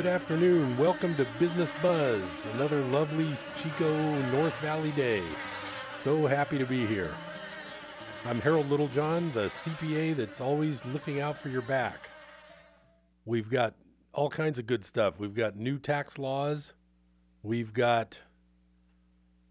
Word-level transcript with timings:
Good 0.00 0.14
afternoon. 0.14 0.78
Welcome 0.78 1.14
to 1.16 1.26
Business 1.38 1.70
Buzz, 1.82 2.22
another 2.54 2.80
lovely 2.84 3.28
Chico 3.62 3.92
North 4.30 4.58
Valley 4.60 4.92
day. 4.92 5.22
So 5.98 6.26
happy 6.26 6.56
to 6.56 6.64
be 6.64 6.86
here. 6.86 7.12
I'm 8.24 8.40
Harold 8.40 8.70
Littlejohn, 8.70 9.30
the 9.32 9.48
CPA 9.48 10.16
that's 10.16 10.40
always 10.40 10.86
looking 10.86 11.20
out 11.20 11.36
for 11.36 11.50
your 11.50 11.60
back. 11.60 12.08
We've 13.26 13.50
got 13.50 13.74
all 14.14 14.30
kinds 14.30 14.58
of 14.58 14.64
good 14.64 14.86
stuff. 14.86 15.20
We've 15.20 15.34
got 15.34 15.56
new 15.56 15.78
tax 15.78 16.18
laws. 16.18 16.72
We've 17.42 17.74
got, 17.74 18.20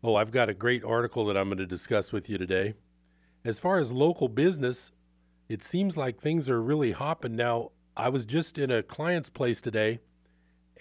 oh, 0.03 0.15
I've 0.15 0.31
got 0.31 0.49
a 0.49 0.55
great 0.55 0.83
article 0.83 1.27
that 1.27 1.37
I'm 1.37 1.49
going 1.49 1.59
to 1.59 1.67
discuss 1.67 2.11
with 2.11 2.27
you 2.27 2.39
today. 2.39 2.73
As 3.45 3.59
far 3.59 3.77
as 3.77 3.91
local 3.91 4.27
business, 4.27 4.93
it 5.47 5.63
seems 5.63 5.95
like 5.95 6.19
things 6.19 6.49
are 6.49 6.59
really 6.59 6.93
hopping 6.93 7.35
now. 7.35 7.69
I 7.95 8.09
was 8.09 8.25
just 8.25 8.57
in 8.57 8.71
a 8.71 8.81
client's 8.81 9.29
place 9.29 9.61
today 9.61 9.99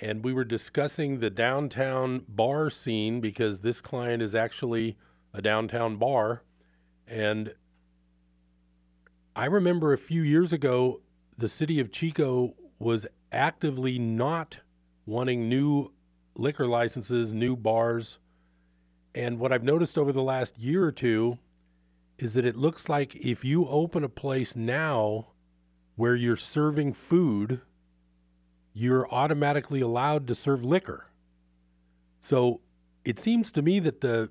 and 0.01 0.23
we 0.23 0.33
were 0.33 0.45
discussing 0.45 1.19
the 1.19 1.31
downtown 1.31 2.25
bar 2.29 2.71
scene 2.71 3.21
because 3.21 3.61
this 3.61 3.81
client 3.81 4.23
is 4.23 4.35
actually 4.35 4.97
a 5.35 5.43
downtown 5.43 5.97
bar. 5.97 6.43
And 7.07 7.55
I 9.35 9.47
remember 9.47 9.93
a 9.93 9.99
few 9.99 10.23
years 10.23 10.53
ago, 10.53 11.01
the 11.37 11.49
city 11.49 11.81
of 11.81 11.91
Chico 11.91 12.55
was 12.79 13.07
actively 13.33 13.99
not 13.99 14.61
wanting 15.05 15.49
new 15.49 15.93
liquor 16.37 16.67
licenses, 16.67 17.33
new 17.33 17.57
bars. 17.57 18.19
And 19.15 19.39
what 19.39 19.53
I've 19.53 19.65
noticed 19.65 19.99
over 19.99 20.13
the 20.13 20.23
last 20.23 20.59
year 20.59 20.85
or 20.85 20.93
two 20.93 21.39
is 22.19 22.35
that 22.35 22.45
it 22.45 22.57
looks 22.57 22.89
like 22.89 23.17
if 23.17 23.45
you 23.45 23.67
open 23.67 24.05
a 24.05 24.09
place 24.09 24.55
now 24.55 25.29
where 25.97 26.15
you're 26.15 26.37
serving 26.37 26.93
food, 26.93 27.61
you're 28.79 29.13
automatically 29.13 29.81
allowed 29.81 30.29
to 30.29 30.35
serve 30.37 30.65
liquor. 30.65 31.07
So 32.21 32.61
it 33.05 33.19
seems 33.19 33.51
to 33.53 33.63
me 33.63 33.81
that 33.81 34.03
the 34.03 34.31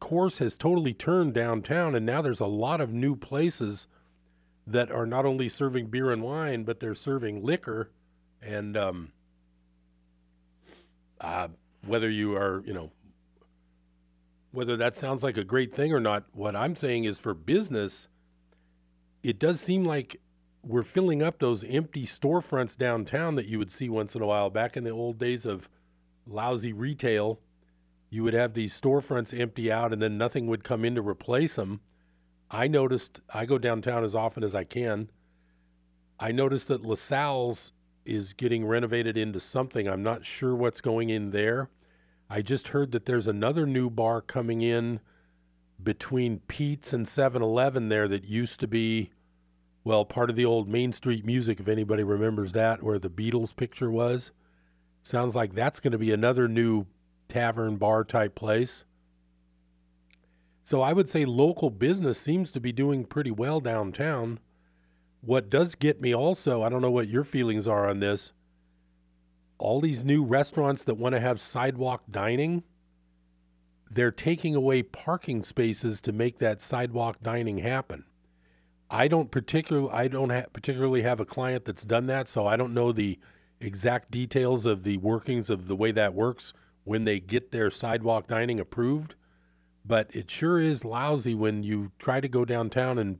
course 0.00 0.38
has 0.38 0.56
totally 0.56 0.92
turned 0.92 1.32
downtown, 1.32 1.94
and 1.94 2.04
now 2.04 2.20
there's 2.22 2.40
a 2.40 2.46
lot 2.46 2.80
of 2.80 2.92
new 2.92 3.14
places 3.14 3.86
that 4.66 4.90
are 4.90 5.06
not 5.06 5.24
only 5.24 5.48
serving 5.48 5.86
beer 5.86 6.10
and 6.10 6.22
wine, 6.22 6.64
but 6.64 6.80
they're 6.80 6.96
serving 6.96 7.44
liquor. 7.44 7.92
And 8.40 8.76
um, 8.76 9.12
uh, 11.20 11.46
whether 11.86 12.10
you 12.10 12.34
are, 12.36 12.64
you 12.66 12.72
know, 12.72 12.90
whether 14.50 14.76
that 14.76 14.96
sounds 14.96 15.22
like 15.22 15.36
a 15.36 15.44
great 15.44 15.72
thing 15.72 15.92
or 15.92 16.00
not, 16.00 16.24
what 16.32 16.56
I'm 16.56 16.74
saying 16.74 17.04
is 17.04 17.20
for 17.20 17.32
business, 17.32 18.08
it 19.22 19.38
does 19.38 19.60
seem 19.60 19.84
like 19.84 20.20
we're 20.64 20.82
filling 20.82 21.22
up 21.22 21.38
those 21.38 21.64
empty 21.64 22.06
storefronts 22.06 22.76
downtown 22.76 23.34
that 23.34 23.46
you 23.46 23.58
would 23.58 23.72
see 23.72 23.88
once 23.88 24.14
in 24.14 24.22
a 24.22 24.26
while. 24.26 24.50
Back 24.50 24.76
in 24.76 24.84
the 24.84 24.90
old 24.90 25.18
days 25.18 25.44
of 25.44 25.68
lousy 26.26 26.72
retail, 26.72 27.40
you 28.10 28.22
would 28.22 28.34
have 28.34 28.54
these 28.54 28.78
storefronts 28.78 29.38
empty 29.38 29.72
out 29.72 29.92
and 29.92 30.00
then 30.00 30.16
nothing 30.16 30.46
would 30.46 30.62
come 30.62 30.84
in 30.84 30.94
to 30.94 31.02
replace 31.02 31.56
them. 31.56 31.80
I 32.50 32.68
noticed, 32.68 33.20
I 33.32 33.46
go 33.46 33.58
downtown 33.58 34.04
as 34.04 34.14
often 34.14 34.44
as 34.44 34.54
I 34.54 34.64
can. 34.64 35.10
I 36.20 36.30
noticed 36.30 36.68
that 36.68 36.84
LaSalle's 36.84 37.72
is 38.04 38.32
getting 38.32 38.66
renovated 38.66 39.16
into 39.16 39.40
something. 39.40 39.88
I'm 39.88 40.02
not 40.02 40.24
sure 40.24 40.54
what's 40.54 40.80
going 40.80 41.08
in 41.08 41.30
there. 41.30 41.70
I 42.28 42.42
just 42.42 42.68
heard 42.68 42.92
that 42.92 43.06
there's 43.06 43.26
another 43.26 43.66
new 43.66 43.90
bar 43.90 44.20
coming 44.20 44.62
in 44.62 45.00
between 45.82 46.40
Pete's 46.46 46.92
and 46.92 47.08
7 47.08 47.42
Eleven 47.42 47.88
there 47.88 48.06
that 48.08 48.24
used 48.24 48.60
to 48.60 48.68
be 48.68 49.10
well, 49.84 50.04
part 50.04 50.30
of 50.30 50.36
the 50.36 50.44
old 50.44 50.68
Main 50.68 50.92
Street 50.92 51.24
music, 51.24 51.58
if 51.58 51.68
anybody 51.68 52.02
remembers 52.02 52.52
that, 52.52 52.82
where 52.82 52.98
the 52.98 53.10
Beatles 53.10 53.54
picture 53.54 53.90
was. 53.90 54.30
Sounds 55.02 55.34
like 55.34 55.54
that's 55.54 55.80
going 55.80 55.92
to 55.92 55.98
be 55.98 56.12
another 56.12 56.46
new 56.46 56.86
tavern 57.28 57.76
bar 57.76 58.04
type 58.04 58.34
place. 58.34 58.84
So 60.62 60.80
I 60.80 60.92
would 60.92 61.10
say 61.10 61.24
local 61.24 61.70
business 61.70 62.18
seems 62.18 62.52
to 62.52 62.60
be 62.60 62.70
doing 62.70 63.04
pretty 63.04 63.32
well 63.32 63.58
downtown. 63.58 64.38
What 65.20 65.50
does 65.50 65.74
get 65.74 66.00
me 66.00 66.14
also, 66.14 66.62
I 66.62 66.68
don't 66.68 66.82
know 66.82 66.90
what 66.90 67.08
your 67.08 67.24
feelings 67.24 67.66
are 67.66 67.88
on 67.88 67.98
this, 68.00 68.32
all 69.58 69.80
these 69.80 70.04
new 70.04 70.24
restaurants 70.24 70.84
that 70.84 70.94
want 70.94 71.14
to 71.14 71.20
have 71.20 71.40
sidewalk 71.40 72.04
dining, 72.10 72.62
they're 73.90 74.10
taking 74.10 74.54
away 74.54 74.82
parking 74.82 75.42
spaces 75.42 76.00
to 76.00 76.12
make 76.12 76.38
that 76.38 76.62
sidewalk 76.62 77.18
dining 77.22 77.58
happen. 77.58 78.04
I 78.92 79.08
don't 79.08 79.30
particularly 79.30 79.90
I 79.90 80.06
don't 80.06 80.28
ha- 80.28 80.44
particularly 80.52 81.00
have 81.02 81.18
a 81.18 81.24
client 81.24 81.64
that's 81.64 81.82
done 81.82 82.06
that, 82.06 82.28
so 82.28 82.46
I 82.46 82.56
don't 82.56 82.74
know 82.74 82.92
the 82.92 83.18
exact 83.58 84.10
details 84.10 84.66
of 84.66 84.84
the 84.84 84.98
workings 84.98 85.48
of 85.48 85.66
the 85.66 85.74
way 85.74 85.92
that 85.92 86.12
works 86.12 86.52
when 86.84 87.04
they 87.04 87.18
get 87.18 87.52
their 87.52 87.70
sidewalk 87.70 88.26
dining 88.26 88.60
approved. 88.60 89.14
But 89.82 90.10
it 90.14 90.30
sure 90.30 90.60
is 90.60 90.84
lousy 90.84 91.34
when 91.34 91.62
you 91.62 91.92
try 91.98 92.20
to 92.20 92.28
go 92.28 92.44
downtown 92.44 92.98
and 92.98 93.18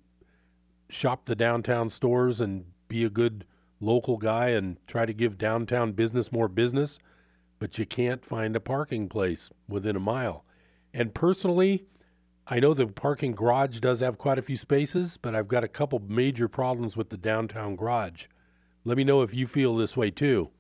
shop 0.91 1.25
the 1.25 1.35
downtown 1.35 1.89
stores 1.89 2.39
and 2.39 2.67
be 2.89 3.03
a 3.03 3.11
good 3.11 3.47
local 3.81 4.19
guy 4.19 4.51
and 4.51 4.77
try 4.87 5.07
to 5.07 5.15
give 5.15 5.39
downtown 5.39 5.93
business 5.93 6.31
more 6.31 6.49
business, 6.49 6.99
but 7.59 7.79
you 7.79 7.87
can't 7.87 8.27
find 8.27 8.55
a 8.55 8.61
parking 8.61 9.09
place 9.09 9.49
within 9.67 9.97
a 9.97 10.01
mile. 10.01 10.45
And 10.93 11.15
personally, 11.15 11.87
I 12.47 12.59
know 12.59 12.75
the 12.75 12.87
parking 12.87 13.33
garage 13.33 13.79
does 13.79 14.01
have 14.01 14.19
quite 14.19 14.39
a 14.39 14.43
few 14.43 14.57
spaces, 14.57 15.17
but 15.17 15.35
I've 15.35 15.49
got 15.49 15.63
a 15.63 15.69
couple 15.69 16.01
major 16.01 16.49
problems 16.49 16.97
with 16.97 17.11
the 17.11 17.17
downtown 17.17 17.77
garage. 17.77 18.27
Let 18.85 18.97
me 18.97 19.05
know 19.05 19.23
if 19.23 19.33
you 19.33 19.47
feel 19.47 19.77
this 19.77 19.97
way 19.97 20.11
too. 20.11 20.51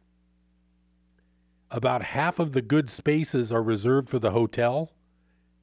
About 1.71 2.05
half 2.05 2.39
of 2.39 2.53
the 2.53 2.63
good 2.63 2.89
spaces 2.89 3.51
are 3.51 3.63
reserved 3.63 4.09
for 4.09 4.19
the 4.19 4.31
hotel. 4.31 4.93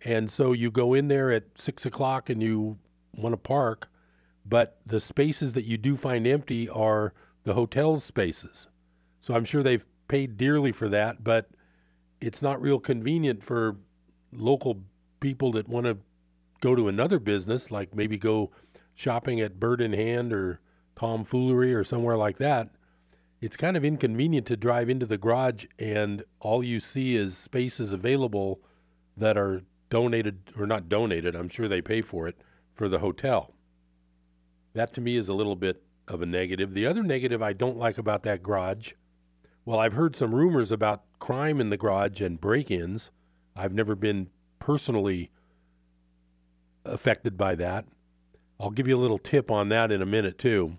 And 0.03 0.29
so 0.29 0.51
you 0.51 0.71
go 0.71 0.93
in 0.93 1.07
there 1.07 1.31
at 1.31 1.43
six 1.55 1.85
o'clock 1.85 2.29
and 2.29 2.43
you 2.43 2.79
want 3.15 3.33
to 3.33 3.37
park, 3.37 3.89
but 4.45 4.79
the 4.85 4.99
spaces 4.99 5.53
that 5.53 5.65
you 5.65 5.77
do 5.77 5.95
find 5.95 6.27
empty 6.27 6.67
are 6.67 7.13
the 7.43 7.53
hotel's 7.53 8.03
spaces. 8.03 8.67
So 9.21 9.35
I'm 9.35 9.45
sure 9.45 9.63
they've 9.63 9.85
paid 10.07 10.37
dearly 10.37 10.71
for 10.71 10.89
that, 10.89 11.23
but 11.23 11.49
it's 12.19 12.41
not 12.41 12.61
real 12.61 12.79
convenient 12.79 13.43
for 13.43 13.77
local 14.33 14.81
people 15.19 15.51
that 15.53 15.67
want 15.67 15.85
to 15.85 15.97
go 16.59 16.75
to 16.75 16.87
another 16.87 17.19
business, 17.19 17.71
like 17.71 17.95
maybe 17.95 18.17
go 18.17 18.51
shopping 18.95 19.39
at 19.39 19.59
Bird 19.59 19.81
in 19.81 19.93
Hand 19.93 20.33
or 20.33 20.59
Tomfoolery 20.95 21.73
or 21.73 21.83
somewhere 21.83 22.17
like 22.17 22.37
that, 22.37 22.69
it's 23.41 23.55
kind 23.55 23.77
of 23.77 23.85
inconvenient 23.85 24.45
to 24.47 24.57
drive 24.57 24.89
into 24.89 25.05
the 25.05 25.17
garage 25.17 25.65
and 25.77 26.23
all 26.39 26.63
you 26.63 26.79
see 26.79 27.15
is 27.15 27.37
spaces 27.37 27.93
available 27.93 28.59
that 29.15 29.37
are 29.37 29.63
donated 29.89 30.51
or 30.57 30.67
not 30.67 30.89
donated, 30.89 31.35
I'm 31.35 31.49
sure 31.49 31.67
they 31.67 31.81
pay 31.81 32.01
for 32.01 32.27
it, 32.27 32.41
for 32.73 32.89
the 32.89 32.99
hotel. 32.99 33.53
That 34.73 34.93
to 34.93 35.01
me 35.01 35.15
is 35.15 35.29
a 35.29 35.33
little 35.33 35.55
bit 35.55 35.81
of 36.07 36.21
a 36.21 36.25
negative. 36.25 36.73
The 36.73 36.85
other 36.85 37.03
negative 37.03 37.41
I 37.41 37.53
don't 37.53 37.77
like 37.77 37.97
about 37.97 38.23
that 38.23 38.43
garage, 38.43 38.93
well, 39.65 39.79
I've 39.79 39.93
heard 39.93 40.15
some 40.15 40.35
rumors 40.35 40.71
about 40.71 41.03
crime 41.19 41.61
in 41.61 41.69
the 41.69 41.77
garage 41.77 42.21
and 42.21 42.41
break 42.41 42.69
ins. 42.71 43.11
I've 43.55 43.73
never 43.73 43.95
been 43.95 44.29
personally 44.59 45.31
affected 46.89 47.37
by 47.37 47.55
that. 47.55 47.85
I'll 48.59 48.71
give 48.71 48.87
you 48.87 48.97
a 48.97 48.99
little 48.99 49.17
tip 49.17 49.49
on 49.49 49.69
that 49.69 49.91
in 49.91 50.01
a 50.01 50.05
minute, 50.05 50.37
too. 50.37 50.77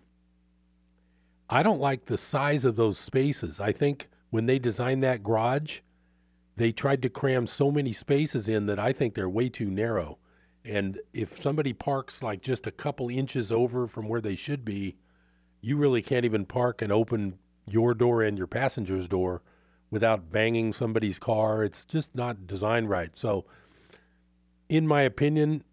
I 1.49 1.63
don't 1.63 1.81
like 1.81 2.05
the 2.07 2.19
size 2.19 2.65
of 2.65 2.77
those 2.77 2.99
spaces. 2.99 3.59
I 3.59 3.73
think 3.73 4.09
when 4.31 4.47
they 4.47 4.59
designed 4.59 5.03
that 5.03 5.23
garage, 5.23 5.81
they 6.57 6.73
tried 6.73 7.03
to 7.03 7.09
cram 7.09 7.47
so 7.47 7.71
many 7.71 7.93
spaces 7.93 8.49
in 8.49 8.67
that 8.67 8.79
I 8.79 8.93
think 8.93 9.15
they're 9.15 9.29
way 9.29 9.49
too 9.49 9.71
narrow. 9.71 10.19
And 10.65 11.01
if 11.13 11.41
somebody 11.41 11.73
parks 11.73 12.23
like 12.23 12.43
just 12.43 12.67
a 12.67 12.71
couple 12.71 13.09
inches 13.09 13.51
over 13.51 13.87
from 13.87 14.09
where 14.09 14.21
they 14.21 14.37
should 14.37 14.65
be, 14.65 14.97
you 15.63 15.77
really 15.77 16.03
can't 16.03 16.25
even 16.25 16.45
park 16.45 16.83
and 16.83 16.93
open 16.93 17.39
your 17.67 17.95
door 17.95 18.23
and 18.23 18.37
your 18.37 18.47
passenger's 18.47 19.09
door 19.09 19.43
without 19.91 20.31
banging 20.31 20.73
somebody's 20.73 21.19
car. 21.19 21.65
It's 21.65 21.85
just 21.85 22.15
not 22.15 22.47
designed 22.47 22.89
right. 22.89 23.17
So, 23.17 23.45
in 24.69 24.87
my 24.87 25.03
opinion, 25.03 25.65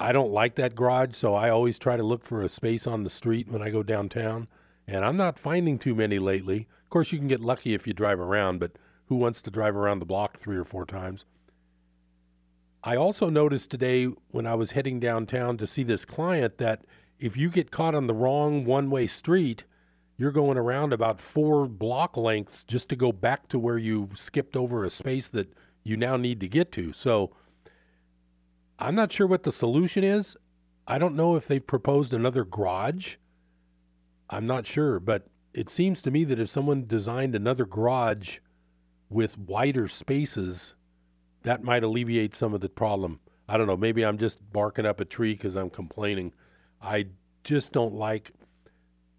I 0.00 0.12
don't 0.12 0.32
like 0.32 0.54
that 0.54 0.76
garage, 0.76 1.14
so 1.14 1.34
I 1.34 1.50
always 1.50 1.78
try 1.78 1.96
to 1.96 2.02
look 2.02 2.24
for 2.24 2.42
a 2.42 2.48
space 2.48 2.86
on 2.86 3.02
the 3.02 3.10
street 3.10 3.48
when 3.48 3.62
I 3.62 3.70
go 3.70 3.82
downtown. 3.82 4.46
And 4.86 5.04
I'm 5.04 5.16
not 5.16 5.38
finding 5.38 5.78
too 5.78 5.94
many 5.94 6.18
lately. 6.18 6.68
Of 6.84 6.90
course, 6.90 7.12
you 7.12 7.18
can 7.18 7.28
get 7.28 7.40
lucky 7.40 7.74
if 7.74 7.86
you 7.86 7.92
drive 7.92 8.20
around, 8.20 8.60
but 8.60 8.72
who 9.06 9.16
wants 9.16 9.42
to 9.42 9.50
drive 9.50 9.76
around 9.76 9.98
the 9.98 10.06
block 10.06 10.38
three 10.38 10.56
or 10.56 10.64
four 10.64 10.86
times? 10.86 11.24
I 12.84 12.96
also 12.96 13.28
noticed 13.28 13.70
today 13.70 14.06
when 14.30 14.46
I 14.46 14.54
was 14.54 14.70
heading 14.70 15.00
downtown 15.00 15.58
to 15.58 15.66
see 15.66 15.82
this 15.82 16.04
client 16.04 16.58
that 16.58 16.84
if 17.18 17.36
you 17.36 17.50
get 17.50 17.72
caught 17.72 17.94
on 17.94 18.06
the 18.06 18.14
wrong 18.14 18.64
one 18.64 18.88
way 18.88 19.08
street, 19.08 19.64
you're 20.16 20.30
going 20.30 20.56
around 20.56 20.92
about 20.92 21.20
four 21.20 21.66
block 21.66 22.16
lengths 22.16 22.62
just 22.64 22.88
to 22.88 22.96
go 22.96 23.10
back 23.10 23.48
to 23.48 23.58
where 23.58 23.78
you 23.78 24.10
skipped 24.14 24.56
over 24.56 24.84
a 24.84 24.90
space 24.90 25.28
that 25.28 25.52
you 25.82 25.96
now 25.96 26.16
need 26.16 26.40
to 26.40 26.48
get 26.48 26.70
to. 26.72 26.92
So, 26.92 27.32
I'm 28.78 28.94
not 28.94 29.12
sure 29.12 29.26
what 29.26 29.42
the 29.42 29.52
solution 29.52 30.04
is. 30.04 30.36
I 30.86 30.98
don't 30.98 31.16
know 31.16 31.34
if 31.36 31.46
they've 31.46 31.66
proposed 31.66 32.12
another 32.12 32.44
garage. 32.44 33.16
I'm 34.30 34.46
not 34.46 34.66
sure, 34.66 35.00
but 35.00 35.26
it 35.52 35.68
seems 35.68 36.00
to 36.02 36.10
me 36.10 36.24
that 36.24 36.38
if 36.38 36.48
someone 36.48 36.86
designed 36.86 37.34
another 37.34 37.66
garage 37.66 38.38
with 39.10 39.38
wider 39.38 39.88
spaces, 39.88 40.74
that 41.42 41.64
might 41.64 41.82
alleviate 41.82 42.34
some 42.34 42.54
of 42.54 42.60
the 42.60 42.68
problem. 42.68 43.20
I 43.48 43.56
don't 43.56 43.66
know. 43.66 43.76
Maybe 43.76 44.04
I'm 44.04 44.18
just 44.18 44.52
barking 44.52 44.86
up 44.86 45.00
a 45.00 45.04
tree 45.04 45.32
because 45.32 45.56
I'm 45.56 45.70
complaining. 45.70 46.32
I 46.80 47.06
just 47.44 47.72
don't 47.72 47.94
like 47.94 48.32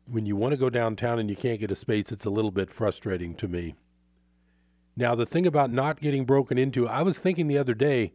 when 0.06 0.25
you 0.25 0.35
want 0.35 0.51
to 0.51 0.57
go 0.57 0.69
downtown 0.69 1.19
and 1.19 1.29
you 1.29 1.35
can't 1.35 1.59
get 1.59 1.71
a 1.71 1.75
space. 1.75 2.11
It's 2.11 2.25
a 2.25 2.29
little 2.29 2.51
bit 2.51 2.71
frustrating 2.71 3.35
to 3.35 3.47
me. 3.47 3.75
Now, 4.95 5.15
the 5.15 5.25
thing 5.25 5.45
about 5.45 5.71
not 5.71 6.01
getting 6.01 6.25
broken 6.25 6.57
into, 6.57 6.88
I 6.88 7.01
was 7.01 7.17
thinking 7.17 7.47
the 7.47 7.57
other 7.57 7.73
day, 7.73 8.13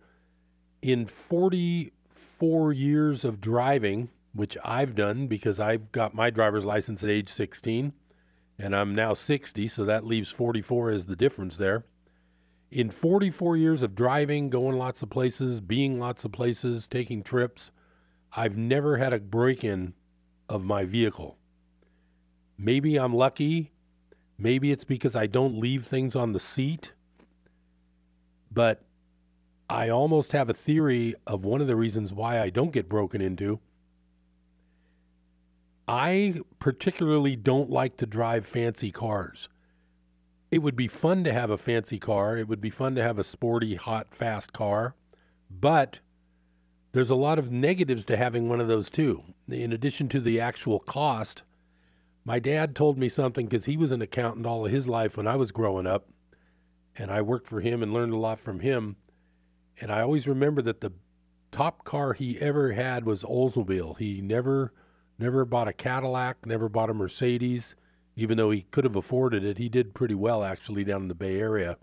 in 0.84 1.06
44 1.06 2.72
years 2.74 3.24
of 3.24 3.40
driving, 3.40 4.10
which 4.34 4.58
I've 4.62 4.94
done 4.94 5.28
because 5.28 5.58
I've 5.58 5.90
got 5.92 6.14
my 6.14 6.28
driver's 6.28 6.66
license 6.66 7.02
at 7.02 7.08
age 7.08 7.30
16 7.30 7.94
and 8.58 8.76
I'm 8.76 8.94
now 8.94 9.14
60, 9.14 9.66
so 9.68 9.86
that 9.86 10.04
leaves 10.04 10.30
44 10.30 10.90
as 10.90 11.06
the 11.06 11.16
difference 11.16 11.56
there. 11.56 11.86
In 12.70 12.90
44 12.90 13.56
years 13.56 13.80
of 13.80 13.94
driving, 13.94 14.50
going 14.50 14.76
lots 14.76 15.00
of 15.00 15.08
places, 15.08 15.62
being 15.62 15.98
lots 15.98 16.26
of 16.26 16.32
places, 16.32 16.86
taking 16.86 17.22
trips, 17.22 17.70
I've 18.36 18.58
never 18.58 18.98
had 18.98 19.14
a 19.14 19.18
break 19.18 19.64
in 19.64 19.94
of 20.50 20.64
my 20.64 20.84
vehicle. 20.84 21.38
Maybe 22.58 22.96
I'm 22.96 23.14
lucky. 23.14 23.72
Maybe 24.36 24.70
it's 24.70 24.84
because 24.84 25.16
I 25.16 25.28
don't 25.28 25.58
leave 25.58 25.86
things 25.86 26.14
on 26.14 26.32
the 26.32 26.40
seat. 26.40 26.92
But 28.52 28.82
I 29.68 29.88
almost 29.88 30.32
have 30.32 30.50
a 30.50 30.54
theory 30.54 31.14
of 31.26 31.44
one 31.44 31.60
of 31.60 31.66
the 31.66 31.76
reasons 31.76 32.12
why 32.12 32.40
I 32.40 32.50
don't 32.50 32.72
get 32.72 32.88
broken 32.88 33.20
into 33.20 33.60
I 35.86 36.40
particularly 36.60 37.36
don't 37.36 37.70
like 37.70 37.96
to 37.98 38.06
drive 38.06 38.46
fancy 38.46 38.90
cars. 38.90 39.48
It 40.50 40.58
would 40.58 40.76
be 40.76 40.88
fun 40.88 41.24
to 41.24 41.32
have 41.32 41.50
a 41.50 41.58
fancy 41.58 41.98
car. 41.98 42.36
It 42.36 42.48
would 42.48 42.60
be 42.60 42.70
fun 42.70 42.94
to 42.94 43.02
have 43.02 43.18
a 43.18 43.24
sporty, 43.24 43.74
hot, 43.74 44.14
fast 44.14 44.52
car. 44.52 44.94
But 45.50 46.00
there's 46.92 47.10
a 47.10 47.14
lot 47.14 47.38
of 47.38 47.50
negatives 47.50 48.06
to 48.06 48.16
having 48.16 48.48
one 48.48 48.60
of 48.60 48.68
those 48.68 48.88
too. 48.88 49.24
In 49.48 49.72
addition 49.72 50.08
to 50.10 50.20
the 50.20 50.40
actual 50.40 50.78
cost, 50.78 51.42
my 52.24 52.38
dad 52.38 52.74
told 52.74 52.96
me 52.96 53.08
something 53.08 53.46
because 53.46 53.66
he 53.66 53.76
was 53.76 53.90
an 53.90 54.00
accountant 54.00 54.46
all 54.46 54.64
of 54.64 54.72
his 54.72 54.88
life 54.88 55.16
when 55.16 55.26
I 55.26 55.36
was 55.36 55.52
growing 55.52 55.86
up. 55.86 56.08
And 56.96 57.10
I 57.10 57.20
worked 57.20 57.48
for 57.48 57.60
him 57.60 57.82
and 57.82 57.92
learned 57.92 58.14
a 58.14 58.18
lot 58.18 58.38
from 58.38 58.60
him. 58.60 58.96
And 59.80 59.90
I 59.90 60.00
always 60.00 60.26
remember 60.26 60.62
that 60.62 60.80
the 60.80 60.92
top 61.50 61.84
car 61.84 62.12
he 62.12 62.40
ever 62.40 62.72
had 62.72 63.04
was 63.04 63.22
Oldsmobile. 63.22 63.98
He 63.98 64.20
never 64.20 64.72
Never 65.18 65.44
bought 65.44 65.68
a 65.68 65.72
Cadillac, 65.72 66.44
never 66.44 66.68
bought 66.68 66.90
a 66.90 66.94
Mercedes, 66.94 67.76
even 68.16 68.36
though 68.36 68.50
he 68.50 68.62
could 68.70 68.84
have 68.84 68.96
afforded 68.96 69.44
it. 69.44 69.58
He 69.58 69.68
did 69.68 69.94
pretty 69.94 70.14
well, 70.14 70.42
actually, 70.42 70.84
down 70.84 71.02
in 71.02 71.08
the 71.08 71.14
Bay 71.14 71.38
Area. 71.38 71.76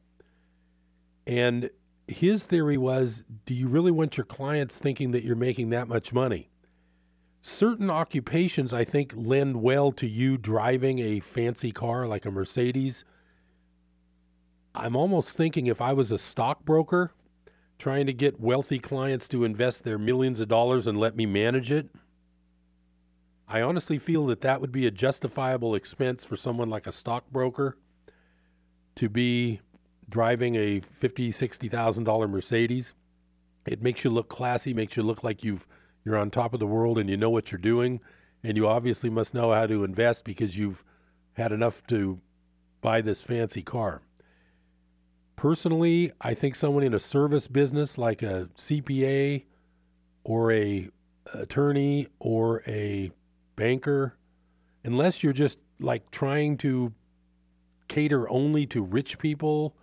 And 1.26 1.70
his 2.08 2.46
theory 2.46 2.78
was 2.78 3.24
do 3.46 3.54
you 3.54 3.68
really 3.68 3.92
want 3.92 4.18
your 4.18 4.26
clients 4.26 4.78
thinking 4.78 5.12
that 5.12 5.24
you're 5.24 5.36
making 5.36 5.70
that 5.70 5.88
much 5.88 6.12
money? 6.12 6.50
Certain 7.40 7.90
occupations, 7.90 8.74
I 8.74 8.84
think, 8.84 9.14
lend 9.16 9.62
well 9.62 9.92
to 9.94 10.08
you 10.08 10.38
driving 10.38 11.00
a 11.00 11.22
fancy 11.22 11.72
car 11.72 12.06
like 12.06 12.26
a 12.26 12.32
Mercedes. 12.32 13.06
I'm 14.76 14.96
almost 14.96 15.36
thinking 15.36 15.68
if 15.68 15.82
I 15.82 15.94
was 15.94 16.12
a 16.12 16.18
stockbroker 16.18 17.14
trying 17.82 18.06
to 18.06 18.14
get 18.14 18.40
wealthy 18.40 18.78
clients 18.78 19.28
to 19.28 19.44
invest 19.44 19.84
their 19.84 19.98
millions 19.98 20.40
of 20.40 20.48
dollars 20.48 20.86
and 20.86 21.00
let 21.00 21.16
me 21.16 21.26
manage 21.26 21.72
it, 21.72 21.90
I 23.48 23.62
honestly 23.64 23.98
feel 23.98 24.28
that 24.28 24.42
that 24.42 24.62
would 24.62 24.72
be 24.72 24.86
a 24.86 24.92
justifiable 24.92 25.74
expense 25.74 26.24
for 26.24 26.36
someone 26.36 26.70
like 26.70 26.86
a 26.86 26.92
stockbroker 26.92 27.76
to 28.96 29.10
be 29.10 29.62
driving 30.08 30.56
a 30.56 30.82
fifty, 30.92 31.32
sixty 31.32 31.68
thousand 31.68 32.04
dollar 32.04 32.28
Mercedes. 32.28 32.94
It 33.66 33.82
makes 33.82 34.04
you 34.04 34.12
look 34.12 34.30
classy, 34.30 34.76
makes 34.76 34.96
you 34.96 35.02
look 35.02 35.24
like 35.24 35.44
you've 35.44 35.66
you're 36.06 36.18
on 36.18 36.30
top 36.30 36.54
of 36.54 36.60
the 36.60 36.68
world 36.68 37.00
and 37.00 37.10
you 37.10 37.18
know 37.18 37.32
what 37.32 37.52
you're 37.52 37.60
doing, 37.60 38.00
and 38.44 38.58
you 38.58 38.68
obviously 38.68 39.10
must 39.10 39.34
know 39.34 39.54
how 39.54 39.66
to 39.66 39.84
invest 39.84 40.24
because 40.24 40.56
you've 40.56 40.84
had 41.34 41.52
enough 41.52 41.86
to 41.88 42.22
buy 42.80 43.02
this 43.02 43.24
fancy 43.24 43.64
car. 43.64 44.04
Personally, 45.42 46.12
I 46.22 46.36
think 46.36 46.56
someone 46.56 46.84
in 46.84 46.94
a 46.94 47.00
service 47.00 47.48
business 47.48 47.98
like 47.98 48.22
a 48.22 48.48
CPA 48.60 49.46
or 50.24 50.52
a 50.52 50.88
attorney 51.34 52.10
or 52.20 52.62
a 52.68 53.10
banker, 53.56 54.20
unless 54.84 55.24
you're 55.24 55.34
just 55.34 55.58
like 55.80 56.12
trying 56.12 56.58
to 56.58 56.94
cater 57.88 58.30
only 58.30 58.68
to 58.68 58.84
rich 58.84 59.18
people, 59.18 59.76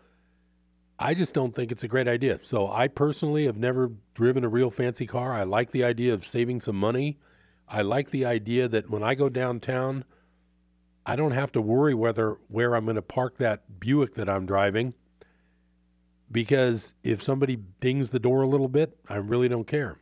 I 0.97 1.13
just 1.13 1.35
don't 1.35 1.53
think 1.53 1.73
it's 1.73 1.83
a 1.83 1.89
great 1.89 2.07
idea. 2.07 2.39
So 2.43 2.71
I 2.71 2.87
personally 2.87 3.47
have 3.47 3.57
never 3.57 3.91
driven 4.15 4.45
a 4.45 4.49
real 4.49 4.71
fancy 4.71 5.07
car. 5.07 5.33
I 5.33 5.43
like 5.43 5.73
the 5.73 5.83
idea 5.83 6.15
of 6.15 6.25
saving 6.25 6.61
some 6.61 6.77
money. 6.77 7.19
I 7.67 7.83
like 7.83 8.11
the 8.11 8.25
idea 8.25 8.69
that 8.69 8.91
when 8.91 9.03
I 9.03 9.17
go 9.17 9.29
downtown, 9.29 10.05
I 11.05 11.17
don't 11.17 11.33
have 11.33 11.51
to 11.51 11.61
worry 11.61 11.95
whether 11.95 12.39
where 12.47 12.77
I'm 12.77 12.85
going 12.85 12.95
to 12.95 13.03
park 13.03 13.39
that 13.39 13.81
Buick 13.81 14.15
that 14.15 14.29
I'm 14.29 14.47
driving 14.47 14.95
because 16.31 16.95
if 17.03 17.23
somebody 17.23 17.57
dings 17.81 18.11
the 18.11 18.19
door 18.19 18.43
a 18.43 18.49
little 18.49 18.69
bit, 18.69 18.99
I 19.09 19.17
really 19.17 19.49
don't 19.49 19.67
care. 19.67 19.99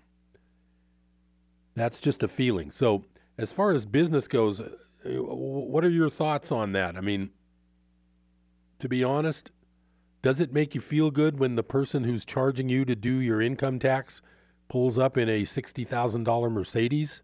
That's 1.75 2.01
just 2.01 2.23
a 2.23 2.29
feeling. 2.29 2.71
So 2.71 3.05
as 3.39 3.53
far 3.53 3.73
as 3.73 3.87
business 3.87 4.29
goes, 4.29 4.61
uh, 4.61 4.71
what 5.05 5.85
are 5.85 5.91
your 5.91 6.11
thoughts 6.11 6.51
on 6.51 6.73
that? 6.73 6.97
I 6.97 7.01
mean, 7.01 7.31
to 8.79 8.89
be 8.89 9.05
honest, 9.05 9.51
does 10.23 10.41
it 10.41 10.53
make 10.53 10.75
you 10.75 10.81
feel 10.81 11.11
good 11.11 11.39
when 11.39 11.55
the 11.55 11.63
person 11.63 12.05
who's 12.05 12.25
charging 12.25 12.69
you 12.69 12.85
to 12.85 12.97
do 12.97 13.21
your 13.21 13.41
income 13.41 13.79
tax 13.79 14.23
pulls 14.69 14.99
up 14.99 15.17
in 15.17 15.29
a 15.29 15.43
$60,000 15.43 16.51
Mercedes? 16.53 17.23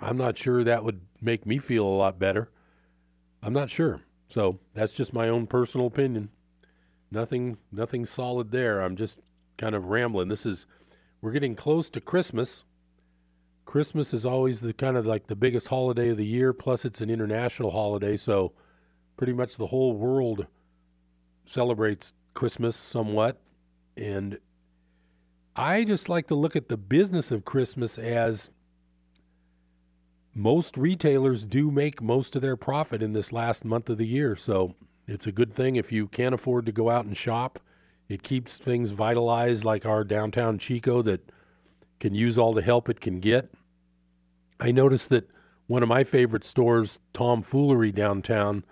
I'm 0.00 0.16
not 0.16 0.38
sure 0.38 0.62
that 0.62 0.84
would 0.84 1.00
make 1.20 1.46
me 1.46 1.58
feel 1.58 1.84
a 1.84 1.88
lot 1.88 2.18
better. 2.18 2.50
I'm 3.42 3.52
not 3.52 3.70
sure. 3.70 4.02
So 4.28 4.60
that's 4.74 4.92
just 4.92 5.12
my 5.12 5.28
own 5.28 5.46
personal 5.46 5.86
opinion. 5.86 6.30
Nothing 7.12 7.58
nothing 7.70 8.06
solid 8.06 8.52
there. 8.52 8.80
I'm 8.80 8.96
just 8.96 9.20
kind 9.58 9.74
of 9.74 9.86
rambling. 9.86 10.28
This 10.28 10.46
is 10.46 10.64
we're 11.20 11.32
getting 11.32 11.54
close 11.54 11.90
to 11.90 12.00
Christmas. 12.00 12.64
Christmas 13.66 14.14
is 14.14 14.24
always 14.24 14.60
the 14.60 14.72
kind 14.72 14.96
of 14.96 15.04
like 15.04 15.26
the 15.26 15.36
biggest 15.36 15.68
holiday 15.68 16.08
of 16.08 16.16
the 16.16 16.24
year, 16.24 16.54
plus 16.54 16.86
it's 16.86 17.02
an 17.02 17.10
international 17.10 17.70
holiday, 17.70 18.16
so 18.16 18.52
pretty 19.18 19.34
much 19.34 19.56
the 19.56 19.66
whole 19.66 19.92
world 19.92 20.46
celebrates 21.44 22.14
Christmas 22.32 22.76
somewhat. 22.76 23.38
And 23.94 24.38
I 25.54 25.84
just 25.84 26.08
like 26.08 26.28
to 26.28 26.34
look 26.34 26.56
at 26.56 26.70
the 26.70 26.78
business 26.78 27.30
of 27.30 27.44
Christmas 27.44 27.98
as 27.98 28.48
most 30.34 30.78
retailers 30.78 31.44
do 31.44 31.70
make 31.70 32.00
most 32.00 32.34
of 32.34 32.40
their 32.40 32.56
profit 32.56 33.02
in 33.02 33.12
this 33.12 33.32
last 33.32 33.66
month 33.66 33.90
of 33.90 33.98
the 33.98 34.06
year. 34.06 34.34
So 34.34 34.74
it's 35.06 35.26
a 35.26 35.32
good 35.32 35.52
thing 35.52 35.76
if 35.76 35.92
you 35.92 36.06
can't 36.06 36.34
afford 36.34 36.66
to 36.66 36.72
go 36.72 36.90
out 36.90 37.04
and 37.04 37.16
shop. 37.16 37.58
It 38.08 38.22
keeps 38.22 38.58
things 38.58 38.90
vitalized 38.90 39.64
like 39.64 39.86
our 39.86 40.04
downtown 40.04 40.58
Chico 40.58 41.02
that 41.02 41.30
can 42.00 42.14
use 42.14 42.36
all 42.36 42.52
the 42.52 42.62
help 42.62 42.88
it 42.88 43.00
can 43.00 43.20
get. 43.20 43.52
I 44.60 44.70
noticed 44.70 45.08
that 45.10 45.28
one 45.66 45.82
of 45.82 45.88
my 45.88 46.04
favorite 46.04 46.44
stores, 46.44 46.98
Tom 47.12 47.42
Foolery 47.42 47.92
downtown, 47.92 48.64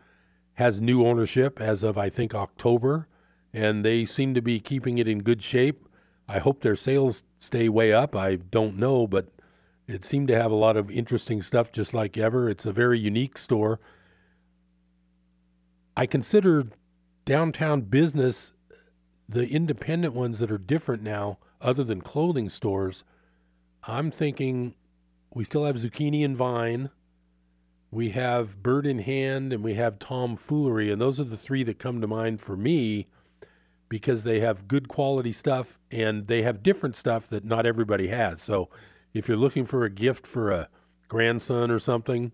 has 0.55 0.81
new 0.81 1.07
ownership 1.07 1.61
as 1.61 1.83
of 1.83 1.97
I 1.97 2.11
think 2.11 2.35
October, 2.35 3.09
and 3.53 3.85
they 3.85 4.05
seem 4.05 4.35
to 4.35 4.43
be 4.43 4.61
keeping 4.61 4.99
it 4.99 5.09
in 5.09 5.23
good 5.23 5.43
shape. 5.43 5.89
I 6.29 6.39
hope 6.39 6.61
their 6.61 6.77
sales 6.77 7.23
stay 7.39 7.69
way 7.69 7.93
up. 7.93 8.15
I 8.15 8.37
don't 8.37 8.77
know, 8.77 9.07
but 9.07 9.29
it 9.89 10.05
seemed 10.05 10.29
to 10.29 10.37
have 10.37 10.53
a 10.53 10.57
lot 10.57 10.77
of 10.77 10.91
interesting 10.91 11.43
stuff 11.43 11.73
just 11.73 11.95
like 11.95 12.17
ever. 12.17 12.49
It's 12.49 12.67
a 12.67 12.73
very 12.73 12.99
unique 12.99 13.39
store. 13.39 13.81
I 16.01 16.07
consider 16.07 16.65
downtown 17.27 17.83
business 17.83 18.53
the 19.29 19.47
independent 19.47 20.15
ones 20.15 20.39
that 20.39 20.51
are 20.51 20.57
different 20.57 21.03
now, 21.03 21.37
other 21.61 21.85
than 21.85 22.01
clothing 22.01 22.49
stores, 22.49 23.05
I'm 23.83 24.11
thinking 24.11 24.77
we 25.35 25.45
still 25.45 25.67
have 25.67 25.77
Zucchini 25.77 26.25
and 26.25 26.35
Vine. 26.35 26.89
We 27.91 28.13
have 28.13 28.63
Bird 28.63 28.87
in 28.87 29.01
Hand 29.01 29.53
and 29.53 29.63
we 29.63 29.75
have 29.75 29.99
Tom 29.99 30.39
Foolery. 30.39 30.91
And 30.91 31.03
those 31.03 31.21
are 31.21 31.25
the 31.25 31.37
three 31.37 31.65
that 31.65 31.79
come 31.79 32.01
to 32.01 32.07
mind 32.07 32.41
for 32.41 32.57
me 32.57 33.07
because 33.91 34.25
they 34.25 34.41
have 34.41 34.69
good 34.69 34.89
quality 34.89 35.33
stuff 35.33 35.79
and 35.91 36.29
they 36.29 36.41
have 36.41 36.63
different 36.63 36.97
stuff 36.97 37.29
that 37.29 37.45
not 37.45 37.67
everybody 37.67 38.09
has. 38.09 38.41
So 38.41 38.71
if 39.13 39.29
you're 39.29 39.37
looking 39.37 39.67
for 39.67 39.85
a 39.85 39.91
gift 39.91 40.27
for 40.27 40.51
a 40.51 40.71
grandson 41.09 41.71
or 41.71 41.79
something, 41.79 42.33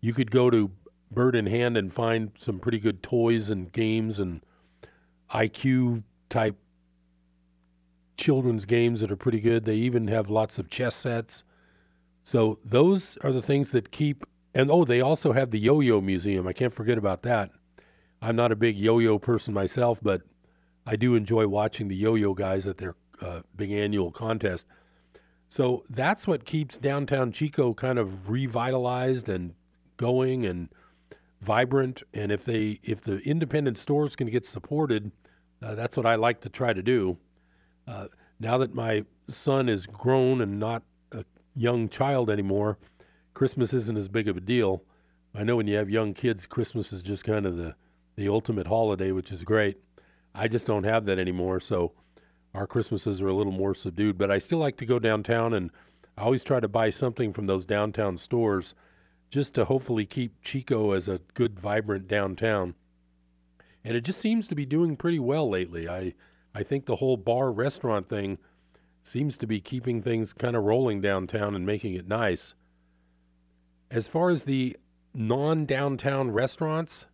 you 0.00 0.14
could 0.14 0.30
go 0.30 0.48
to 0.48 0.70
Bird 1.10 1.34
in 1.34 1.46
Hand 1.46 1.76
and 1.76 1.92
find 1.92 2.32
some 2.36 2.58
pretty 2.58 2.78
good 2.78 3.02
toys 3.02 3.50
and 3.50 3.72
games 3.72 4.18
and 4.18 4.40
IQ 5.32 6.02
type 6.28 6.56
children's 8.16 8.66
games 8.66 9.00
that 9.00 9.10
are 9.10 9.16
pretty 9.16 9.40
good. 9.40 9.64
They 9.64 9.76
even 9.76 10.08
have 10.08 10.30
lots 10.30 10.58
of 10.58 10.70
chess 10.70 10.94
sets. 10.94 11.44
So 12.22 12.58
those 12.64 13.16
are 13.22 13.32
the 13.32 13.42
things 13.42 13.72
that 13.72 13.90
keep 13.90 14.24
And 14.54 14.70
oh, 14.70 14.84
they 14.84 15.00
also 15.00 15.32
have 15.32 15.50
the 15.50 15.58
Yo 15.58 15.80
Yo 15.80 16.00
Museum. 16.00 16.46
I 16.46 16.52
can't 16.52 16.72
forget 16.72 16.98
about 16.98 17.22
that. 17.22 17.50
I'm 18.22 18.36
not 18.36 18.52
a 18.52 18.56
big 18.56 18.76
yo 18.76 18.98
yo 18.98 19.18
person 19.18 19.54
myself, 19.54 20.00
but 20.02 20.22
I 20.86 20.96
do 20.96 21.14
enjoy 21.14 21.46
watching 21.46 21.88
the 21.88 21.96
yo 21.96 22.14
yo 22.14 22.34
guys 22.34 22.66
at 22.66 22.78
their 22.78 22.96
uh, 23.20 23.40
big 23.56 23.70
annual 23.70 24.10
contest. 24.10 24.66
So 25.48 25.84
that's 25.88 26.26
what 26.26 26.44
keeps 26.44 26.76
downtown 26.76 27.32
Chico 27.32 27.74
kind 27.74 27.98
of 27.98 28.30
revitalized 28.30 29.28
and 29.28 29.54
going 29.96 30.44
and 30.46 30.68
vibrant. 31.40 32.02
And 32.12 32.30
if 32.30 32.44
they 32.44 32.80
if 32.82 33.00
the 33.00 33.18
independent 33.18 33.78
stores 33.78 34.16
can 34.16 34.28
get 34.28 34.46
supported, 34.46 35.12
uh, 35.62 35.74
that's 35.74 35.96
what 35.96 36.06
I 36.06 36.14
like 36.14 36.40
to 36.42 36.48
try 36.48 36.72
to 36.72 36.82
do. 36.82 37.18
Uh, 37.86 38.06
now 38.38 38.58
that 38.58 38.74
my 38.74 39.04
son 39.28 39.68
is 39.68 39.86
grown 39.86 40.40
and 40.40 40.58
not 40.58 40.82
a 41.12 41.24
young 41.54 41.88
child 41.88 42.30
anymore, 42.30 42.78
Christmas 43.34 43.72
isn't 43.74 43.96
as 43.96 44.08
big 44.08 44.28
of 44.28 44.36
a 44.36 44.40
deal. 44.40 44.84
I 45.34 45.44
know 45.44 45.56
when 45.56 45.66
you 45.66 45.76
have 45.76 45.90
young 45.90 46.14
kids, 46.14 46.46
Christmas 46.46 46.92
is 46.92 47.02
just 47.02 47.24
kind 47.24 47.46
of 47.46 47.56
the 47.56 47.74
the 48.16 48.28
ultimate 48.28 48.66
holiday, 48.66 49.12
which 49.12 49.32
is 49.32 49.42
great. 49.44 49.78
I 50.34 50.48
just 50.48 50.66
don't 50.66 50.84
have 50.84 51.06
that 51.06 51.18
anymore, 51.18 51.60
so 51.60 51.92
our 52.54 52.66
Christmases 52.66 53.20
are 53.20 53.28
a 53.28 53.34
little 53.34 53.52
more 53.52 53.74
subdued. 53.74 54.18
But 54.18 54.30
I 54.30 54.38
still 54.38 54.58
like 54.58 54.76
to 54.78 54.86
go 54.86 54.98
downtown, 54.98 55.54
and 55.54 55.70
I 56.18 56.22
always 56.22 56.44
try 56.44 56.60
to 56.60 56.68
buy 56.68 56.90
something 56.90 57.32
from 57.32 57.46
those 57.46 57.64
downtown 57.64 58.18
stores 58.18 58.74
just 59.30 59.54
to 59.54 59.64
hopefully 59.64 60.04
keep 60.04 60.42
Chico 60.42 60.92
as 60.92 61.06
a 61.08 61.20
good, 61.34 61.58
vibrant 61.58 62.08
downtown. 62.08 62.74
And 63.84 63.96
it 63.96 64.02
just 64.02 64.20
seems 64.20 64.46
to 64.48 64.54
be 64.54 64.66
doing 64.66 64.96
pretty 64.96 65.18
well 65.18 65.48
lately. 65.48 65.88
I, 65.88 66.14
I 66.54 66.62
think 66.62 66.86
the 66.86 66.96
whole 66.96 67.16
bar 67.16 67.52
restaurant 67.52 68.08
thing 68.08 68.38
seems 69.02 69.38
to 69.38 69.46
be 69.46 69.60
keeping 69.60 70.02
things 70.02 70.32
kind 70.32 70.56
of 70.56 70.64
rolling 70.64 71.00
downtown 71.00 71.54
and 71.54 71.64
making 71.64 71.94
it 71.94 72.06
nice. 72.06 72.54
As 73.90 74.08
far 74.08 74.30
as 74.30 74.44
the 74.44 74.76
non 75.14 75.64
downtown 75.64 76.30
restaurants, 76.32 77.06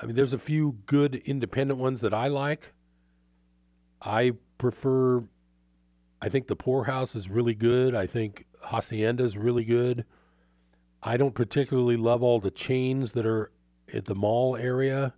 I 0.00 0.06
mean, 0.06 0.14
there's 0.14 0.32
a 0.32 0.38
few 0.38 0.78
good 0.86 1.16
independent 1.16 1.80
ones 1.80 2.00
that 2.02 2.14
I 2.14 2.28
like. 2.28 2.72
I 4.00 4.32
prefer, 4.58 5.24
I 6.22 6.28
think 6.28 6.46
the 6.46 6.56
Poorhouse 6.56 7.16
is 7.16 7.28
really 7.28 7.54
good. 7.54 7.94
I 7.94 8.06
think 8.06 8.46
Hacienda 8.62 9.24
is 9.24 9.36
really 9.36 9.64
good. 9.64 10.04
I 11.02 11.16
don't 11.16 11.34
particularly 11.34 11.96
love 11.96 12.22
all 12.22 12.40
the 12.40 12.50
chains 12.50 13.12
that 13.12 13.26
are 13.26 13.50
at 13.92 14.06
the 14.06 14.14
mall 14.14 14.56
area. 14.56 15.14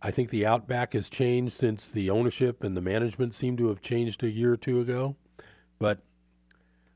I 0.00 0.10
think 0.10 0.30
the 0.30 0.46
Outback 0.46 0.92
has 0.92 1.08
changed 1.08 1.52
since 1.52 1.88
the 1.88 2.10
ownership 2.10 2.62
and 2.62 2.76
the 2.76 2.80
management 2.80 3.34
seem 3.34 3.56
to 3.58 3.68
have 3.68 3.80
changed 3.80 4.22
a 4.22 4.30
year 4.30 4.52
or 4.52 4.56
two 4.56 4.80
ago. 4.80 5.16
But 5.78 6.00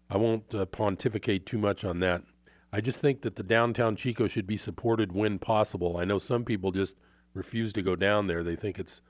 I 0.08 0.16
won't 0.16 0.54
uh, 0.54 0.66
pontificate 0.66 1.46
too 1.46 1.58
much 1.58 1.84
on 1.84 2.00
that. 2.00 2.22
I 2.72 2.80
just 2.80 3.00
think 3.00 3.22
that 3.22 3.36
the 3.36 3.42
downtown 3.42 3.96
Chico 3.96 4.28
should 4.28 4.46
be 4.46 4.56
supported 4.56 5.12
when 5.12 5.38
possible. 5.38 5.96
I 5.96 6.04
know 6.04 6.18
some 6.18 6.44
people 6.44 6.72
just 6.72 6.96
refuse 7.34 7.72
to 7.74 7.82
go 7.82 7.96
down 7.96 8.26
there. 8.26 8.42
They 8.42 8.56
think 8.56 8.78
it's 8.78 9.00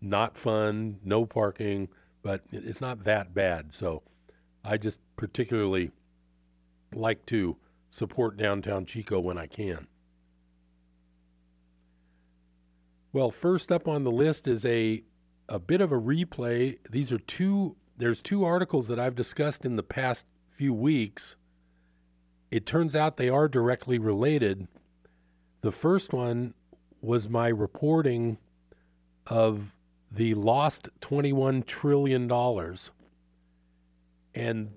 not 0.00 0.36
fun, 0.36 0.98
no 1.04 1.26
parking, 1.26 1.88
but 2.22 2.42
it's 2.50 2.80
not 2.80 3.04
that 3.04 3.34
bad. 3.34 3.74
So 3.74 4.02
I 4.64 4.76
just 4.76 4.98
particularly 5.16 5.90
like 6.94 7.26
to 7.26 7.56
support 7.92 8.36
downtown 8.36 8.84
Chico 8.84 9.20
when 9.20 9.36
I 9.36 9.46
can. 9.46 9.86
Well, 13.12 13.30
first 13.30 13.70
up 13.70 13.86
on 13.86 14.04
the 14.04 14.10
list 14.10 14.48
is 14.48 14.64
a 14.64 15.04
a 15.48 15.58
bit 15.58 15.80
of 15.80 15.92
a 15.92 16.00
replay. 16.00 16.78
These 16.90 17.12
are 17.12 17.18
two 17.18 17.76
there's 17.96 18.22
two 18.22 18.44
articles 18.44 18.88
that 18.88 18.98
I've 18.98 19.14
discussed 19.14 19.64
in 19.64 19.76
the 19.76 19.82
past 19.82 20.26
few 20.56 20.72
weeks 20.72 21.36
it 22.52 22.66
turns 22.66 22.94
out 22.94 23.16
they 23.16 23.30
are 23.30 23.48
directly 23.48 23.98
related. 23.98 24.68
The 25.62 25.72
first 25.72 26.12
one 26.12 26.52
was 27.00 27.26
my 27.26 27.48
reporting 27.48 28.36
of 29.26 29.74
the 30.10 30.34
lost 30.34 30.90
$21 31.00 31.64
trillion. 31.64 32.30
And 34.34 34.72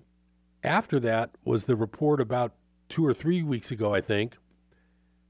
after 0.64 1.02
that 1.02 1.32
was 1.44 1.66
the 1.66 1.76
report 1.76 2.22
about 2.22 2.54
two 2.90 3.06
or 3.06 3.14
three 3.14 3.44
weeks 3.44 3.72
ago, 3.72 3.94
I 3.94 4.02
think, 4.02 4.38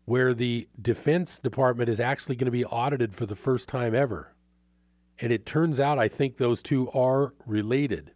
where 0.06 0.34
the 0.34 0.68
Defense 0.82 1.40
Department 1.40 1.90
is 1.90 2.00
actually 2.00 2.36
going 2.36 2.46
to 2.46 2.52
be 2.52 2.66
audited 2.66 3.16
for 3.16 3.26
the 3.26 3.36
first 3.36 3.68
time 3.68 3.96
ever. 3.96 4.36
And 5.20 5.32
it 5.32 5.46
turns 5.46 5.80
out 5.80 5.98
I 5.98 6.08
think 6.08 6.38
those 6.38 6.62
two 6.62 6.92
are 6.92 7.34
related 7.46 8.12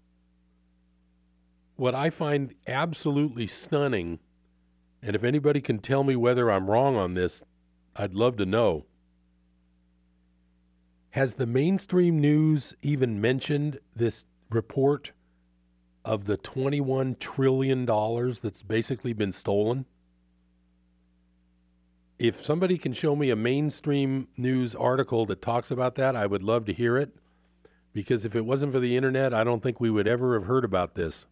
what 1.80 1.96
I 1.96 2.10
find 2.10 2.54
absolutely 2.68 3.48
stunning, 3.48 4.20
and 5.02 5.16
if 5.16 5.24
anybody 5.24 5.62
can 5.62 5.80
tell 5.80 6.04
me 6.04 6.16
whether 6.16 6.52
I'm 6.52 6.70
wrong 6.70 6.98
on 6.98 7.14
this, 7.14 7.42
I'd 7.96 8.14
love 8.14 8.36
to 8.38 8.46
know. 8.46 8.86
Has 11.12 11.36
the 11.36 11.48
mainstream 11.48 12.20
news 12.20 12.74
even 12.82 13.22
mentioned 13.22 13.80
this 13.96 14.26
report 14.50 15.14
of 16.06 16.26
the 16.26 16.38
$21 16.38 17.20
trillion 17.20 17.86
that's 17.86 18.64
basically 18.64 19.14
been 19.14 19.32
stolen? 19.32 19.86
If 22.18 22.44
somebody 22.44 22.78
can 22.78 22.94
show 22.94 23.16
me 23.16 23.30
a 23.30 23.36
mainstream 23.36 24.28
news 24.36 24.76
article 24.76 25.26
that 25.28 25.42
talks 25.42 25.72
about 25.72 25.96
that, 25.96 26.16
I 26.16 26.26
would 26.26 26.44
love 26.44 26.66
to 26.66 26.74
hear 26.74 26.98
it. 26.98 27.16
Because 27.94 28.26
if 28.26 28.36
it 28.36 28.46
wasn't 28.46 28.74
for 28.74 28.80
the 28.80 28.96
internet, 28.96 29.34
I 29.34 29.44
don't 29.44 29.64
think 29.64 29.80
we 29.80 29.90
would 29.90 30.08
ever 30.08 30.34
have 30.34 30.46
heard 30.46 30.66
about 30.66 30.96
this. 30.96 31.26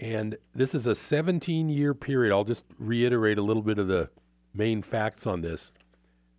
And 0.00 0.36
this 0.54 0.74
is 0.74 0.86
a 0.86 0.94
17 0.94 1.68
year 1.68 1.94
period. 1.94 2.32
I'll 2.32 2.44
just 2.44 2.64
reiterate 2.78 3.38
a 3.38 3.42
little 3.42 3.62
bit 3.62 3.78
of 3.78 3.88
the 3.88 4.10
main 4.54 4.82
facts 4.82 5.26
on 5.26 5.40
this. 5.40 5.70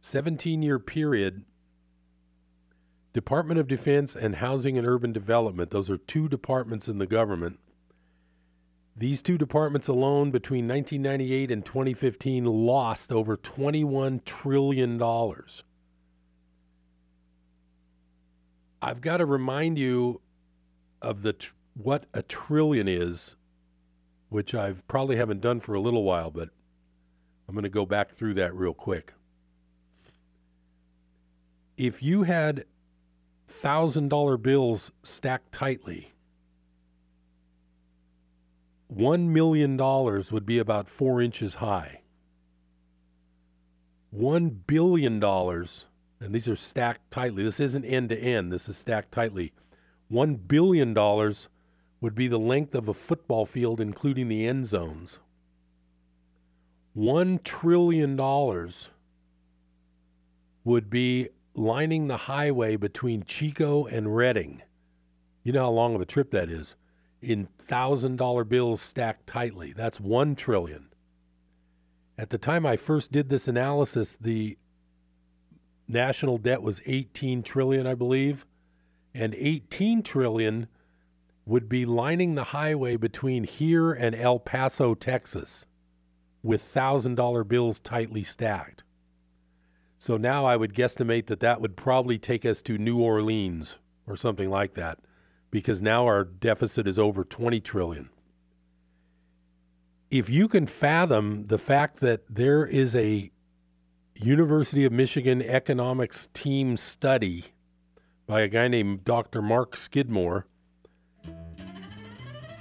17 0.01 0.61
year 0.61 0.79
period, 0.79 1.43
Department 3.15 3.57
of 3.57 3.69
Defense 3.69 4.13
and 4.13 4.35
Housing 4.35 4.77
and 4.77 4.85
Urban 4.85 5.13
Development, 5.13 5.69
those 5.69 5.89
are 5.89 5.95
two 5.95 6.27
departments 6.27 6.89
in 6.89 6.97
the 6.97 7.07
government. 7.07 7.59
These 8.93 9.21
two 9.21 9.37
departments 9.37 9.87
alone 9.87 10.31
between 10.31 10.67
1998 10.67 11.49
and 11.49 11.65
2015 11.65 12.43
lost 12.43 13.13
over 13.13 13.37
$21 13.37 14.25
trillion. 14.25 15.01
I've 18.81 18.99
got 18.99 19.17
to 19.17 19.25
remind 19.25 19.79
you 19.79 20.19
of 21.01 21.21
the 21.21 21.31
tr- 21.31 21.53
what 21.73 22.07
a 22.13 22.21
trillion 22.21 22.89
is 22.89 23.37
which 24.27 24.53
I've 24.53 24.85
probably 24.89 25.15
haven't 25.15 25.39
done 25.39 25.61
for 25.61 25.75
a 25.75 25.79
little 25.79 26.03
while, 26.03 26.31
but 26.31 26.49
I'm 27.47 27.55
going 27.55 27.63
to 27.63 27.69
go 27.69 27.85
back 27.85 28.11
through 28.11 28.33
that 28.33 28.53
real 28.53 28.73
quick. 28.73 29.13
If 31.77 32.03
you 32.03 32.23
had 32.23 32.65
thousand 33.47 34.09
dollar 34.09 34.37
bills 34.37 34.91
stacked 35.03 35.51
tightly, 35.51 36.13
one 38.87 39.33
million 39.33 39.77
dollars 39.77 40.31
would 40.31 40.45
be 40.45 40.57
about 40.59 40.89
four 40.89 41.21
inches 41.21 41.55
high. 41.55 42.01
One 44.11 44.49
billion 44.49 45.19
dollars, 45.19 45.85
and 46.19 46.33
these 46.33 46.47
are 46.47 46.55
stacked 46.55 47.11
tightly. 47.11 47.43
This 47.43 47.59
isn't 47.59 47.83
end 47.83 48.09
to 48.09 48.17
end. 48.17 48.51
This 48.51 48.69
is 48.69 48.77
stacked 48.77 49.11
tightly. 49.11 49.53
One 50.07 50.35
billion 50.35 50.93
dollars 50.93 51.49
would 51.99 52.15
be 52.15 52.27
the 52.27 52.39
length 52.39 52.75
of 52.75 52.87
a 52.87 52.93
football 52.93 53.45
field, 53.45 53.81
including 53.81 54.27
the 54.27 54.47
end 54.47 54.67
zones. 54.67 55.19
$1 56.95 57.43
trillion 57.43 58.15
would 60.63 60.89
be 60.89 61.29
lining 61.55 62.07
the 62.07 62.17
highway 62.17 62.75
between 62.75 63.23
Chico 63.23 63.85
and 63.85 64.15
Redding. 64.15 64.61
You 65.43 65.53
know 65.53 65.63
how 65.63 65.71
long 65.71 65.95
of 65.95 66.01
a 66.01 66.05
trip 66.05 66.31
that 66.31 66.49
is. 66.49 66.75
In 67.21 67.47
thousand 67.57 68.17
dollar 68.17 68.43
bills 68.43 68.81
stacked 68.81 69.27
tightly. 69.27 69.73
That's 69.73 69.99
one 69.99 70.35
trillion. 70.35 70.89
At 72.17 72.29
the 72.29 72.37
time 72.37 72.65
I 72.65 72.77
first 72.77 73.11
did 73.11 73.29
this 73.29 73.47
analysis, 73.47 74.17
the 74.19 74.57
national 75.87 76.37
debt 76.37 76.61
was 76.61 76.81
18 76.85 77.43
trillion, 77.43 77.85
I 77.85 77.93
believe, 77.93 78.45
and 79.13 79.35
18 79.35 80.03
trillion 80.03 80.67
would 81.45 81.69
be 81.69 81.85
lining 81.85 82.35
the 82.35 82.45
highway 82.45 82.95
between 82.95 83.43
here 83.43 83.91
and 83.91 84.15
El 84.15 84.39
Paso, 84.39 84.95
Texas, 84.95 85.65
with 86.41 86.61
$1,000 86.63 87.47
bills 87.47 87.79
tightly 87.79 88.23
stacked. 88.23 88.83
So 89.97 90.17
now 90.17 90.45
I 90.45 90.55
would 90.55 90.73
guesstimate 90.73 91.27
that 91.27 91.39
that 91.39 91.61
would 91.61 91.75
probably 91.75 92.17
take 92.17 92.45
us 92.45 92.61
to 92.63 92.77
New 92.77 92.99
Orleans 92.99 93.77
or 94.07 94.15
something 94.15 94.49
like 94.49 94.73
that, 94.73 94.99
because 95.51 95.81
now 95.81 96.05
our 96.05 96.23
deficit 96.23 96.87
is 96.87 96.99
over 96.99 97.23
20 97.23 97.59
trillion. 97.61 98.09
If 100.11 100.29
you 100.29 100.47
can 100.47 100.67
fathom 100.67 101.47
the 101.47 101.57
fact 101.57 101.99
that 102.01 102.21
there 102.29 102.65
is 102.65 102.95
a 102.95 103.31
University 104.15 104.85
of 104.85 104.91
Michigan 104.91 105.41
economics 105.41 106.29
team 106.33 106.77
study 106.77 107.45
by 108.27 108.41
a 108.41 108.47
guy 108.47 108.67
named 108.67 109.03
Dr. 109.03 109.41
Mark 109.41 109.75
Skidmore 109.75 110.45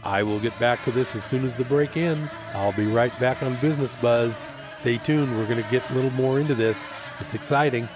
I 0.04 0.22
will 0.22 0.38
get 0.38 0.58
back 0.60 0.84
to 0.84 0.90
this 0.90 1.16
as 1.16 1.24
soon 1.24 1.44
as 1.44 1.54
the 1.54 1.64
break 1.64 1.96
ends. 1.96 2.36
I'll 2.52 2.72
be 2.72 2.84
right 2.84 3.18
back 3.18 3.42
on 3.42 3.56
Business 3.56 3.94
Buzz. 3.94 4.44
Stay 4.74 4.98
tuned. 4.98 5.34
We're 5.34 5.46
going 5.46 5.62
to 5.62 5.70
get 5.70 5.88
a 5.90 5.94
little 5.94 6.10
more 6.10 6.38
into 6.38 6.54
this. 6.54 6.84
It's 7.20 7.34
exciting. 7.34 7.88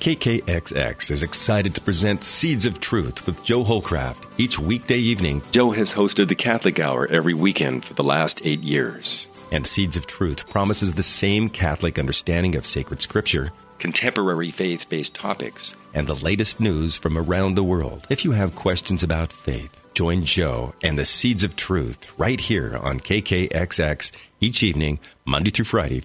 KKXX 0.00 1.10
is 1.10 1.22
excited 1.22 1.74
to 1.74 1.80
present 1.82 2.24
Seeds 2.24 2.64
of 2.64 2.80
Truth 2.80 3.26
with 3.26 3.44
Joe 3.44 3.62
Holcraft. 3.62 4.32
Each 4.38 4.58
weekday 4.58 4.96
evening, 4.96 5.42
Joe 5.52 5.72
has 5.72 5.92
hosted 5.92 6.28
the 6.28 6.34
Catholic 6.34 6.80
Hour 6.80 7.06
every 7.08 7.34
weekend 7.34 7.84
for 7.84 7.92
the 7.92 8.02
last 8.02 8.40
eight 8.42 8.60
years. 8.60 9.26
And 9.52 9.66
Seeds 9.66 9.98
of 9.98 10.06
Truth 10.06 10.48
promises 10.48 10.94
the 10.94 11.02
same 11.02 11.50
Catholic 11.50 11.98
understanding 11.98 12.54
of 12.54 12.64
sacred 12.64 13.02
scripture, 13.02 13.52
contemporary 13.80 14.50
faith 14.50 14.88
based 14.88 15.14
topics, 15.14 15.74
and 15.92 16.06
the 16.06 16.14
latest 16.14 16.60
news 16.60 16.96
from 16.96 17.18
around 17.18 17.56
the 17.56 17.64
world. 17.64 18.06
If 18.08 18.24
you 18.24 18.32
have 18.32 18.54
questions 18.54 19.02
about 19.02 19.32
faith, 19.32 19.74
join 19.94 20.24
Joe 20.24 20.74
and 20.82 20.96
the 20.96 21.04
Seeds 21.04 21.42
of 21.42 21.56
Truth 21.56 22.16
right 22.18 22.38
here 22.38 22.76
on 22.76 23.00
KKXX 23.00 24.12
each 24.40 24.62
evening, 24.62 25.00
Monday 25.24 25.50
through 25.50 25.64
Friday 25.64 26.04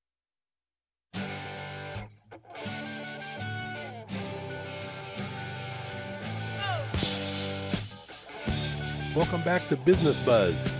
Welcome 9.13 9.41
back 9.41 9.67
to 9.67 9.75
Business 9.75 10.25
Buzz. 10.25 10.73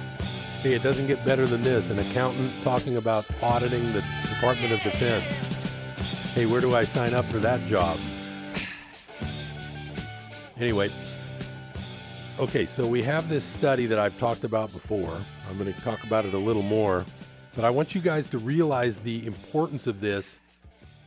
Hey, 0.62 0.74
it 0.74 0.84
doesn't 0.84 1.08
get 1.08 1.24
better 1.26 1.46
than 1.46 1.62
this. 1.62 1.90
An 1.90 2.00
accountant 2.00 2.50
talking 2.64 2.96
about 2.96 3.26
auditing 3.44 3.84
the 3.92 4.02
Department 4.30 4.72
of 4.72 4.82
Defense. 4.84 6.34
Hey, 6.34 6.46
where 6.46 6.62
do 6.62 6.74
I 6.74 6.84
sign 6.84 7.14
up 7.14 7.26
for 7.26 7.40
that 7.40 7.60
job? 7.68 7.98
Anyway, 10.58 10.90
okay, 12.40 12.66
so 12.66 12.88
we 12.88 13.04
have 13.04 13.28
this 13.28 13.44
study 13.44 13.86
that 13.88 14.00
I've 14.00 14.18
talked 14.18 14.46
about 14.46 14.72
before. 14.72 15.18
I'm 15.50 15.58
going 15.58 15.74
to 15.74 15.82
talk 15.82 16.04
about 16.06 16.24
it 16.24 16.34
a 16.34 16.38
little 16.38 16.62
more, 16.62 17.04
but 17.54 17.66
I 17.66 17.70
want 17.70 17.94
you 17.94 18.00
guys 18.00 18.30
to 18.30 18.38
realize 18.38 19.00
the 19.00 19.26
importance 19.26 19.88
of 19.88 20.00
this 20.00 20.40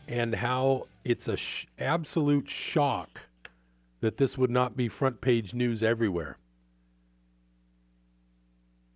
and 0.09 0.37
how 0.37 0.87
it's 1.05 1.29
a 1.29 1.37
sh- 1.37 1.67
absolute 1.79 2.49
shock 2.49 3.23
that 4.01 4.17
this 4.17 4.37
would 4.37 4.51
not 4.51 4.77
be 4.77 4.88
front 4.88 5.21
page 5.21 5.55
news 5.55 5.83
everywhere 5.83 6.38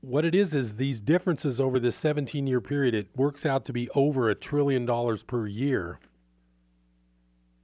what 0.01 0.25
it 0.25 0.35
is 0.35 0.55
is 0.55 0.77
these 0.77 1.01
differences 1.01 1.61
over 1.61 1.79
this 1.79 1.97
17 1.97 2.47
year 2.47 2.61
period, 2.61 2.94
it 2.94 3.09
works 3.16 3.44
out 3.44 3.64
to 3.66 3.73
be 3.73 3.88
over 3.90 4.29
a 4.29 4.35
trillion 4.35 4.87
dollars 4.87 5.23
per 5.23 5.47
year. 5.47 5.99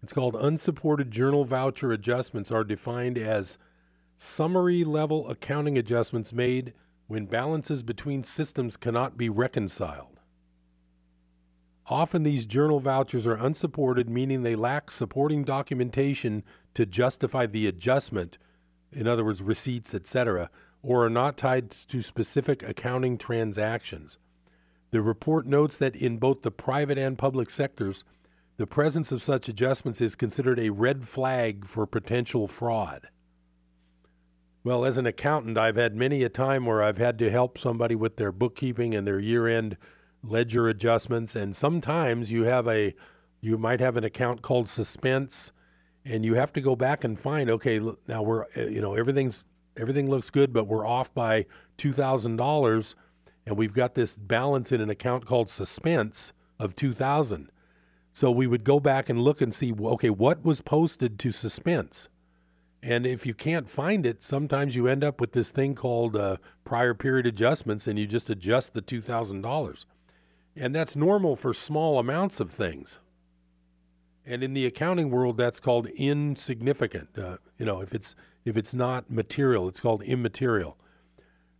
It's 0.02 0.12
called 0.12 0.36
unsupported 0.36 1.10
journal 1.10 1.44
voucher 1.44 1.92
adjustments, 1.92 2.50
are 2.50 2.64
defined 2.64 3.16
as 3.16 3.56
summary 4.16 4.84
level 4.84 5.28
accounting 5.30 5.78
adjustments 5.78 6.32
made 6.32 6.74
when 7.06 7.26
balances 7.26 7.82
between 7.82 8.24
systems 8.24 8.76
cannot 8.76 9.16
be 9.16 9.28
reconciled. 9.28 10.13
Often 11.86 12.22
these 12.22 12.46
journal 12.46 12.80
vouchers 12.80 13.26
are 13.26 13.34
unsupported, 13.34 14.08
meaning 14.08 14.42
they 14.42 14.56
lack 14.56 14.90
supporting 14.90 15.44
documentation 15.44 16.42
to 16.74 16.86
justify 16.86 17.46
the 17.46 17.66
adjustment, 17.66 18.38
in 18.92 19.06
other 19.06 19.24
words, 19.24 19.42
receipts, 19.42 19.94
etc 19.94 20.50
or 20.84 21.06
are 21.06 21.10
not 21.10 21.38
tied 21.38 21.70
to 21.70 22.02
specific 22.02 22.62
accounting 22.62 23.16
transactions. 23.16 24.18
The 24.90 25.00
report 25.00 25.46
notes 25.46 25.78
that 25.78 25.96
in 25.96 26.18
both 26.18 26.42
the 26.42 26.50
private 26.50 26.98
and 26.98 27.18
public 27.18 27.48
sectors, 27.48 28.04
the 28.58 28.66
presence 28.66 29.10
of 29.10 29.22
such 29.22 29.48
adjustments 29.48 30.00
is 30.00 30.14
considered 30.14 30.60
a 30.60 30.70
red 30.70 31.08
flag 31.08 31.64
for 31.64 31.86
potential 31.86 32.46
fraud. 32.46 33.08
Well, 34.62 34.84
as 34.84 34.98
an 34.98 35.06
accountant, 35.06 35.58
I've 35.58 35.76
had 35.76 35.96
many 35.96 36.22
a 36.22 36.28
time 36.28 36.66
where 36.66 36.82
I've 36.82 36.98
had 36.98 37.18
to 37.18 37.30
help 37.30 37.58
somebody 37.58 37.94
with 37.94 38.16
their 38.16 38.30
bookkeeping 38.30 38.94
and 38.94 39.06
their 39.06 39.18
year-end 39.18 39.76
ledger 40.28 40.68
adjustments 40.68 41.36
and 41.36 41.54
sometimes 41.54 42.30
you 42.30 42.44
have 42.44 42.66
a 42.68 42.94
you 43.40 43.58
might 43.58 43.80
have 43.80 43.96
an 43.96 44.04
account 44.04 44.42
called 44.42 44.68
suspense 44.68 45.52
and 46.04 46.24
you 46.24 46.34
have 46.34 46.52
to 46.52 46.60
go 46.60 46.74
back 46.76 47.04
and 47.04 47.18
find 47.18 47.50
okay 47.50 47.80
now 48.06 48.22
we're 48.22 48.46
you 48.56 48.80
know 48.80 48.94
everything's 48.94 49.44
everything 49.76 50.08
looks 50.08 50.30
good, 50.30 50.52
but 50.52 50.66
we're 50.66 50.86
off 50.86 51.12
by 51.14 51.46
$2,000 51.78 52.94
and 53.46 53.56
we've 53.56 53.74
got 53.74 53.94
this 53.94 54.16
balance 54.16 54.72
in 54.72 54.80
an 54.80 54.90
account 54.90 55.26
called 55.26 55.50
suspense 55.50 56.32
of 56.58 56.74
2000 56.74 57.50
so 58.12 58.30
we 58.30 58.46
would 58.46 58.62
go 58.62 58.78
back 58.78 59.08
and 59.08 59.20
look 59.20 59.40
and 59.40 59.52
see 59.52 59.72
okay 59.72 60.10
what 60.10 60.44
was 60.44 60.60
posted 60.60 61.18
to 61.18 61.32
suspense? 61.32 62.08
And 62.82 63.06
if 63.06 63.24
you 63.24 63.34
can't 63.34 63.68
find 63.68 64.06
it 64.06 64.22
sometimes 64.22 64.76
you 64.76 64.86
end 64.86 65.02
up 65.02 65.20
with 65.20 65.32
this 65.32 65.50
thing 65.50 65.74
called 65.74 66.16
uh, 66.16 66.36
prior 66.64 66.94
period 66.94 67.26
adjustments 67.26 67.86
and 67.86 67.98
you 67.98 68.06
just 68.06 68.30
adjust 68.30 68.72
the 68.72 68.82
$2000 68.82 69.84
and 70.56 70.74
that's 70.74 70.96
normal 70.96 71.36
for 71.36 71.52
small 71.52 71.98
amounts 71.98 72.40
of 72.40 72.50
things 72.50 72.98
and 74.26 74.42
in 74.42 74.54
the 74.54 74.66
accounting 74.66 75.10
world 75.10 75.36
that's 75.36 75.60
called 75.60 75.86
insignificant 75.88 77.08
uh, 77.18 77.36
you 77.58 77.66
know 77.66 77.80
if 77.80 77.92
it's 77.92 78.14
if 78.44 78.56
it's 78.56 78.74
not 78.74 79.10
material. 79.10 79.68
It's 79.68 79.80
called 79.80 80.02
immaterial. 80.02 80.76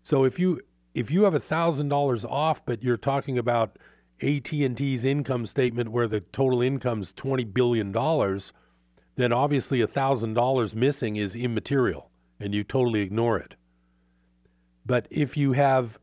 So 0.02 0.24
if 0.24 0.38
you 0.38 0.60
if 0.94 1.10
you 1.10 1.24
have 1.24 1.34
thousand 1.42 1.88
dollars 1.88 2.24
off, 2.24 2.64
but 2.64 2.82
you're 2.82 2.96
talking 2.96 3.38
about 3.38 3.78
AT 4.22 4.52
and 4.52 4.76
T's 4.76 5.04
income 5.04 5.46
statement 5.46 5.90
where 5.90 6.06
the 6.06 6.20
total 6.20 6.62
income 6.62 7.00
is 7.00 7.12
twenty 7.12 7.44
billion 7.44 7.90
dollars, 7.90 8.52
then 9.16 9.32
obviously 9.32 9.84
thousand 9.86 10.34
dollars 10.34 10.74
missing 10.74 11.16
is 11.16 11.34
immaterial, 11.34 12.10
and 12.38 12.54
you 12.54 12.62
totally 12.64 13.00
ignore 13.00 13.38
it. 13.38 13.54
But 14.86 15.08
if 15.10 15.36
you 15.36 15.52
have 15.52 15.98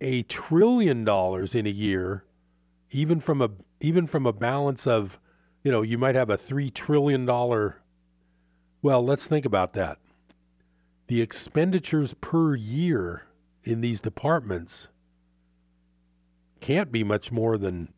a 0.00 0.22
trillion 0.24 1.04
dollars 1.04 1.54
in 1.54 1.66
a 1.66 1.70
year, 1.70 2.24
even 2.90 3.20
from 3.20 3.42
a 3.42 3.50
even 3.80 4.06
from 4.06 4.26
a 4.26 4.32
balance 4.32 4.86
of, 4.86 5.20
you 5.62 5.70
know, 5.70 5.82
you 5.82 5.98
might 5.98 6.14
have 6.14 6.30
a 6.30 6.36
three 6.36 6.70
trillion 6.70 7.24
dollar 7.24 7.82
well, 8.80 9.04
let's 9.04 9.26
think 9.26 9.44
about 9.44 9.72
that. 9.72 9.98
The 11.08 11.20
expenditures 11.20 12.14
per 12.14 12.54
year 12.54 13.26
in 13.64 13.80
these 13.80 14.00
departments 14.00 14.88
can't 16.60 16.92
be 16.92 17.02
much 17.02 17.32
more 17.32 17.58
than 17.58 17.92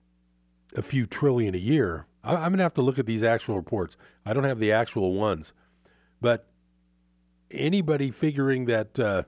a 0.74 0.82
few 0.82 1.06
trillion 1.06 1.54
a 1.54 1.58
year. 1.58 2.06
I'm 2.22 2.38
going 2.38 2.58
to 2.58 2.62
have 2.62 2.74
to 2.74 2.82
look 2.82 2.98
at 2.98 3.06
these 3.06 3.22
actual 3.22 3.56
reports. 3.56 3.96
I 4.24 4.32
don't 4.32 4.44
have 4.44 4.58
the 4.58 4.72
actual 4.72 5.14
ones. 5.14 5.52
But 6.20 6.46
anybody 7.50 8.10
figuring 8.10 8.66
that 8.66 8.98
uh, 8.98 9.22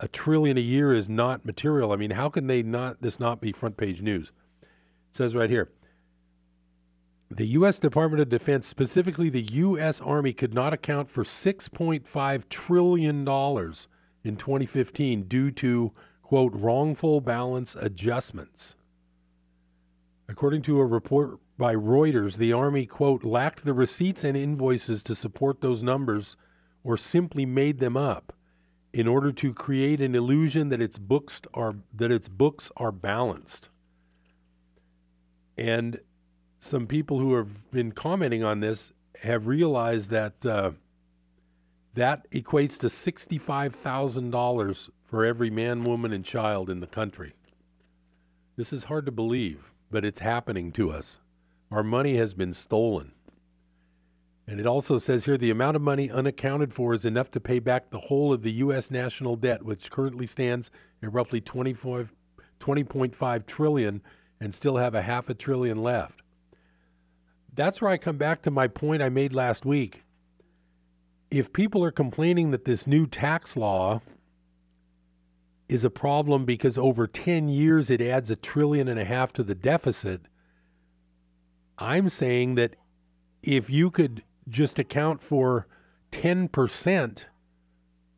a 0.00 0.08
trillion 0.08 0.56
a 0.56 0.60
year 0.60 0.92
is 0.92 1.08
not 1.08 1.44
material, 1.44 1.92
I 1.92 1.96
mean, 1.96 2.10
how 2.10 2.28
can 2.28 2.46
they 2.46 2.62
not 2.62 3.00
this 3.00 3.20
not 3.20 3.40
be 3.40 3.52
front 3.52 3.76
page 3.76 4.02
news? 4.02 4.32
It 4.62 4.68
says 5.16 5.34
right 5.34 5.50
here 5.50 5.70
the 7.30 7.46
U.S. 7.46 7.78
Department 7.78 8.20
of 8.20 8.28
Defense, 8.28 8.66
specifically 8.66 9.28
the 9.28 9.42
U.S. 9.42 10.00
Army, 10.00 10.32
could 10.32 10.54
not 10.54 10.72
account 10.72 11.10
for 11.10 11.24
$6.5 11.24 12.48
trillion 12.48 13.18
in 13.18 14.36
2015 14.36 15.22
due 15.24 15.50
to, 15.50 15.92
quote, 16.22 16.52
wrongful 16.54 17.20
balance 17.20 17.74
adjustments. 17.74 18.74
According 20.28 20.62
to 20.62 20.78
a 20.78 20.86
report 20.86 21.38
by 21.58 21.74
Reuters, 21.74 22.36
the 22.36 22.52
Army, 22.52 22.86
quote, 22.86 23.24
lacked 23.24 23.64
the 23.64 23.74
receipts 23.74 24.22
and 24.22 24.36
invoices 24.36 25.02
to 25.02 25.14
support 25.14 25.60
those 25.60 25.82
numbers 25.82 26.36
or 26.82 26.96
simply 26.96 27.46
made 27.46 27.78
them 27.78 27.96
up 27.96 28.32
in 28.94 29.06
order 29.08 29.32
to 29.32 29.52
create 29.52 30.00
an 30.00 30.14
illusion 30.14 30.68
that 30.68 30.80
its 30.80 30.98
books 30.98 31.42
are 31.52 31.74
that 31.92 32.12
its 32.12 32.28
books 32.28 32.70
are 32.76 32.92
balanced. 32.92 33.68
And 35.58 35.98
some 36.60 36.86
people 36.86 37.18
who 37.18 37.34
have 37.34 37.72
been 37.72 37.90
commenting 37.90 38.44
on 38.44 38.60
this 38.60 38.92
have 39.22 39.48
realized 39.48 40.10
that 40.10 40.46
uh, 40.46 40.70
that 41.94 42.30
equates 42.30 42.78
to 42.78 42.86
$65,000 42.86 44.90
for 45.04 45.24
every 45.24 45.50
man, 45.50 45.82
woman, 45.82 46.12
and 46.12 46.24
child 46.24 46.70
in 46.70 46.78
the 46.78 46.86
country. 46.86 47.32
This 48.56 48.72
is 48.72 48.84
hard 48.84 49.06
to 49.06 49.12
believe, 49.12 49.72
but 49.90 50.04
it's 50.04 50.20
happening 50.20 50.70
to 50.72 50.92
us. 50.92 51.18
Our 51.70 51.82
money 51.82 52.16
has 52.16 52.32
been 52.32 52.52
stolen. 52.52 53.10
And 54.46 54.60
it 54.60 54.66
also 54.66 54.98
says 54.98 55.24
here 55.24 55.38
the 55.38 55.50
amount 55.50 55.76
of 55.76 55.82
money 55.82 56.10
unaccounted 56.10 56.74
for 56.74 56.92
is 56.92 57.04
enough 57.04 57.30
to 57.30 57.40
pay 57.40 57.58
back 57.58 57.90
the 57.90 57.98
whole 57.98 58.32
of 58.32 58.42
the 58.42 58.52
U.S. 58.52 58.90
national 58.90 59.36
debt, 59.36 59.62
which 59.62 59.90
currently 59.90 60.26
stands 60.26 60.70
at 61.02 61.12
roughly 61.12 61.40
25, 61.40 62.12
20.5 62.60 63.46
trillion, 63.46 64.02
and 64.40 64.54
still 64.54 64.76
have 64.76 64.94
a 64.94 65.02
half 65.02 65.30
a 65.30 65.34
trillion 65.34 65.82
left. 65.82 66.20
That's 67.54 67.80
where 67.80 67.90
I 67.90 67.96
come 67.96 68.18
back 68.18 68.42
to 68.42 68.50
my 68.50 68.68
point 68.68 69.02
I 69.02 69.08
made 69.08 69.32
last 69.32 69.64
week. 69.64 70.02
If 71.30 71.52
people 71.52 71.82
are 71.84 71.92
complaining 71.92 72.50
that 72.50 72.64
this 72.64 72.86
new 72.86 73.06
tax 73.06 73.56
law 73.56 74.02
is 75.68 75.84
a 75.84 75.90
problem 75.90 76.44
because 76.44 76.76
over 76.76 77.06
10 77.06 77.48
years 77.48 77.88
it 77.88 78.00
adds 78.02 78.30
a 78.30 78.36
trillion 78.36 78.88
and 78.88 79.00
a 79.00 79.04
half 79.04 79.32
to 79.32 79.42
the 79.42 79.54
deficit, 79.54 80.22
I'm 81.78 82.08
saying 82.08 82.56
that 82.56 82.76
if 83.42 83.70
you 83.70 83.90
could 83.90 84.22
just 84.48 84.78
account 84.78 85.22
for 85.22 85.66
10% 86.12 87.24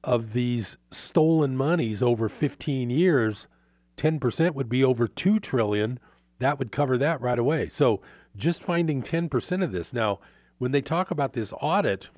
of 0.05 0.33
these 0.33 0.77
stolen 0.91 1.57
monies 1.57 2.03
over 2.03 2.29
15 2.29 2.91
years, 2.91 3.49
10% 3.97 4.55
would 4.55 4.69
be 4.69 4.85
over 4.85 5.09
2 5.09 5.41
trillion. 5.41 5.99
That 6.39 6.59
would 6.59 6.71
cover 6.71 6.99
that 6.99 7.21
right 7.21 7.39
away. 7.39 7.69
So 7.69 8.01
just 8.37 8.63
finding 8.63 9.03
10% 9.03 9.65
of 9.65 9.73
this. 9.73 9.93
Now, 9.93 10.21
when 10.59 10.73
they 10.73 10.83
talk 10.83 11.11
about 11.11 11.33
this 11.33 11.53
audit, 11.61 12.09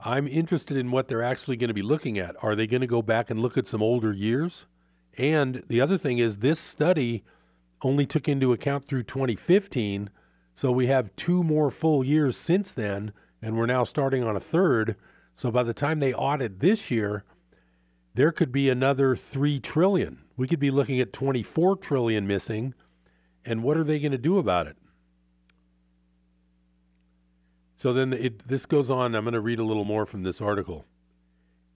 I'm 0.00 0.28
interested 0.28 0.76
in 0.76 0.90
what 0.90 1.08
they're 1.08 1.22
actually 1.22 1.56
going 1.56 1.68
to 1.68 1.74
be 1.74 1.82
looking 1.82 2.18
at. 2.18 2.36
Are 2.42 2.54
they 2.54 2.66
going 2.66 2.80
to 2.80 2.86
go 2.86 3.02
back 3.02 3.30
and 3.30 3.40
look 3.40 3.56
at 3.56 3.66
some 3.66 3.82
older 3.82 4.12
years? 4.12 4.66
And 5.16 5.64
the 5.68 5.80
other 5.80 5.98
thing 5.98 6.18
is, 6.18 6.38
this 6.38 6.60
study 6.60 7.24
only 7.82 8.06
took 8.06 8.28
into 8.28 8.52
account 8.52 8.84
through 8.84 9.04
2015. 9.04 10.10
So 10.58 10.72
we 10.72 10.88
have 10.88 11.14
two 11.14 11.44
more 11.44 11.70
full 11.70 12.02
years 12.02 12.36
since 12.36 12.72
then, 12.72 13.12
and 13.40 13.56
we're 13.56 13.66
now 13.66 13.84
starting 13.84 14.24
on 14.24 14.34
a 14.34 14.40
third. 14.40 14.96
So 15.32 15.52
by 15.52 15.62
the 15.62 15.72
time 15.72 16.00
they 16.00 16.12
audit 16.12 16.58
this 16.58 16.90
year, 16.90 17.22
there 18.14 18.32
could 18.32 18.50
be 18.50 18.68
another 18.68 19.14
3 19.14 19.60
trillion. 19.60 20.18
We 20.36 20.48
could 20.48 20.58
be 20.58 20.72
looking 20.72 20.98
at 20.98 21.12
24 21.12 21.76
trillion 21.76 22.26
missing. 22.26 22.74
And 23.44 23.62
what 23.62 23.76
are 23.76 23.84
they 23.84 24.00
going 24.00 24.10
to 24.10 24.18
do 24.18 24.36
about 24.38 24.66
it? 24.66 24.76
So 27.76 27.92
then 27.92 28.12
it, 28.12 28.48
this 28.48 28.66
goes 28.66 28.90
on. 28.90 29.14
I'm 29.14 29.22
going 29.22 29.34
to 29.34 29.40
read 29.40 29.60
a 29.60 29.64
little 29.64 29.84
more 29.84 30.06
from 30.06 30.24
this 30.24 30.40
article. 30.40 30.86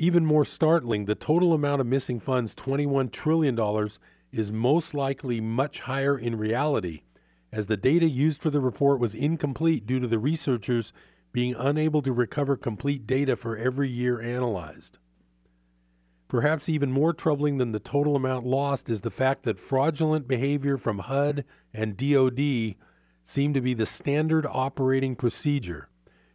Even 0.01 0.27
more 0.27 0.45
startling, 0.45 1.05
the 1.05 1.15
total 1.15 1.53
amount 1.53 1.81
of 1.81 1.87
missing 1.87 2.19
funds, 2.19 2.53
$21 2.57 3.13
trillion, 3.13 3.89
is 4.33 4.51
most 4.51 4.93
likely 4.93 5.41
much 5.41 5.79
higher 5.83 6.19
in 6.19 6.37
reality 6.37 7.03
as 7.53 7.67
the 7.67 7.77
data 7.77 8.09
used 8.09 8.41
for 8.41 8.51
the 8.51 8.61
report 8.61 8.99
was 8.99 9.15
incomplete 9.15 9.87
due 9.87 10.01
to 10.01 10.07
the 10.07 10.19
researchers 10.19 10.93
being 11.33 11.55
unable 11.55 12.03
to 12.03 12.13
recover 12.13 12.57
complete 12.57 13.07
data 13.07 13.37
for 13.37 13.57
every 13.57 13.89
year 13.89 14.21
analyzed. 14.21 14.99
Perhaps 16.29 16.69
even 16.69 16.91
more 16.91 17.13
troubling 17.13 17.59
than 17.59 17.73
the 17.73 17.79
total 17.79 18.17
amount 18.17 18.47
lost 18.47 18.89
is 18.89 19.03
the 19.03 19.11
fact 19.11 19.43
that 19.43 19.59
fraudulent 19.59 20.27
behavior 20.27 20.79
from 20.79 21.01
HUD 21.01 21.45
and 21.75 21.97
DoD 21.97 22.75
seem 23.25 23.53
to 23.53 23.61
be 23.61 23.75
the 23.75 23.87
standard 23.87 24.47
operating 24.47 25.15
procedure. 25.15 25.89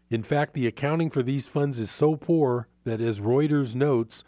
In 0.10 0.23
fact, 0.23 0.53
the 0.53 0.67
accounting 0.67 1.10
for 1.10 1.23
these 1.23 1.47
funds 1.47 1.80
is 1.80 1.89
so 1.89 2.15
poor 2.15 2.67
that, 2.84 3.01
as 3.01 3.19
Reuters 3.19 3.75
notes, 3.75 4.23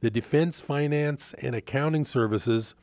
the 0.00 0.10
Defense 0.10 0.60
Finance 0.60 1.34
and 1.38 1.54
Accounting 1.54 2.04
Services 2.04 2.74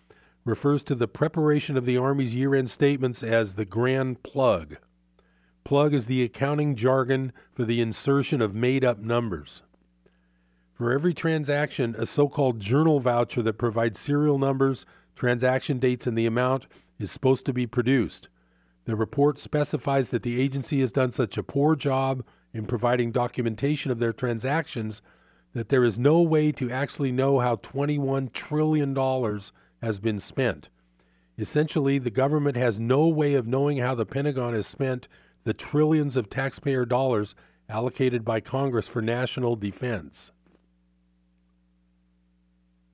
refers 0.43 0.83
to 0.83 0.95
the 0.95 1.07
preparation 1.07 1.77
of 1.77 1.85
the 1.85 1.97
Army's 1.97 2.35
year 2.35 2.55
end 2.55 2.69
statements 2.69 3.21
as 3.21 3.53
the 3.53 3.65
Grand 3.65 4.23
Plug. 4.23 4.77
Plug 5.63 5.93
is 5.93 6.07
the 6.07 6.23
accounting 6.23 6.75
jargon 6.75 7.31
for 7.53 7.63
the 7.63 7.81
insertion 7.81 8.41
of 8.41 8.55
made 8.55 8.83
up 8.83 8.99
numbers. 8.99 9.61
For 10.73 10.91
every 10.91 11.13
transaction, 11.13 11.95
a 11.97 12.07
so 12.07 12.27
called 12.27 12.59
journal 12.59 12.99
voucher 12.99 13.43
that 13.43 13.59
provides 13.59 13.99
serial 13.99 14.39
numbers, 14.39 14.85
transaction 15.15 15.77
dates, 15.77 16.07
and 16.07 16.17
the 16.17 16.25
amount 16.25 16.65
is 16.97 17.11
supposed 17.11 17.45
to 17.45 17.53
be 17.53 17.67
produced. 17.67 18.29
The 18.85 18.95
report 18.95 19.37
specifies 19.37 20.09
that 20.09 20.23
the 20.23 20.41
agency 20.41 20.79
has 20.79 20.91
done 20.91 21.11
such 21.11 21.37
a 21.37 21.43
poor 21.43 21.75
job 21.75 22.25
in 22.51 22.65
providing 22.65 23.11
documentation 23.11 23.91
of 23.91 23.99
their 23.99 24.11
transactions 24.11 25.03
that 25.53 25.69
there 25.69 25.83
is 25.83 25.99
no 25.99 26.21
way 26.21 26.51
to 26.53 26.71
actually 26.71 27.11
know 27.11 27.39
how 27.39 27.57
$21 27.57 28.33
trillion 28.33 28.93
has 29.81 29.99
been 29.99 30.19
spent. 30.19 30.69
Essentially, 31.37 31.97
the 31.97 32.09
government 32.11 32.55
has 32.57 32.79
no 32.79 33.07
way 33.07 33.33
of 33.33 33.47
knowing 33.47 33.77
how 33.77 33.95
the 33.95 34.05
Pentagon 34.05 34.53
has 34.53 34.67
spent 34.67 35.07
the 35.43 35.53
trillions 35.53 36.15
of 36.15 36.29
taxpayer 36.29 36.85
dollars 36.85 37.35
allocated 37.67 38.23
by 38.23 38.39
Congress 38.39 38.87
for 38.87 39.01
national 39.01 39.55
defense. 39.55 40.31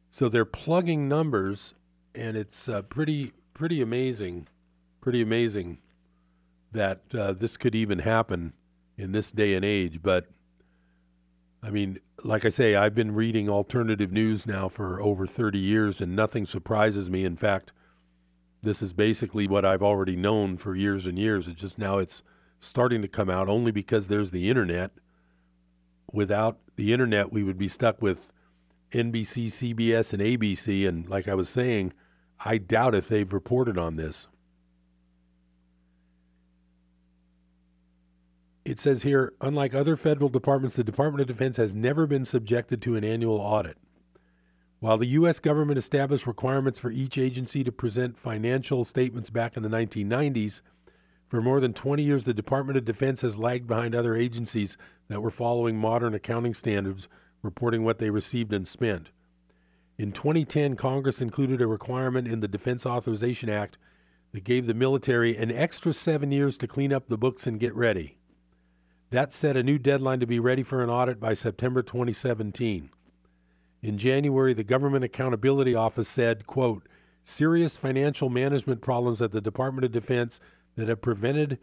So 0.09 0.29
they're 0.29 0.45
plugging 0.45 1.07
numbers, 1.07 1.73
and 2.15 2.37
it's 2.37 2.69
uh, 2.69 2.83
pretty 2.83 3.33
pretty 3.53 3.81
amazing, 3.81 4.47
pretty 5.01 5.21
amazing 5.21 5.79
that 6.71 7.01
uh, 7.13 7.33
this 7.33 7.57
could 7.57 7.75
even 7.75 7.99
happen 7.99 8.53
in 8.97 9.11
this 9.11 9.31
day 9.31 9.55
and 9.55 9.65
age. 9.65 9.99
But 10.01 10.27
I 11.61 11.69
mean, 11.69 11.99
like 12.23 12.45
I 12.45 12.49
say, 12.49 12.75
I've 12.75 12.95
been 12.95 13.13
reading 13.13 13.49
alternative 13.49 14.11
news 14.11 14.45
now 14.45 14.69
for 14.69 15.01
over 15.01 15.25
30 15.25 15.57
years, 15.57 16.01
and 16.01 16.15
nothing 16.15 16.45
surprises 16.45 17.09
me. 17.09 17.25
In 17.25 17.35
fact, 17.35 17.71
this 18.61 18.81
is 18.81 18.93
basically 18.93 19.47
what 19.47 19.65
I've 19.65 19.83
already 19.83 20.15
known 20.15 20.57
for 20.57 20.75
years 20.75 21.05
and 21.05 21.17
years. 21.17 21.47
It's 21.47 21.59
just 21.59 21.77
now 21.77 21.97
it's 21.97 22.21
starting 22.59 23.01
to 23.01 23.07
come 23.07 23.29
out 23.29 23.49
only 23.49 23.71
because 23.71 24.07
there's 24.07 24.31
the 24.31 24.49
internet. 24.49 24.91
Without 26.11 26.59
the 26.75 26.93
internet, 26.93 27.31
we 27.31 27.43
would 27.43 27.57
be 27.57 27.67
stuck 27.67 28.01
with 28.01 28.31
NBC, 28.91 29.47
CBS, 29.47 30.13
and 30.13 30.21
ABC. 30.21 30.87
And 30.87 31.07
like 31.09 31.27
I 31.27 31.33
was 31.33 31.49
saying, 31.49 31.93
I 32.43 32.57
doubt 32.57 32.95
if 32.95 33.07
they've 33.07 33.31
reported 33.31 33.77
on 33.77 33.95
this. 33.95 34.27
It 38.67 38.81
says 38.81 39.03
here 39.03 39.33
unlike 39.39 39.73
other 39.73 39.95
federal 39.95 40.27
departments, 40.27 40.75
the 40.75 40.83
Department 40.83 41.21
of 41.21 41.27
Defense 41.27 41.55
has 41.55 41.73
never 41.73 42.05
been 42.05 42.25
subjected 42.25 42.81
to 42.81 42.97
an 42.97 43.03
annual 43.05 43.37
audit. 43.37 43.77
While 44.79 44.97
the 44.97 45.07
U.S. 45.07 45.39
government 45.39 45.77
established 45.77 46.27
requirements 46.27 46.77
for 46.77 46.91
each 46.91 47.17
agency 47.17 47.63
to 47.63 47.71
present 47.71 48.17
financial 48.17 48.83
statements 48.83 49.29
back 49.29 49.55
in 49.55 49.63
the 49.63 49.69
1990s, 49.69 50.59
for 51.29 51.41
more 51.41 51.61
than 51.61 51.73
20 51.73 52.03
years, 52.03 52.25
the 52.25 52.33
Department 52.33 52.77
of 52.77 52.83
Defense 52.83 53.21
has 53.21 53.37
lagged 53.37 53.67
behind 53.67 53.95
other 53.95 54.15
agencies 54.15 54.77
that 55.07 55.21
were 55.21 55.31
following 55.31 55.77
modern 55.77 56.13
accounting 56.13 56.53
standards, 56.53 57.07
reporting 57.41 57.85
what 57.85 57.99
they 57.99 58.09
received 58.09 58.51
and 58.51 58.67
spent. 58.67 59.11
In 59.97 60.11
2010, 60.11 60.75
Congress 60.75 61.21
included 61.21 61.61
a 61.61 61.67
requirement 61.67 62.27
in 62.27 62.41
the 62.41 62.49
Defense 62.49 62.85
Authorization 62.85 63.49
Act 63.49 63.77
that 64.33 64.43
gave 64.43 64.67
the 64.67 64.73
military 64.73 65.37
an 65.37 65.51
extra 65.51 65.93
seven 65.93 66.33
years 66.33 66.57
to 66.57 66.67
clean 66.67 66.91
up 66.91 67.07
the 67.07 67.17
books 67.17 67.47
and 67.47 67.61
get 67.61 67.73
ready. 67.73 68.16
That 69.09 69.31
set 69.31 69.55
a 69.55 69.63
new 69.63 69.77
deadline 69.77 70.19
to 70.19 70.27
be 70.27 70.39
ready 70.39 70.63
for 70.63 70.83
an 70.83 70.89
audit 70.89 71.19
by 71.19 71.33
September 71.33 71.81
2017. 71.81 72.89
In 73.81 73.97
January, 73.97 74.53
the 74.53 74.65
Government 74.65 75.05
Accountability 75.05 75.73
Office 75.73 76.09
said, 76.09 76.45
quote, 76.45 76.85
serious 77.23 77.77
financial 77.77 78.29
management 78.29 78.81
problems 78.81 79.21
at 79.21 79.31
the 79.31 79.39
Department 79.39 79.85
of 79.85 79.93
Defense 79.93 80.41
that 80.75 80.89
have 80.89 81.01
prevented 81.01 81.57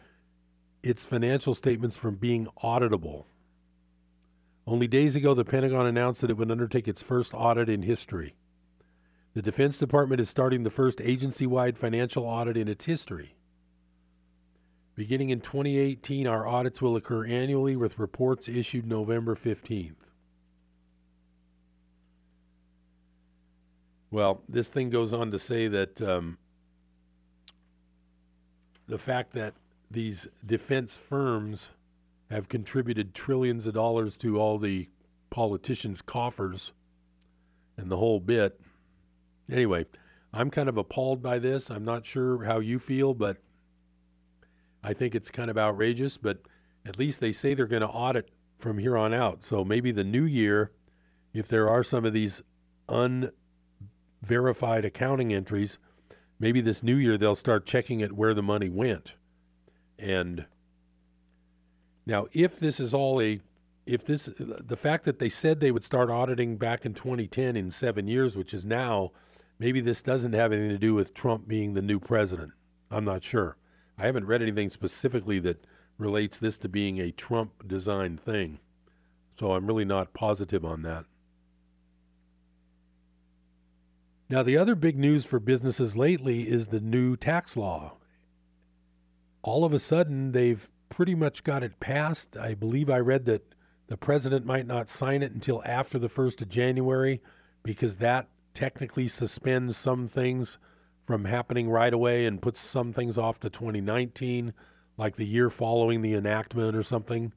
its 0.83 1.04
financial 1.04 1.54
statements 1.54 1.96
from 1.98 2.14
being 2.14 2.46
auditable. 2.62 3.24
Only 4.66 4.87
days 4.87 5.14
ago, 5.14 5.35
the 5.35 5.44
Pentagon 5.44 5.87
announced 5.87 6.22
that 6.22 6.30
it 6.30 6.38
would 6.38 6.50
undertake 6.50 6.88
its 6.88 7.02
first 7.02 7.35
audit 7.35 7.68
in 7.68 7.83
history. 7.83 8.37
The 9.35 9.42
Defense 9.42 9.78
Department 9.78 10.20
is 10.20 10.30
starting 10.30 10.62
the 10.62 10.70
first 10.70 11.00
agency 11.02 11.46
wide 11.46 11.76
financial 11.76 12.24
audit 12.24 12.57
in 12.57 12.68
its 12.68 12.87
history. 12.87 13.35
Beginning 14.96 15.30
in 15.30 15.40
2018, 15.40 16.26
our 16.26 16.46
audits 16.46 16.80
will 16.80 16.94
occur 16.94 17.26
annually 17.26 17.74
with 17.74 17.98
reports 17.98 18.48
issued 18.48 18.87
November 18.87 19.35
15th. 19.35 19.94
Well, 24.11 24.42
this 24.48 24.68
thing 24.68 24.90
goes 24.90 25.12
on 25.12 25.33
to 25.33 25.38
say 25.40 25.66
that 25.66 26.00
um, 26.00 26.38
the 28.87 28.98
fact 28.98 29.33
that 29.33 29.54
these 29.90 30.28
defense 30.46 30.96
firms 30.96 31.68
have 32.30 32.48
contributed 32.48 33.14
trillions 33.14 33.66
of 33.66 33.74
dollars 33.74 34.16
to 34.18 34.40
all 34.40 34.59
the 34.59 34.88
politicians' 35.30 36.00
coffers 36.00 36.72
and 37.76 37.90
the 37.90 37.96
whole 37.96 38.20
bit. 38.20 38.61
Anyway, 39.50 39.87
I'm 40.33 40.50
kind 40.50 40.68
of 40.68 40.76
appalled 40.76 41.20
by 41.20 41.40
this. 41.40 41.68
I'm 41.68 41.85
not 41.85 42.07
sure 42.07 42.44
how 42.44 42.61
you 42.61 42.78
feel, 42.78 43.14
but 43.14 43.38
I 44.85 44.92
think 44.92 45.14
it's 45.14 45.31
kind 45.31 45.51
of 45.51 45.59
outrageous. 45.59 46.16
But 46.16 46.38
at 46.87 46.99
least 46.99 47.20
they 47.20 47.33
say 47.33 47.55
they're 47.55 47.66
going 47.66 47.83
to 47.83 47.88
audit 47.88 48.31
from 48.59 48.79
here 48.79 48.97
on 48.97 49.12
out. 49.12 49.44
So 49.44 49.64
maybe 49.64 49.90
the 49.90 50.05
new 50.05 50.25
year, 50.25 50.70
if 51.33 51.49
there 51.49 51.68
are 51.68 51.83
some 51.83 52.05
of 52.05 52.12
these 52.12 52.42
unverified 52.88 54.85
accounting 54.85 55.33
entries, 55.33 55.79
maybe 56.38 56.61
this 56.61 56.83
new 56.83 56.97
year 56.97 57.16
they'll 57.18 57.35
start 57.35 57.66
checking 57.66 58.03
at 58.03 58.12
where 58.12 58.35
the 58.35 58.42
money 58.42 58.68
went. 58.68 59.14
And 59.99 60.47
now, 62.07 62.27
if 62.33 62.59
this 62.59 62.79
is 62.79 62.92
all 62.92 63.20
a, 63.20 63.40
if 63.87 64.05
this, 64.05 64.29
the 64.38 64.77
fact 64.77 65.05
that 65.05 65.18
they 65.18 65.29
said 65.29 65.61
they 65.61 65.70
would 65.70 65.85
start 65.85 66.11
auditing 66.11 66.57
back 66.57 66.85
in 66.85 66.94
2010 66.94 67.57
in 67.57 67.70
seven 67.70 68.07
years, 68.07 68.37
which 68.37 68.53
is 68.53 68.64
now, 68.64 69.12
maybe 69.59 69.81
this 69.81 70.03
doesn't 70.03 70.35
have 70.35 70.53
anything 70.53 70.70
to 70.70 70.79
do 70.79 70.94
with 70.94 71.14
Trump 71.14 71.49
being 71.49 71.75
the 71.75 71.83
new 71.83 71.99
president. 71.99 72.53
I'm 72.90 73.05
not 73.05 73.23
sure. 73.25 73.57
I 73.98 74.07
haven't 74.07 74.26
read 74.26 74.42
anything 74.42 74.70
specifically 74.70 75.38
that 75.40 75.66
relates 75.98 76.38
this 76.38 76.59
to 76.59 76.68
being 76.68 76.98
a 76.98 77.12
Trump 77.12 77.66
designed 77.66 78.20
thing. 78.20 78.59
So 79.38 79.52
I'm 79.52 79.66
really 79.66 79.85
not 79.85 80.14
positive 80.14 80.64
on 80.64 80.83
that. 80.83 81.04
Now, 84.28 84.42
the 84.42 84.57
other 84.57 84.74
big 84.74 84.96
news 84.98 85.24
for 85.24 85.38
businesses 85.38 85.96
lately 85.96 86.48
is 86.48 86.68
the 86.68 86.80
new 86.80 87.16
tax 87.16 87.57
law. 87.57 87.94
All 89.42 89.64
of 89.64 89.72
a 89.72 89.78
sudden, 89.78 90.33
they've 90.33 90.68
pretty 90.88 91.14
much 91.14 91.44
got 91.44 91.62
it 91.62 91.78
passed. 91.78 92.37
I 92.37 92.54
believe 92.54 92.88
I 92.88 92.98
read 92.98 93.26
that 93.26 93.54
the 93.88 93.96
president 93.96 94.46
might 94.46 94.66
not 94.66 94.88
sign 94.88 95.22
it 95.22 95.33
until 95.33 95.62
after 95.64 95.98
the 95.98 96.09
1st 96.09 96.42
of 96.42 96.48
January 96.48 97.20
because 97.62 97.96
that 97.96 98.28
technically 98.54 99.09
suspends 99.09 99.76
some 99.76 100.09
things 100.09 100.59
from 101.04 101.26
happening 101.26 101.68
right 101.68 101.92
away 101.92 102.26
and 102.26 102.40
puts 102.40 102.60
some 102.60 102.92
things 102.92 103.18
off 103.18 103.38
to 103.40 103.50
2019, 103.50 104.54
like 104.96 105.16
the 105.16 105.26
year 105.26 105.50
following 105.50 106.02
the 106.02 106.14
enactment 106.14 106.76
or 106.76 106.82
something. 106.82 107.32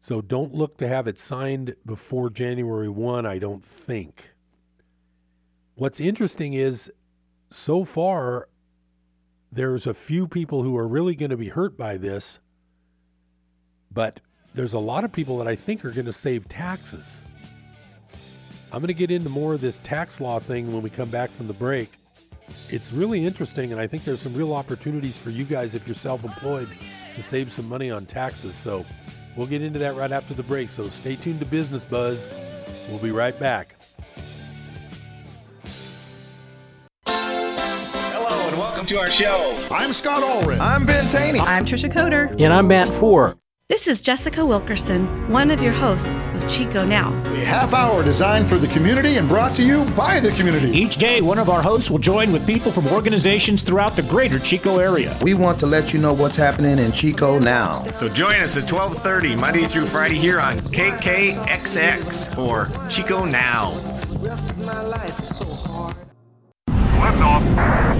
So 0.00 0.20
don't 0.20 0.54
look 0.54 0.76
to 0.78 0.88
have 0.88 1.06
it 1.06 1.18
signed 1.18 1.74
before 1.84 2.30
January 2.30 2.88
1, 2.88 3.26
I 3.26 3.38
don't 3.38 3.64
think. 3.64 4.30
What's 5.74 6.00
interesting 6.00 6.54
is 6.54 6.90
so 7.50 7.84
far, 7.84 8.48
there's 9.50 9.86
a 9.86 9.94
few 9.94 10.26
people 10.26 10.62
who 10.62 10.76
are 10.76 10.86
really 10.86 11.14
going 11.14 11.30
to 11.30 11.36
be 11.36 11.48
hurt 11.48 11.76
by 11.76 11.96
this, 11.96 12.38
but 13.90 14.20
there's 14.54 14.72
a 14.72 14.78
lot 14.78 15.04
of 15.04 15.12
people 15.12 15.38
that 15.38 15.48
I 15.48 15.56
think 15.56 15.84
are 15.84 15.90
going 15.90 16.06
to 16.06 16.12
save 16.12 16.48
taxes. 16.48 17.20
I'm 18.72 18.80
going 18.80 18.88
to 18.88 18.94
get 18.94 19.10
into 19.10 19.30
more 19.30 19.54
of 19.54 19.60
this 19.60 19.78
tax 19.78 20.20
law 20.20 20.38
thing 20.38 20.72
when 20.72 20.82
we 20.82 20.90
come 20.90 21.08
back 21.08 21.30
from 21.30 21.46
the 21.46 21.54
break. 21.54 21.97
It's 22.70 22.92
really 22.92 23.24
interesting, 23.24 23.72
and 23.72 23.80
I 23.80 23.86
think 23.86 24.04
there's 24.04 24.20
some 24.20 24.34
real 24.34 24.52
opportunities 24.52 25.16
for 25.16 25.30
you 25.30 25.44
guys 25.44 25.74
if 25.74 25.86
you're 25.86 25.94
self 25.94 26.24
employed 26.24 26.68
to 27.16 27.22
save 27.22 27.50
some 27.50 27.68
money 27.68 27.90
on 27.90 28.06
taxes. 28.06 28.54
So 28.54 28.84
we'll 29.36 29.46
get 29.46 29.62
into 29.62 29.78
that 29.78 29.96
right 29.96 30.12
after 30.12 30.34
the 30.34 30.42
break. 30.42 30.68
So 30.68 30.88
stay 30.88 31.16
tuned 31.16 31.40
to 31.40 31.46
Business 31.46 31.84
Buzz. 31.84 32.30
We'll 32.88 32.98
be 32.98 33.10
right 33.10 33.38
back. 33.38 33.74
Hello, 37.06 38.48
and 38.48 38.58
welcome 38.58 38.86
to 38.86 38.98
our 38.98 39.10
show. 39.10 39.56
I'm 39.70 39.92
Scott 39.92 40.22
Allred. 40.22 40.60
I'm 40.60 40.84
Ben 40.84 41.08
Taney. 41.08 41.40
I'm 41.40 41.64
Trisha 41.64 41.90
Coder. 41.92 42.38
And 42.40 42.52
I'm 42.52 42.68
Matt 42.68 42.88
Four. 42.88 43.36
This 43.68 43.86
is 43.86 44.00
Jessica 44.00 44.46
Wilkerson, 44.46 45.30
one 45.30 45.50
of 45.50 45.60
your 45.60 45.74
hosts 45.74 46.08
of 46.08 46.48
Chico 46.48 46.86
Now. 46.86 47.12
A 47.26 47.44
half 47.44 47.74
hour 47.74 48.02
designed 48.02 48.48
for 48.48 48.56
the 48.56 48.66
community 48.68 49.18
and 49.18 49.28
brought 49.28 49.54
to 49.56 49.62
you 49.62 49.84
by 49.90 50.20
the 50.20 50.30
community. 50.30 50.70
Each 50.70 50.96
day, 50.96 51.20
one 51.20 51.38
of 51.38 51.50
our 51.50 51.60
hosts 51.60 51.90
will 51.90 51.98
join 51.98 52.32
with 52.32 52.46
people 52.46 52.72
from 52.72 52.86
organizations 52.88 53.60
throughout 53.60 53.94
the 53.94 54.00
greater 54.00 54.38
Chico 54.38 54.78
area. 54.78 55.18
We 55.20 55.34
want 55.34 55.60
to 55.60 55.66
let 55.66 55.92
you 55.92 56.00
know 56.00 56.14
what's 56.14 56.34
happening 56.34 56.78
in 56.78 56.92
Chico 56.92 57.38
now. 57.38 57.84
So 57.92 58.08
join 58.08 58.40
us 58.40 58.56
at 58.56 58.66
12:30 58.66 59.36
Monday 59.36 59.66
through 59.66 59.88
Friday 59.88 60.16
here 60.16 60.40
on 60.40 60.60
KKXX 60.72 62.34
for 62.34 62.70
Chico 62.88 63.26
Now. 63.26 63.72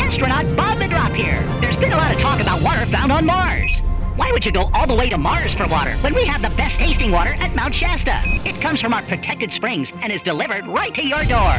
Astronaut 0.01 0.57
Bob 0.57 0.79
the 0.79 0.89
Drop 0.89 1.13
here. 1.13 1.43
There's 1.61 1.77
been 1.77 1.93
a 1.93 1.97
lot 1.99 2.15
of 2.15 2.19
talk 2.19 2.41
about 2.41 2.63
water 2.63 2.87
found 2.87 3.13
on 3.13 3.27
Mars. 3.27 3.79
Why 4.19 4.33
would 4.33 4.45
you 4.45 4.51
go 4.51 4.69
all 4.75 4.85
the 4.85 4.97
way 4.97 5.09
to 5.11 5.17
Mars 5.17 5.55
for 5.55 5.69
water 5.69 5.93
when 5.99 6.13
we 6.13 6.25
have 6.25 6.43
the 6.43 6.51
best 6.57 6.81
tasting 6.81 7.13
water 7.13 7.35
at 7.35 7.55
Mount 7.55 7.73
Shasta? 7.73 8.19
It 8.45 8.61
comes 8.61 8.81
from 8.81 8.93
our 8.93 9.03
protected 9.03 9.53
springs 9.53 9.93
and 10.03 10.13
is 10.13 10.23
delivered 10.23 10.67
right 10.67 10.93
to 10.97 11.07
your 11.07 11.23
door. 11.23 11.55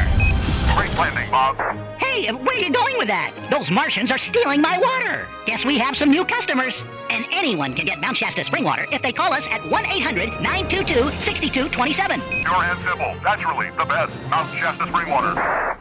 Great 0.76 0.94
landing, 0.98 1.30
Bob. 1.30 1.56
Hey, 1.96 2.30
where 2.30 2.54
are 2.54 2.60
you 2.60 2.70
going 2.70 2.98
with 2.98 3.08
that? 3.08 3.32
Those 3.50 3.70
Martians 3.70 4.10
are 4.10 4.18
stealing 4.18 4.60
my 4.60 4.76
water. 4.76 5.26
Guess 5.46 5.64
we 5.64 5.78
have 5.78 5.96
some 5.96 6.10
new 6.10 6.22
customers. 6.22 6.82
And 7.08 7.24
anyone 7.32 7.74
can 7.74 7.86
get 7.86 7.98
Mount 7.98 8.18
Shasta 8.18 8.44
spring 8.44 8.64
water 8.64 8.84
if 8.92 9.00
they 9.00 9.12
call 9.12 9.32
us 9.32 9.46
at 9.46 9.62
1-800-922-6227. 9.62 12.44
Pure 12.44 12.62
and 12.62 12.78
simple. 12.80 13.14
Naturally, 13.24 13.70
the 13.70 13.86
best. 13.86 14.12
Mount 14.28 14.54
Shasta 14.54 14.86
spring 14.86 15.08
water. 15.08 15.78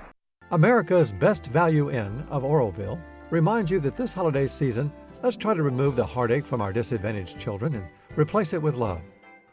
America's 0.52 1.12
Best 1.12 1.48
Value 1.48 1.92
Inn 1.92 2.24
of 2.30 2.46
Oroville 2.46 2.98
reminds 3.32 3.70
you 3.70 3.82
that 3.82 3.98
this 3.98 4.14
holiday 4.14 4.48
season, 4.48 4.94
let's 5.22 5.38
try 5.38 5.54
to 5.54 5.64
remove 5.64 5.96
the 5.96 6.06
heartache 6.06 6.46
from 6.46 6.62
our 6.62 6.74
disadvantaged 6.74 7.40
children 7.40 7.76
and 7.76 7.86
replace 8.18 8.54
it 8.54 8.62
with 8.62 8.76
love. 8.76 9.02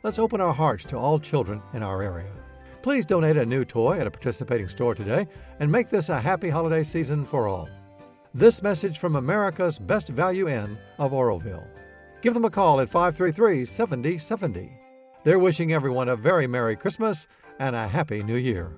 Let's 0.02 0.18
open 0.18 0.40
our 0.40 0.52
hearts 0.52 0.84
to 0.86 0.96
all 0.96 1.18
children 1.18 1.60
in 1.74 1.82
our 1.82 2.02
area. 2.02 2.30
Please 2.82 3.04
donate 3.04 3.36
a 3.36 3.44
new 3.44 3.64
toy 3.64 3.98
at 3.98 4.06
a 4.06 4.10
participating 4.10 4.68
store 4.68 4.94
today 4.94 5.26
and 5.58 5.70
make 5.70 5.90
this 5.90 6.08
a 6.08 6.20
happy 6.20 6.48
holiday 6.48 6.84
season 6.84 7.24
for 7.24 7.48
all. 7.48 7.68
This 8.32 8.62
message 8.62 8.98
from 8.98 9.16
America's 9.16 9.78
Best 9.78 10.08
Value 10.08 10.48
Inn 10.48 10.76
of 10.98 11.12
Oroville. 11.12 11.66
Give 12.22 12.34
them 12.34 12.44
a 12.44 12.50
call 12.50 12.80
at 12.80 12.90
533 12.90 13.64
7070. 13.64 14.70
They're 15.24 15.38
wishing 15.38 15.72
everyone 15.72 16.08
a 16.08 16.16
very 16.16 16.46
Merry 16.46 16.76
Christmas 16.76 17.26
and 17.58 17.74
a 17.74 17.88
Happy 17.88 18.22
New 18.22 18.36
Year. 18.36 18.70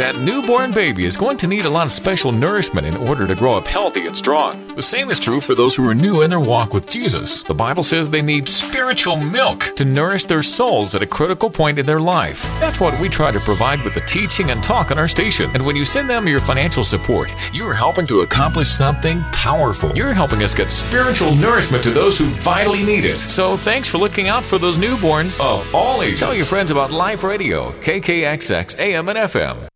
That 0.00 0.16
newborn 0.16 0.72
baby 0.72 1.04
is 1.04 1.16
going 1.16 1.36
to 1.36 1.46
need 1.46 1.66
a 1.66 1.70
lot 1.70 1.86
of 1.86 1.92
special 1.92 2.32
nourishment 2.32 2.86
in 2.86 2.96
order 2.96 3.26
to 3.26 3.34
grow 3.34 3.54
up 3.54 3.66
healthy 3.66 4.06
and 4.06 4.16
strong. 4.16 4.66
The 4.74 4.82
same 4.82 5.10
is 5.10 5.20
true 5.20 5.40
for 5.40 5.54
those 5.54 5.74
who 5.74 5.86
are 5.88 5.94
new 5.94 6.22
in 6.22 6.30
their 6.30 6.40
walk 6.40 6.72
with 6.72 6.88
Jesus. 6.88 7.42
The 7.42 7.52
Bible 7.52 7.82
says 7.82 8.08
they 8.08 8.22
need 8.22 8.48
spiritual 8.48 9.16
milk 9.16 9.74
to 9.76 9.84
nourish 9.84 10.24
their 10.26 10.42
souls 10.42 10.94
at 10.94 11.02
a 11.02 11.06
critical 11.06 11.50
point 11.50 11.78
in 11.78 11.86
their 11.86 12.00
life. 12.00 12.42
That's 12.60 12.80
what 12.80 12.98
we 13.00 13.08
try 13.08 13.30
to 13.30 13.40
provide 13.40 13.82
with 13.82 13.94
the 13.94 14.00
teaching 14.02 14.50
and 14.50 14.62
talk 14.62 14.90
on 14.90 14.98
our 14.98 15.08
station. 15.08 15.50
And 15.54 15.64
when 15.64 15.76
you 15.76 15.84
send 15.84 16.08
them 16.08 16.28
your 16.28 16.40
financial 16.40 16.84
support, 16.84 17.30
you 17.52 17.66
are 17.66 17.74
helping 17.74 18.06
to 18.06 18.20
accomplish 18.20 18.68
something 18.68 19.20
powerful. 19.32 19.94
You're 19.96 20.14
helping 20.14 20.42
us 20.42 20.54
get 20.54 20.70
spiritual 20.70 21.34
nourishment 21.34 21.82
to 21.84 21.90
those 21.90 22.18
who 22.18 22.26
vitally 22.26 22.82
need 22.84 23.04
it. 23.04 23.18
So 23.18 23.56
thanks 23.56 23.88
for 23.88 23.98
looking 23.98 24.28
out 24.28 24.44
for 24.44 24.58
those 24.58 24.76
newborns 24.76 25.40
of 25.40 25.74
all 25.74 26.02
ages. 26.02 26.20
Tell 26.20 26.34
your 26.34 26.46
friends 26.46 26.70
about 26.70 26.90
Life 26.90 27.22
Radio, 27.22 27.72
KKXX 27.80 28.78
AM 28.78 29.08
and 29.08 29.18
FM. 29.18 29.70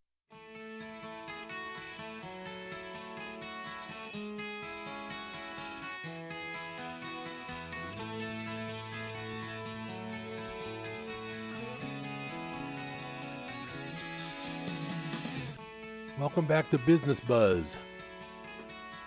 Welcome 16.35 16.49
back 16.49 16.69
to 16.71 16.77
Business 16.79 17.21
Buzz. 17.21 17.77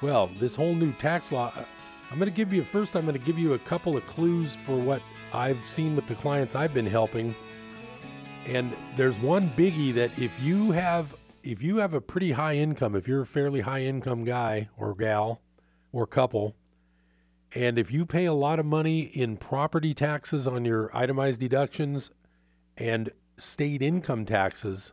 Well, 0.01 0.31
this 0.41 0.57
whole 0.57 0.75
new 0.75 0.93
tax 0.93 1.31
law, 1.31 1.53
I'm 2.11 2.19
going 2.19 2.31
to 2.31 2.35
give 2.35 2.55
you 2.55 2.65
first, 2.65 2.97
I'm 2.97 3.05
going 3.05 3.19
to 3.19 3.23
give 3.23 3.39
you 3.39 3.53
a 3.53 3.59
couple 3.59 3.99
of 3.99 4.07
clues 4.07 4.55
for 4.65 4.79
what 4.79 5.03
I've 5.35 5.63
seen 5.63 5.95
with 5.95 6.09
the 6.09 6.15
clients 6.15 6.55
I've 6.55 6.73
been 6.73 6.87
helping. 6.87 7.35
And 8.47 8.75
there's 8.97 9.19
one 9.19 9.51
biggie 9.51 9.93
that 9.93 10.19
if 10.19 10.33
you 10.41 10.71
have 10.71 11.15
if 11.43 11.63
you 11.63 11.77
have 11.77 11.93
a 11.93 12.01
pretty 12.01 12.33
high 12.33 12.55
income, 12.55 12.97
if 12.97 13.07
you're 13.07 13.21
a 13.21 13.27
fairly 13.27 13.61
high 13.61 13.83
income 13.83 14.25
guy 14.25 14.71
or 14.79 14.95
gal 14.95 15.43
or 15.93 16.07
couple, 16.07 16.57
and 17.55 17.79
if 17.79 17.93
you 17.93 18.07
pay 18.07 18.25
a 18.25 18.33
lot 18.33 18.59
of 18.59 18.65
money 18.65 19.01
in 19.01 19.37
property 19.37 19.93
taxes 19.93 20.47
on 20.47 20.65
your 20.65 20.91
itemized 20.97 21.41
deductions 21.41 22.11
and 22.79 23.11
state 23.37 23.83
income 23.83 24.25
taxes, 24.25 24.93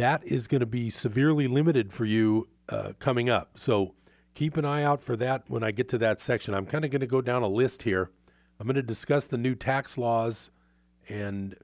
that 0.00 0.24
is 0.24 0.46
going 0.46 0.60
to 0.60 0.66
be 0.66 0.88
severely 0.88 1.46
limited 1.46 1.92
for 1.92 2.06
you 2.06 2.46
uh, 2.70 2.92
coming 2.98 3.28
up. 3.28 3.52
So 3.56 3.94
keep 4.34 4.56
an 4.56 4.64
eye 4.64 4.82
out 4.82 5.02
for 5.02 5.14
that 5.16 5.44
when 5.48 5.62
I 5.62 5.72
get 5.72 5.88
to 5.90 5.98
that 5.98 6.20
section. 6.20 6.54
I'm 6.54 6.64
kind 6.64 6.86
of 6.86 6.90
going 6.90 7.00
to 7.00 7.06
go 7.06 7.20
down 7.20 7.42
a 7.42 7.48
list 7.48 7.82
here. 7.82 8.10
I'm 8.58 8.66
going 8.66 8.76
to 8.76 8.82
discuss 8.82 9.26
the 9.26 9.36
new 9.36 9.54
tax 9.54 9.98
laws, 9.98 10.50
and 11.08 11.54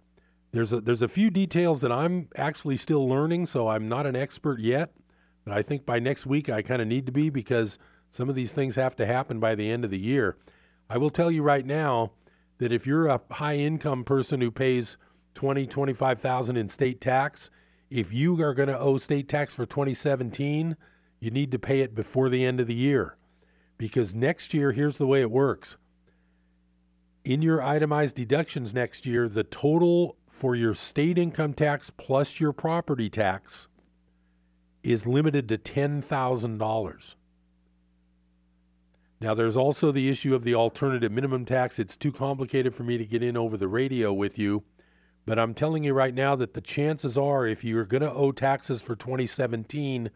there's 0.53 0.73
a, 0.73 0.81
there's 0.81 1.03
a 1.03 1.09
few 1.09 1.31
details 1.31 1.81
that 1.81 1.93
I'm 1.93 2.29
actually 2.37 2.77
still 2.77 3.09
learning, 3.09 3.47
so 3.47 3.69
I'm 3.69 3.89
not 3.89 4.07
an 4.07 4.17
expert 4.17 4.61
yet. 4.61 4.93
But 5.45 5.57
I 5.57 5.63
think 5.63 5.87
by 5.87 5.99
next 5.99 6.27
week 6.27 6.51
I 6.51 6.61
kind 6.61 6.83
of 6.83 6.89
need 6.89 7.07
to 7.07 7.13
be 7.13 7.31
because 7.31 7.79
Some 8.11 8.29
of 8.29 8.35
these 8.35 8.53
things 8.53 8.77
have 8.77 8.97
to 8.97 9.07
happen 9.07 9.41
by 9.41 9.55
the 9.55 9.71
end 9.71 9.85
of 9.85 9.91
the 9.91 9.99
year. 9.99 10.37
I 10.89 10.99
will 10.99 11.11
tell 11.11 11.31
you 11.31 11.43
right 11.43 11.67
now 11.67 12.13
that 12.59 12.73
if 12.73 12.87
you're 12.87 13.09
a 13.09 13.21
high 13.31 13.57
income 13.57 14.05
person 14.05 14.41
who 14.41 14.51
pays 14.51 14.97
20, 15.35 15.67
25,000 15.67 16.57
in 16.57 16.69
state 16.69 17.01
tax, 17.01 17.51
if 17.91 18.13
you 18.13 18.41
are 18.43 18.55
going 18.55 18.69
to 18.69 18.79
owe 18.79 18.99
state 18.99 19.29
tax 19.29 19.55
for 19.55 19.67
2017, 19.67 20.77
you 21.21 21.31
need 21.31 21.51
to 21.53 21.59
pay 21.59 21.81
it 21.81 21.95
before 21.95 22.29
the 22.29 22.45
end 22.45 22.61
of 22.61 22.67
the 22.67 22.75
year. 22.75 23.17
Because 23.79 24.15
next 24.15 24.55
year, 24.55 24.73
here's 24.73 24.99
the 24.99 25.07
way 25.07 25.21
it 25.21 25.31
works. 25.31 25.77
In 27.25 27.43
your 27.43 27.63
itemized 27.63 28.17
deductions 28.17 28.73
next 28.73 29.05
year, 29.05 29.29
the 29.29 29.45
total 29.45 30.17
for 30.29 30.55
your 30.55 30.75
state 30.75 31.19
income 31.19 31.55
tax 31.55 31.91
plus 31.91 32.41
your 32.41 32.53
property 32.53 33.09
tax 33.09 33.69
is 34.83 35.07
limited 35.07 35.49
to 35.49 35.59
$10,000. 35.59 37.15
Now, 39.21 39.35
there's 39.35 39.57
also 39.57 39.91
the 39.91 40.09
issue 40.09 40.35
of 40.35 40.45
the 40.45 40.55
alternative 40.55 41.11
minimum 41.11 41.45
tax. 41.47 41.79
It's 41.79 41.97
too 41.97 42.13
complicated 42.13 42.75
for 42.75 42.83
me 42.83 42.99
to 42.99 43.05
get 43.05 43.23
in 43.23 43.37
over 43.37 43.57
the 43.57 43.69
radio 43.69 44.13
with 44.13 44.39
you, 44.39 44.63
but 45.27 45.39
I'm 45.39 45.55
telling 45.55 45.85
you 45.85 45.93
right 45.93 46.15
now 46.15 46.37
that 46.37 46.55
the 46.55 46.61
chances 46.61 47.19
are 47.19 47.47
if 47.47 47.65
you're 47.65 47.85
going 47.85 48.03
to 48.03 48.13
owe 48.13 48.33
taxes 48.33 48.81
for 48.81 48.97
2017, 48.97 50.11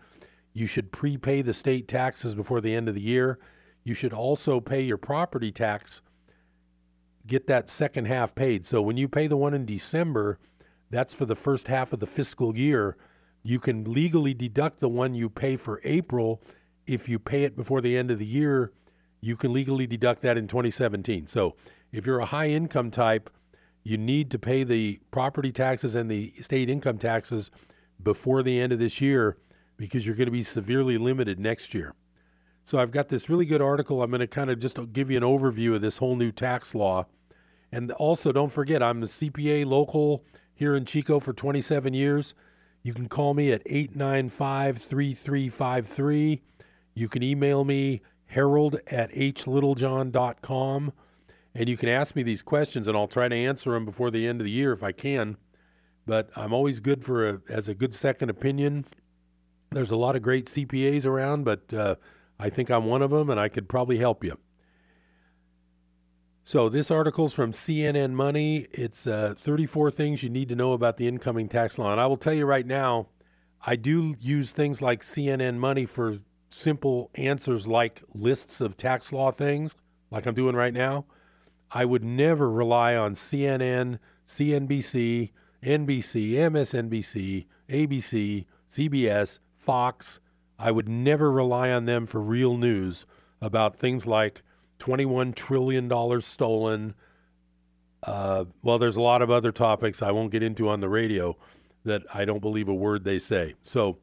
you 0.52 0.66
should 0.66 0.92
prepay 0.92 1.42
the 1.42 1.52
state 1.52 1.88
taxes 1.88 2.34
before 2.34 2.60
the 2.60 2.74
end 2.74 2.88
of 2.88 2.94
the 2.94 3.00
year. 3.02 3.38
You 3.84 3.94
should 3.94 4.12
also 4.12 4.60
pay 4.60 4.82
your 4.82 4.96
property 4.96 5.52
tax, 5.52 6.00
get 7.26 7.46
that 7.48 7.68
second 7.68 8.06
half 8.06 8.34
paid. 8.34 8.66
So 8.66 8.80
when 8.80 8.96
you 8.96 9.08
pay 9.08 9.26
the 9.26 9.36
one 9.36 9.54
in 9.54 9.66
December, 9.66 10.38
that's 10.90 11.14
for 11.14 11.26
the 11.26 11.36
first 11.36 11.68
half 11.68 11.92
of 11.92 12.00
the 12.00 12.06
fiscal 12.06 12.56
year. 12.56 12.96
You 13.42 13.58
can 13.58 13.84
legally 13.84 14.34
deduct 14.34 14.80
the 14.80 14.88
one 14.88 15.14
you 15.14 15.28
pay 15.28 15.56
for 15.56 15.80
April 15.84 16.42
if 16.86 17.08
you 17.08 17.18
pay 17.18 17.44
it 17.44 17.56
before 17.56 17.80
the 17.80 17.96
end 17.96 18.10
of 18.10 18.18
the 18.18 18.26
year 18.26 18.72
you 19.20 19.36
can 19.36 19.52
legally 19.52 19.86
deduct 19.86 20.22
that 20.22 20.38
in 20.38 20.48
2017. 20.48 21.26
So 21.26 21.54
if 21.92 22.06
you're 22.06 22.20
a 22.20 22.26
high 22.26 22.48
income 22.48 22.90
type, 22.90 23.30
you 23.82 23.96
need 23.96 24.30
to 24.30 24.38
pay 24.38 24.64
the 24.64 25.00
property 25.10 25.52
taxes 25.52 25.94
and 25.94 26.10
the 26.10 26.32
state 26.40 26.68
income 26.68 26.98
taxes 26.98 27.50
before 28.02 28.42
the 28.42 28.60
end 28.60 28.72
of 28.72 28.78
this 28.78 29.00
year 29.00 29.36
because 29.76 30.06
you're 30.06 30.16
going 30.16 30.26
to 30.26 30.32
be 30.32 30.42
severely 30.42 30.98
limited 30.98 31.38
next 31.38 31.72
year. 31.74 31.94
So 32.64 32.78
I've 32.78 32.90
got 32.90 33.08
this 33.08 33.28
really 33.28 33.46
good 33.46 33.62
article. 33.62 34.02
I'm 34.02 34.10
going 34.10 34.20
to 34.20 34.26
kind 34.26 34.50
of 34.50 34.60
just 34.60 34.78
give 34.92 35.10
you 35.10 35.16
an 35.16 35.22
overview 35.22 35.74
of 35.74 35.80
this 35.80 35.96
whole 35.98 36.16
new 36.16 36.30
tax 36.30 36.74
law. 36.74 37.06
And 37.72 37.90
also, 37.92 38.32
don't 38.32 38.52
forget, 38.52 38.82
I'm 38.82 39.00
the 39.00 39.06
CPA 39.06 39.64
local 39.64 40.24
here 40.54 40.76
in 40.76 40.84
Chico 40.84 41.20
for 41.20 41.32
27 41.32 41.94
years. 41.94 42.34
You 42.82 42.92
can 42.92 43.08
call 43.08 43.34
me 43.34 43.52
at 43.52 43.62
895 43.66 44.78
3353. 44.78 46.42
You 46.94 47.08
can 47.08 47.22
email 47.22 47.64
me 47.64 48.02
harold 48.26 48.78
at 48.86 49.10
hlittlejohn.com. 49.12 50.92
And 51.54 51.68
you 51.68 51.76
can 51.76 51.88
ask 51.88 52.14
me 52.14 52.22
these 52.22 52.42
questions, 52.42 52.86
and 52.86 52.96
I'll 52.96 53.08
try 53.08 53.28
to 53.28 53.34
answer 53.34 53.72
them 53.72 53.84
before 53.84 54.10
the 54.10 54.26
end 54.26 54.40
of 54.40 54.44
the 54.44 54.50
year 54.50 54.72
if 54.72 54.82
I 54.82 54.92
can. 54.92 55.36
But 56.06 56.30
I'm 56.36 56.52
always 56.52 56.80
good 56.80 57.04
for 57.04 57.28
a, 57.28 57.40
as 57.48 57.68
a 57.68 57.74
good 57.74 57.94
second 57.94 58.30
opinion. 58.30 58.84
There's 59.70 59.90
a 59.90 59.96
lot 59.96 60.16
of 60.16 60.22
great 60.22 60.46
CPAs 60.46 61.04
around, 61.04 61.44
but 61.44 61.72
uh, 61.72 61.96
I 62.38 62.50
think 62.50 62.70
I'm 62.70 62.86
one 62.86 63.02
of 63.02 63.10
them, 63.10 63.30
and 63.30 63.38
I 63.38 63.48
could 63.48 63.68
probably 63.68 63.98
help 63.98 64.24
you. 64.24 64.38
So 66.42 66.68
this 66.68 66.90
article's 66.90 67.34
from 67.34 67.52
CNN 67.52 68.12
Money. 68.12 68.66
It's 68.72 69.06
uh, 69.06 69.34
34 69.38 69.90
things 69.90 70.22
you 70.22 70.28
need 70.28 70.48
to 70.48 70.56
know 70.56 70.72
about 70.72 70.96
the 70.96 71.06
incoming 71.06 71.48
tax 71.48 71.78
law, 71.78 71.92
and 71.92 72.00
I 72.00 72.06
will 72.06 72.16
tell 72.16 72.32
you 72.32 72.46
right 72.46 72.66
now, 72.66 73.08
I 73.64 73.76
do 73.76 74.14
use 74.18 74.50
things 74.52 74.80
like 74.80 75.02
CNN 75.02 75.58
Money 75.58 75.84
for 75.84 76.18
simple 76.48 77.10
answers 77.14 77.66
like 77.66 78.02
lists 78.14 78.60
of 78.60 78.76
tax 78.76 79.12
law 79.12 79.30
things, 79.30 79.76
like 80.10 80.26
I'm 80.26 80.34
doing 80.34 80.56
right 80.56 80.74
now, 80.74 81.04
I 81.70 81.84
would 81.84 82.04
never 82.04 82.50
rely 82.50 82.96
on 82.96 83.14
CNN, 83.14 83.98
CNBC, 84.26 85.30
NBC, 85.62 86.32
MSNBC, 86.32 87.46
ABC, 87.68 88.44
CBS, 88.68 89.38
Fox. 89.56 90.20
I 90.58 90.70
would 90.70 90.88
never 90.88 91.30
rely 91.30 91.70
on 91.70 91.84
them 91.84 92.06
for 92.06 92.20
real 92.20 92.56
news 92.56 93.06
about 93.40 93.76
things 93.76 94.06
like 94.06 94.42
$21 94.78 95.34
trillion 95.34 96.20
stolen. 96.20 96.94
Uh, 98.02 98.46
well, 98.62 98.78
there's 98.78 98.96
a 98.96 99.02
lot 99.02 99.22
of 99.22 99.30
other 99.30 99.52
topics 99.52 100.02
I 100.02 100.10
won't 100.10 100.32
get 100.32 100.42
into 100.42 100.68
on 100.68 100.80
the 100.80 100.88
radio 100.88 101.36
that 101.84 102.02
I 102.12 102.24
don't 102.24 102.40
believe 102.40 102.68
a 102.68 102.74
word 102.74 103.04
they 103.04 103.18
say. 103.18 103.54
So 103.64 103.98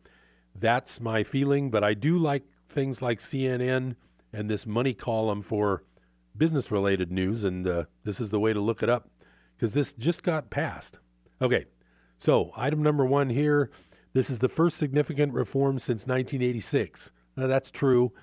that's 0.55 0.99
my 0.99 1.23
feeling, 1.23 1.69
but 1.69 1.83
I 1.83 1.93
do 1.93 2.17
like 2.17 2.43
things 2.69 3.01
like 3.01 3.19
CNN 3.19 3.95
and 4.33 4.49
this 4.49 4.65
money 4.65 4.93
column 4.93 5.41
for 5.41 5.83
business 6.37 6.71
related 6.71 7.11
news, 7.11 7.43
and 7.43 7.67
uh, 7.67 7.85
this 8.03 8.19
is 8.19 8.31
the 8.31 8.39
way 8.39 8.53
to 8.53 8.59
look 8.59 8.83
it 8.83 8.89
up 8.89 9.09
because 9.55 9.73
this 9.73 9.93
just 9.93 10.23
got 10.23 10.49
passed. 10.49 10.99
Okay, 11.41 11.65
so 12.19 12.51
item 12.55 12.81
number 12.81 13.05
one 13.05 13.29
here 13.29 13.71
this 14.17 14.31
is 14.31 14.39
the 14.39 14.49
first 14.49 14.77
significant 14.77 15.33
reform 15.33 15.77
since 15.77 16.07
1986. 16.07 17.11
Now, 17.35 17.45
that's 17.45 17.69
true. 17.69 18.13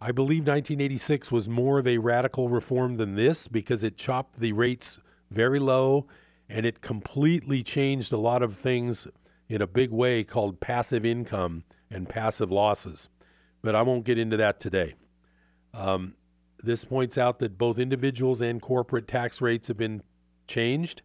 I 0.00 0.10
believe 0.10 0.46
1986 0.46 1.30
was 1.30 1.46
more 1.46 1.78
of 1.78 1.86
a 1.86 1.98
radical 1.98 2.48
reform 2.48 2.96
than 2.96 3.16
this 3.16 3.48
because 3.48 3.82
it 3.82 3.98
chopped 3.98 4.40
the 4.40 4.52
rates 4.52 4.98
very 5.30 5.58
low 5.58 6.06
and 6.48 6.64
it 6.64 6.80
completely 6.80 7.62
changed 7.62 8.12
a 8.12 8.16
lot 8.16 8.42
of 8.42 8.56
things 8.56 9.06
in 9.46 9.60
a 9.60 9.66
big 9.66 9.90
way 9.90 10.24
called 10.24 10.58
passive 10.58 11.04
income 11.04 11.64
and 11.90 12.08
passive 12.08 12.50
losses. 12.50 13.10
But 13.60 13.76
I 13.76 13.82
won't 13.82 14.04
get 14.04 14.18
into 14.18 14.38
that 14.38 14.58
today. 14.58 14.94
Um, 15.74 16.14
this 16.62 16.84
points 16.84 17.18
out 17.18 17.38
that 17.40 17.58
both 17.58 17.78
individuals 17.78 18.40
and 18.40 18.60
corporate 18.60 19.08
tax 19.08 19.40
rates 19.40 19.68
have 19.68 19.76
been 19.76 20.02
changed. 20.46 21.02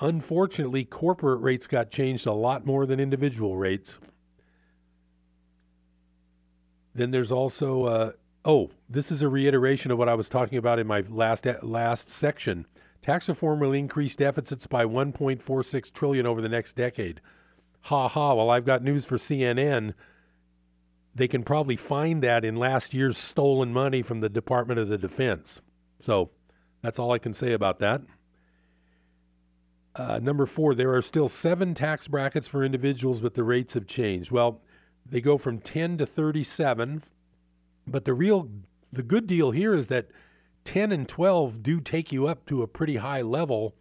Unfortunately, 0.00 0.84
corporate 0.84 1.40
rates 1.40 1.66
got 1.66 1.90
changed 1.90 2.26
a 2.26 2.32
lot 2.32 2.64
more 2.64 2.86
than 2.86 3.00
individual 3.00 3.56
rates. 3.56 3.98
Then 6.94 7.10
there's 7.10 7.30
also, 7.30 7.84
uh, 7.84 8.12
oh, 8.44 8.70
this 8.88 9.10
is 9.10 9.22
a 9.22 9.28
reiteration 9.28 9.90
of 9.90 9.98
what 9.98 10.08
I 10.08 10.14
was 10.14 10.28
talking 10.28 10.58
about 10.58 10.78
in 10.78 10.86
my 10.86 11.04
last 11.08 11.46
last 11.62 12.08
section. 12.08 12.66
Tax 13.02 13.28
reform 13.28 13.60
will 13.60 13.72
increase 13.72 14.16
deficits 14.16 14.66
by 14.66 14.84
1.46 14.84 15.92
trillion 15.92 16.26
over 16.26 16.40
the 16.40 16.48
next 16.48 16.74
decade 16.74 17.20
ha 17.82 18.08
ha, 18.08 18.34
well, 18.34 18.50
I've 18.50 18.64
got 18.64 18.82
news 18.82 19.04
for 19.04 19.16
CNN. 19.16 19.94
They 21.14 21.28
can 21.28 21.42
probably 21.42 21.76
find 21.76 22.22
that 22.22 22.44
in 22.44 22.56
last 22.56 22.94
year's 22.94 23.18
stolen 23.18 23.72
money 23.72 24.02
from 24.02 24.20
the 24.20 24.28
Department 24.28 24.78
of 24.78 24.88
the 24.88 24.98
Defense. 24.98 25.60
So 25.98 26.30
that's 26.82 26.98
all 26.98 27.12
I 27.12 27.18
can 27.18 27.34
say 27.34 27.52
about 27.52 27.78
that. 27.80 28.02
Uh, 29.96 30.20
number 30.22 30.46
four, 30.46 30.74
there 30.74 30.94
are 30.94 31.02
still 31.02 31.28
seven 31.28 31.74
tax 31.74 32.06
brackets 32.06 32.46
for 32.46 32.64
individuals, 32.64 33.20
but 33.20 33.34
the 33.34 33.42
rates 33.42 33.74
have 33.74 33.86
changed. 33.86 34.30
Well, 34.30 34.60
they 35.04 35.20
go 35.20 35.36
from 35.36 35.58
10 35.58 35.98
to 35.98 36.06
37, 36.06 37.02
but 37.86 38.04
the 38.04 38.14
real, 38.14 38.48
the 38.92 39.02
good 39.02 39.26
deal 39.26 39.50
here 39.50 39.74
is 39.74 39.88
that 39.88 40.06
10 40.64 40.92
and 40.92 41.08
12 41.08 41.62
do 41.62 41.80
take 41.80 42.12
you 42.12 42.28
up 42.28 42.46
to 42.46 42.62
a 42.62 42.68
pretty 42.68 42.96
high 42.96 43.22
level 43.22 43.74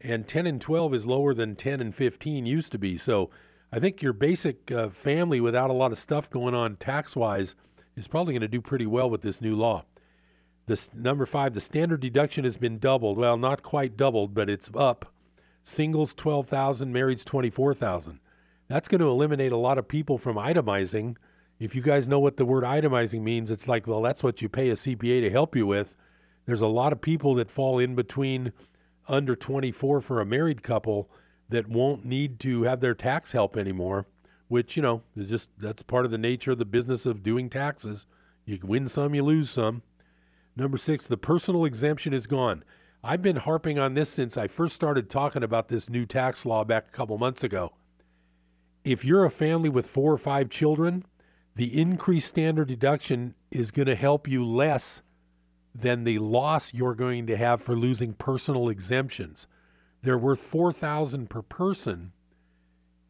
and 0.00 0.28
10 0.28 0.46
and 0.46 0.60
12 0.60 0.94
is 0.94 1.06
lower 1.06 1.32
than 1.32 1.56
10 1.56 1.80
and 1.80 1.94
15 1.94 2.44
used 2.44 2.70
to 2.72 2.78
be. 2.78 2.98
So 2.98 3.30
I 3.74 3.80
think 3.80 4.02
your 4.02 4.12
basic 4.12 4.70
uh, 4.70 4.88
family 4.88 5.40
without 5.40 5.68
a 5.68 5.72
lot 5.72 5.90
of 5.90 5.98
stuff 5.98 6.30
going 6.30 6.54
on 6.54 6.76
tax 6.76 7.16
wise 7.16 7.56
is 7.96 8.06
probably 8.06 8.32
going 8.32 8.42
to 8.42 8.46
do 8.46 8.60
pretty 8.60 8.86
well 8.86 9.10
with 9.10 9.22
this 9.22 9.40
new 9.40 9.56
law. 9.56 9.84
This 10.66 10.90
number 10.94 11.26
five, 11.26 11.54
the 11.54 11.60
standard 11.60 11.98
deduction 11.98 12.44
has 12.44 12.56
been 12.56 12.78
doubled. 12.78 13.18
Well, 13.18 13.36
not 13.36 13.64
quite 13.64 13.96
doubled, 13.96 14.32
but 14.32 14.48
it's 14.48 14.70
up. 14.76 15.12
Singles 15.64 16.14
12,000, 16.14 16.94
marrieds 16.94 17.24
24,000. 17.24 18.20
That's 18.68 18.86
going 18.86 19.00
to 19.00 19.08
eliminate 19.08 19.50
a 19.50 19.56
lot 19.56 19.76
of 19.76 19.88
people 19.88 20.18
from 20.18 20.36
itemizing. 20.36 21.16
If 21.58 21.74
you 21.74 21.82
guys 21.82 22.06
know 22.06 22.20
what 22.20 22.36
the 22.36 22.44
word 22.44 22.62
itemizing 22.62 23.22
means, 23.22 23.50
it's 23.50 23.66
like, 23.66 23.88
well, 23.88 24.02
that's 24.02 24.22
what 24.22 24.40
you 24.40 24.48
pay 24.48 24.70
a 24.70 24.74
CPA 24.74 25.22
to 25.22 25.30
help 25.30 25.56
you 25.56 25.66
with. 25.66 25.96
There's 26.46 26.60
a 26.60 26.68
lot 26.68 26.92
of 26.92 27.00
people 27.00 27.34
that 27.34 27.50
fall 27.50 27.80
in 27.80 27.96
between 27.96 28.52
under 29.08 29.34
24 29.34 30.00
for 30.00 30.20
a 30.20 30.24
married 30.24 30.62
couple 30.62 31.10
that 31.48 31.68
won't 31.68 32.04
need 32.04 32.40
to 32.40 32.62
have 32.62 32.80
their 32.80 32.94
tax 32.94 33.32
help 33.32 33.56
anymore, 33.56 34.06
which, 34.48 34.76
you 34.76 34.82
know, 34.82 35.02
is 35.16 35.30
just 35.30 35.50
that's 35.58 35.82
part 35.82 36.04
of 36.04 36.10
the 36.10 36.18
nature 36.18 36.52
of 36.52 36.58
the 36.58 36.64
business 36.64 37.06
of 37.06 37.22
doing 37.22 37.48
taxes. 37.50 38.06
You 38.46 38.58
win 38.62 38.88
some, 38.88 39.14
you 39.14 39.22
lose 39.22 39.50
some. 39.50 39.82
Number 40.56 40.78
six, 40.78 41.06
the 41.06 41.16
personal 41.16 41.64
exemption 41.64 42.12
is 42.12 42.26
gone. 42.26 42.62
I've 43.02 43.22
been 43.22 43.36
harping 43.36 43.78
on 43.78 43.94
this 43.94 44.08
since 44.08 44.36
I 44.36 44.46
first 44.46 44.74
started 44.74 45.10
talking 45.10 45.42
about 45.42 45.68
this 45.68 45.90
new 45.90 46.06
tax 46.06 46.46
law 46.46 46.64
back 46.64 46.88
a 46.88 46.90
couple 46.90 47.18
months 47.18 47.44
ago. 47.44 47.72
If 48.84 49.04
you're 49.04 49.24
a 49.24 49.30
family 49.30 49.68
with 49.68 49.88
four 49.88 50.12
or 50.12 50.18
five 50.18 50.48
children, 50.48 51.04
the 51.54 51.78
increased 51.78 52.28
standard 52.28 52.68
deduction 52.68 53.34
is 53.50 53.70
going 53.70 53.86
to 53.86 53.94
help 53.94 54.26
you 54.26 54.44
less 54.44 55.02
than 55.74 56.04
the 56.04 56.18
loss 56.18 56.72
you're 56.72 56.94
going 56.94 57.26
to 57.26 57.36
have 57.36 57.60
for 57.60 57.76
losing 57.76 58.14
personal 58.14 58.68
exemptions. 58.68 59.46
They're 60.04 60.18
worth 60.18 60.40
4000 60.40 61.30
per 61.30 61.40
person. 61.40 62.12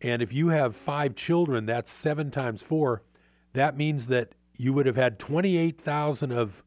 And 0.00 0.22
if 0.22 0.32
you 0.32 0.48
have 0.48 0.76
5 0.76 1.16
children, 1.16 1.66
that's 1.66 1.90
7 1.90 2.30
times 2.30 2.62
4. 2.62 3.02
That 3.52 3.76
means 3.76 4.06
that 4.06 4.36
you 4.56 4.72
would 4.72 4.86
have 4.86 4.94
had 4.94 5.18
28,000 5.18 6.30
of 6.30 6.62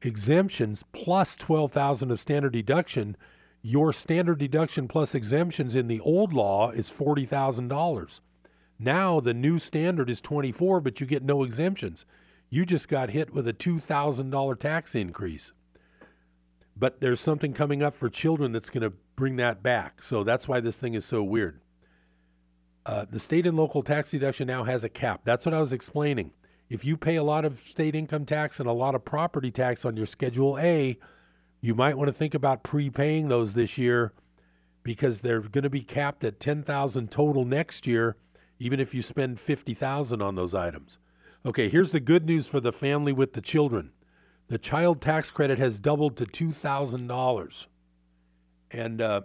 exemptions 0.00 0.84
plus 0.92 1.36
12,000 1.36 2.10
of 2.10 2.18
standard 2.18 2.54
deduction. 2.54 3.14
Your 3.60 3.92
standard 3.92 4.38
deduction 4.38 4.88
plus 4.88 5.14
exemptions 5.14 5.74
in 5.74 5.86
the 5.86 6.00
old 6.00 6.32
law 6.32 6.70
is 6.70 6.90
$40,000. 6.90 8.20
Now 8.78 9.20
the 9.20 9.34
new 9.34 9.58
standard 9.58 10.08
is 10.08 10.22
24, 10.22 10.80
but 10.80 10.98
you 10.98 11.06
get 11.06 11.22
no 11.22 11.42
exemptions. 11.42 12.06
You 12.48 12.64
just 12.64 12.88
got 12.88 13.10
hit 13.10 13.34
with 13.34 13.46
a 13.46 13.52
$2,000 13.52 14.58
tax 14.58 14.94
increase. 14.94 15.52
But 16.78 17.00
there's 17.00 17.20
something 17.20 17.52
coming 17.52 17.82
up 17.82 17.94
for 17.94 18.08
children 18.08 18.52
that's 18.52 18.70
going 18.70 18.82
to 18.82 18.92
bring 19.16 19.36
that 19.36 19.62
back. 19.62 20.02
So 20.02 20.22
that's 20.22 20.46
why 20.46 20.60
this 20.60 20.76
thing 20.76 20.94
is 20.94 21.04
so 21.04 21.22
weird. 21.22 21.60
Uh, 22.86 23.04
the 23.10 23.18
state 23.18 23.46
and 23.46 23.56
local 23.56 23.82
tax 23.82 24.12
deduction 24.12 24.46
now 24.46 24.64
has 24.64 24.84
a 24.84 24.88
cap. 24.88 25.22
That's 25.24 25.44
what 25.44 25.54
I 25.54 25.60
was 25.60 25.72
explaining. 25.72 26.32
If 26.68 26.84
you 26.84 26.96
pay 26.96 27.16
a 27.16 27.22
lot 27.22 27.44
of 27.44 27.58
state 27.58 27.94
income 27.94 28.24
tax 28.24 28.60
and 28.60 28.68
a 28.68 28.72
lot 28.72 28.94
of 28.94 29.04
property 29.04 29.50
tax 29.50 29.84
on 29.84 29.96
your 29.96 30.06
Schedule 30.06 30.58
A, 30.58 30.98
you 31.60 31.74
might 31.74 31.96
want 31.96 32.08
to 32.08 32.12
think 32.12 32.34
about 32.34 32.62
prepaying 32.62 33.28
those 33.28 33.54
this 33.54 33.76
year 33.76 34.12
because 34.82 35.20
they're 35.20 35.40
going 35.40 35.64
to 35.64 35.70
be 35.70 35.82
capped 35.82 36.22
at 36.22 36.38
10,000 36.38 37.10
total 37.10 37.44
next 37.44 37.86
year 37.86 38.16
even 38.58 38.80
if 38.80 38.94
you 38.94 39.02
spend 39.02 39.40
50,000 39.40 40.20
on 40.20 40.34
those 40.34 40.54
items. 40.54 40.98
Okay, 41.46 41.68
here's 41.68 41.92
the 41.92 42.00
good 42.00 42.26
news 42.26 42.46
for 42.46 42.60
the 42.60 42.72
family 42.72 43.12
with 43.12 43.34
the 43.34 43.40
children. 43.40 43.92
The 44.48 44.58
child 44.58 45.00
tax 45.00 45.30
credit 45.30 45.58
has 45.58 45.78
doubled 45.78 46.16
to 46.16 46.24
$2,000. 46.24 47.66
And 48.70 49.00
uh, 49.00 49.20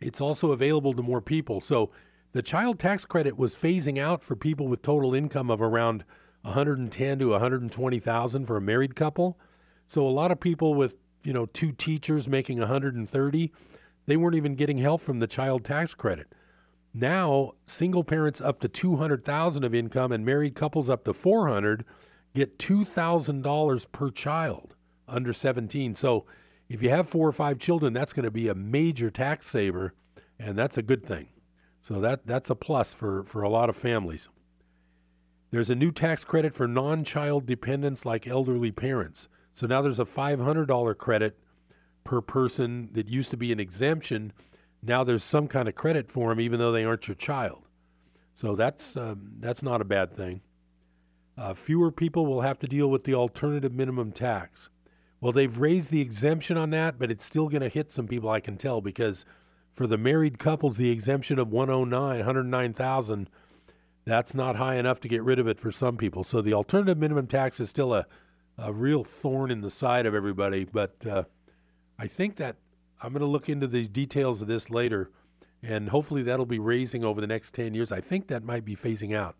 it's 0.00 0.20
also 0.20 0.52
available 0.52 0.92
to 0.94 1.02
more 1.02 1.20
people. 1.20 1.60
So 1.60 1.90
the 2.32 2.42
child 2.42 2.78
tax 2.78 3.04
credit 3.04 3.36
was 3.36 3.54
phasing 3.54 3.98
out 3.98 4.22
for 4.22 4.36
people 4.36 4.68
with 4.68 4.82
total 4.82 5.14
income 5.14 5.50
of 5.50 5.62
around 5.62 6.04
110 6.42 7.18
to 7.18 7.30
120,000 7.30 8.46
for 8.46 8.56
a 8.56 8.60
married 8.60 8.94
couple. 8.94 9.38
So 9.86 10.06
a 10.06 10.10
lot 10.10 10.30
of 10.30 10.40
people 10.40 10.74
with, 10.74 10.96
you 11.24 11.32
know, 11.32 11.46
two 11.46 11.72
teachers 11.72 12.28
making 12.28 12.58
130, 12.58 13.52
they 14.06 14.16
weren't 14.16 14.34
even 14.36 14.56
getting 14.56 14.78
help 14.78 15.00
from 15.00 15.20
the 15.20 15.26
child 15.26 15.64
tax 15.64 15.94
credit. 15.94 16.34
Now, 16.94 17.52
single 17.64 18.04
parents 18.04 18.40
up 18.40 18.60
to 18.60 18.68
200,000 18.68 19.64
of 19.64 19.74
income 19.74 20.12
and 20.12 20.24
married 20.24 20.54
couples 20.54 20.90
up 20.90 21.04
to 21.04 21.14
400 21.14 21.84
get 22.34 22.58
$2,000 22.58 23.92
per 23.92 24.10
child 24.10 24.74
under 25.08 25.32
17. 25.32 25.94
So, 25.94 26.24
if 26.68 26.82
you 26.82 26.88
have 26.88 27.08
four 27.08 27.28
or 27.28 27.32
five 27.32 27.58
children, 27.58 27.92
that's 27.92 28.14
going 28.14 28.24
to 28.24 28.30
be 28.30 28.48
a 28.48 28.54
major 28.54 29.10
tax 29.10 29.46
saver, 29.46 29.92
and 30.38 30.56
that's 30.56 30.78
a 30.78 30.82
good 30.82 31.04
thing. 31.04 31.28
So 31.82 32.00
that 32.00 32.26
that's 32.26 32.48
a 32.48 32.54
plus 32.54 32.94
for, 32.94 33.24
for 33.24 33.42
a 33.42 33.48
lot 33.50 33.68
of 33.68 33.76
families. 33.76 34.30
There's 35.50 35.68
a 35.68 35.74
new 35.74 35.90
tax 35.90 36.24
credit 36.24 36.54
for 36.54 36.66
non-child 36.66 37.44
dependents 37.44 38.06
like 38.06 38.26
elderly 38.26 38.70
parents. 38.70 39.28
So 39.52 39.66
now 39.66 39.82
there's 39.82 39.98
a 39.98 40.06
$500 40.06 40.96
credit 40.96 41.38
per 42.04 42.22
person 42.22 42.88
that 42.92 43.08
used 43.08 43.30
to 43.32 43.36
be 43.36 43.52
an 43.52 43.60
exemption 43.60 44.32
now 44.82 45.04
there's 45.04 45.22
some 45.22 45.46
kind 45.46 45.68
of 45.68 45.74
credit 45.74 46.10
for 46.10 46.30
them, 46.30 46.40
even 46.40 46.58
though 46.58 46.72
they 46.72 46.84
aren't 46.84 47.06
your 47.06 47.14
child. 47.14 47.68
So 48.34 48.56
that's 48.56 48.96
um, 48.96 49.34
that's 49.38 49.62
not 49.62 49.80
a 49.80 49.84
bad 49.84 50.12
thing. 50.12 50.40
Uh, 51.36 51.54
fewer 51.54 51.90
people 51.90 52.26
will 52.26 52.42
have 52.42 52.58
to 52.58 52.66
deal 52.66 52.88
with 52.88 53.04
the 53.04 53.14
alternative 53.14 53.72
minimum 53.72 54.12
tax. 54.12 54.68
Well, 55.20 55.32
they've 55.32 55.56
raised 55.56 55.90
the 55.90 56.00
exemption 56.00 56.56
on 56.56 56.70
that, 56.70 56.98
but 56.98 57.10
it's 57.10 57.24
still 57.24 57.48
going 57.48 57.62
to 57.62 57.68
hit 57.68 57.92
some 57.92 58.08
people, 58.08 58.28
I 58.28 58.40
can 58.40 58.56
tell, 58.56 58.80
because 58.80 59.24
for 59.70 59.86
the 59.86 59.96
married 59.96 60.38
couples, 60.38 60.76
the 60.76 60.90
exemption 60.90 61.38
of 61.38 61.50
109, 61.50 62.16
109,000, 62.18 63.30
that's 64.04 64.34
not 64.34 64.56
high 64.56 64.74
enough 64.74 65.00
to 65.00 65.08
get 65.08 65.22
rid 65.22 65.38
of 65.38 65.46
it 65.46 65.60
for 65.60 65.70
some 65.70 65.96
people. 65.96 66.24
So 66.24 66.42
the 66.42 66.54
alternative 66.54 66.98
minimum 66.98 67.28
tax 67.28 67.60
is 67.60 67.70
still 67.70 67.94
a, 67.94 68.06
a 68.58 68.72
real 68.72 69.04
thorn 69.04 69.50
in 69.50 69.60
the 69.60 69.70
side 69.70 70.06
of 70.06 70.14
everybody. 70.14 70.64
But 70.64 70.96
uh, 71.06 71.24
I 71.98 72.08
think 72.08 72.36
that 72.36 72.56
I'm 73.00 73.12
going 73.12 73.20
to 73.20 73.26
look 73.26 73.48
into 73.48 73.66
the 73.66 73.86
details 73.86 74.42
of 74.42 74.48
this 74.48 74.70
later, 74.70 75.10
and 75.62 75.88
hopefully 75.88 76.22
that'll 76.22 76.46
be 76.46 76.58
raising 76.58 77.04
over 77.04 77.20
the 77.20 77.26
next 77.26 77.54
10 77.54 77.74
years. 77.74 77.92
I 77.92 78.00
think 78.00 78.26
that 78.26 78.42
might 78.42 78.64
be 78.64 78.76
phasing 78.76 79.16
out. 79.16 79.36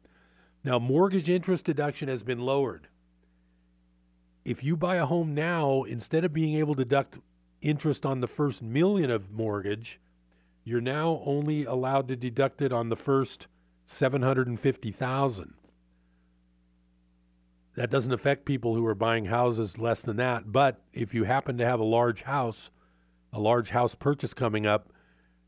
Now, 0.64 0.78
mortgage 0.78 1.28
interest 1.28 1.64
deduction 1.64 2.08
has 2.08 2.22
been 2.22 2.38
lowered. 2.38 2.88
If 4.44 4.62
you 4.62 4.76
buy 4.76 4.96
a 4.96 5.06
home 5.06 5.34
now, 5.34 5.82
instead 5.82 6.24
of 6.24 6.32
being 6.32 6.56
able 6.56 6.74
to 6.76 6.84
deduct 6.84 7.18
interest 7.60 8.06
on 8.06 8.20
the 8.20 8.28
first 8.28 8.62
million 8.62 9.10
of 9.10 9.30
mortgage, 9.30 10.00
you're 10.64 10.80
now 10.80 11.22
only 11.24 11.64
allowed 11.64 12.08
to 12.08 12.16
deduct 12.16 12.62
it 12.62 12.72
on 12.72 12.88
the 12.88 12.96
first 12.96 13.46
750,000. 13.86 15.54
That 17.74 17.90
doesn't 17.90 18.12
affect 18.12 18.44
people 18.44 18.74
who 18.74 18.86
are 18.86 18.94
buying 18.94 19.26
houses 19.26 19.78
less 19.78 20.00
than 20.00 20.16
that, 20.16 20.52
but 20.52 20.80
if 20.92 21.14
you 21.14 21.24
happen 21.24 21.56
to 21.58 21.64
have 21.64 21.80
a 21.80 21.84
large 21.84 22.22
house, 22.22 22.70
a 23.32 23.40
large 23.40 23.70
house 23.70 23.94
purchase 23.94 24.34
coming 24.34 24.66
up, 24.66 24.92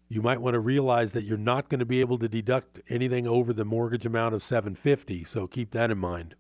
you 0.08 0.20
might 0.22 0.40
want 0.40 0.54
to 0.54 0.60
realize 0.60 1.12
that 1.12 1.24
you're 1.24 1.38
not 1.38 1.68
going 1.68 1.78
to 1.78 1.86
be 1.86 2.00
able 2.00 2.18
to 2.18 2.28
deduct 2.28 2.80
anything 2.88 3.26
over 3.26 3.52
the 3.52 3.64
mortgage 3.64 4.06
amount 4.06 4.34
of 4.34 4.42
750 4.42 5.24
so 5.24 5.46
keep 5.46 5.70
that 5.70 5.90
in 5.90 5.98
mind. 5.98 6.34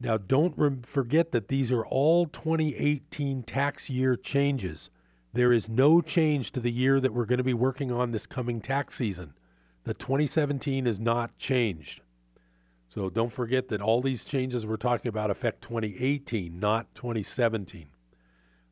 Now 0.00 0.16
don't 0.16 0.56
re- 0.56 0.78
forget 0.82 1.32
that 1.32 1.48
these 1.48 1.70
are 1.70 1.84
all 1.84 2.26
2018 2.26 3.42
tax 3.42 3.88
year 3.88 4.16
changes. 4.16 4.90
There 5.32 5.52
is 5.52 5.68
no 5.68 6.00
change 6.00 6.52
to 6.52 6.60
the 6.60 6.72
year 6.72 7.00
that 7.00 7.12
we're 7.12 7.24
going 7.26 7.38
to 7.38 7.44
be 7.44 7.54
working 7.54 7.90
on 7.90 8.10
this 8.10 8.26
coming 8.26 8.60
tax 8.60 8.94
season. 8.94 9.34
The 9.84 9.94
2017 9.94 10.86
is 10.86 10.98
not 10.98 11.36
changed. 11.38 12.00
So 12.88 13.10
don't 13.10 13.32
forget 13.32 13.68
that 13.68 13.82
all 13.82 14.00
these 14.00 14.24
changes 14.24 14.64
we're 14.64 14.76
talking 14.76 15.08
about 15.08 15.30
affect 15.30 15.62
2018 15.62 16.58
not 16.58 16.94
2017 16.94 17.88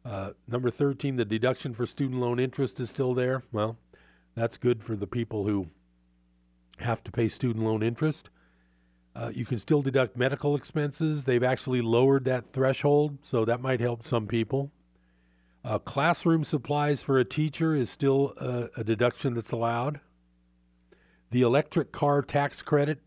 uh, 0.04 0.30
number 0.48 0.70
13, 0.70 1.16
the 1.16 1.24
deduction 1.24 1.74
for 1.74 1.86
student 1.86 2.20
loan 2.20 2.40
interest 2.40 2.80
is 2.80 2.90
still 2.90 3.14
there. 3.14 3.42
Well, 3.52 3.76
that's 4.34 4.56
good 4.56 4.82
for 4.82 4.96
the 4.96 5.06
people 5.06 5.46
who 5.46 5.68
have 6.78 7.04
to 7.04 7.12
pay 7.12 7.28
student 7.28 7.64
loan 7.64 7.82
interest. 7.82 8.30
Uh, 9.14 9.30
you 9.32 9.44
can 9.44 9.58
still 9.58 9.82
deduct 9.82 10.16
medical 10.16 10.56
expenses. 10.56 11.24
They've 11.24 11.42
actually 11.42 11.82
lowered 11.82 12.24
that 12.24 12.50
threshold, 12.50 13.18
so 13.22 13.44
that 13.44 13.60
might 13.60 13.80
help 13.80 14.02
some 14.02 14.26
people. 14.26 14.70
Uh, 15.64 15.78
classroom 15.78 16.42
supplies 16.42 17.02
for 17.02 17.18
a 17.18 17.24
teacher 17.24 17.74
is 17.74 17.88
still 17.88 18.34
a, 18.38 18.80
a 18.80 18.84
deduction 18.84 19.34
that's 19.34 19.52
allowed. 19.52 20.00
The 21.30 21.42
electric 21.42 21.92
car 21.92 22.22
tax 22.22 22.62
credit, 22.62 22.98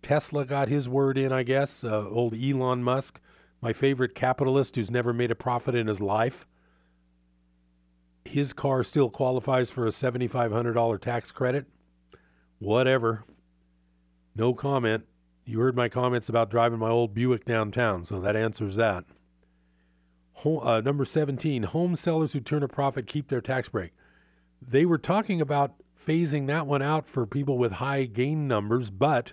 Tesla 0.00 0.44
got 0.44 0.68
his 0.68 0.88
word 0.88 1.16
in, 1.16 1.32
I 1.32 1.42
guess. 1.42 1.84
Uh, 1.84 2.08
old 2.08 2.34
Elon 2.34 2.82
Musk 2.82 3.20
my 3.62 3.72
favorite 3.72 4.14
capitalist 4.14 4.74
who's 4.74 4.90
never 4.90 5.12
made 5.12 5.30
a 5.30 5.36
profit 5.36 5.74
in 5.74 5.86
his 5.86 6.00
life, 6.00 6.46
his 8.24 8.52
car 8.52 8.82
still 8.82 9.08
qualifies 9.08 9.70
for 9.70 9.86
a 9.86 9.90
$7,500 9.90 11.00
tax 11.00 11.30
credit. 11.30 11.66
Whatever. 12.58 13.24
No 14.34 14.52
comment. 14.52 15.04
You 15.44 15.60
heard 15.60 15.76
my 15.76 15.88
comments 15.88 16.28
about 16.28 16.50
driving 16.50 16.78
my 16.78 16.88
old 16.88 17.14
Buick 17.14 17.44
downtown, 17.44 18.04
so 18.04 18.20
that 18.20 18.36
answers 18.36 18.76
that. 18.76 19.04
Home, 20.34 20.66
uh, 20.66 20.80
number 20.80 21.04
17, 21.04 21.64
home 21.64 21.96
sellers 21.96 22.32
who 22.32 22.40
turn 22.40 22.62
a 22.62 22.68
profit 22.68 23.06
keep 23.06 23.28
their 23.28 23.40
tax 23.40 23.68
break. 23.68 23.92
They 24.60 24.84
were 24.84 24.98
talking 24.98 25.40
about 25.40 25.74
phasing 25.98 26.46
that 26.46 26.66
one 26.66 26.82
out 26.82 27.06
for 27.08 27.26
people 27.26 27.58
with 27.58 27.72
high 27.72 28.04
gain 28.04 28.48
numbers, 28.48 28.90
but 28.90 29.32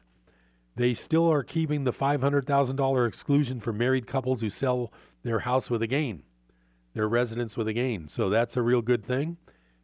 they 0.79 0.93
still 0.93 1.29
are 1.29 1.43
keeping 1.43 1.83
the 1.83 1.91
$500,000 1.91 3.07
exclusion 3.07 3.59
for 3.59 3.73
married 3.73 4.07
couples 4.07 4.39
who 4.39 4.49
sell 4.49 4.93
their 5.23 5.39
house 5.39 5.69
with 5.69 5.81
a 5.81 5.87
gain, 5.87 6.23
their 6.93 7.07
residence 7.07 7.57
with 7.57 7.67
a 7.67 7.73
gain. 7.73 8.07
So 8.07 8.29
that's 8.29 8.55
a 8.55 8.61
real 8.61 8.81
good 8.81 9.03
thing. 9.03 9.35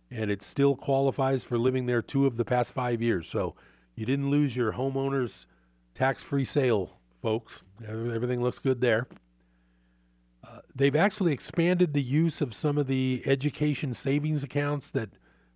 And 0.09 0.31
it 0.31 0.41
still 0.41 0.73
qualifies 0.73 1.43
for 1.43 1.57
living 1.57 1.85
there 1.85 2.01
two 2.01 2.25
of 2.25 2.37
the 2.37 2.45
past 2.45 2.71
five 2.71 3.01
years. 3.01 3.27
So 3.27 3.55
you 3.93 4.05
didn't 4.05 4.31
lose 4.31 4.55
your 4.55 4.73
homeowner's 4.73 5.47
tax 5.95 6.23
free 6.23 6.45
sale, 6.45 6.97
folks. 7.21 7.63
Everything 7.85 8.41
looks 8.41 8.59
good 8.59 8.79
there. 8.79 9.07
Uh, 10.47 10.59
they've 10.73 10.95
actually 10.95 11.33
expanded 11.33 11.91
the 11.91 12.01
use 12.01 12.39
of 12.39 12.53
some 12.53 12.77
of 12.77 12.87
the 12.87 13.21
education 13.25 13.93
savings 13.93 14.45
accounts 14.45 14.91
that 14.91 15.09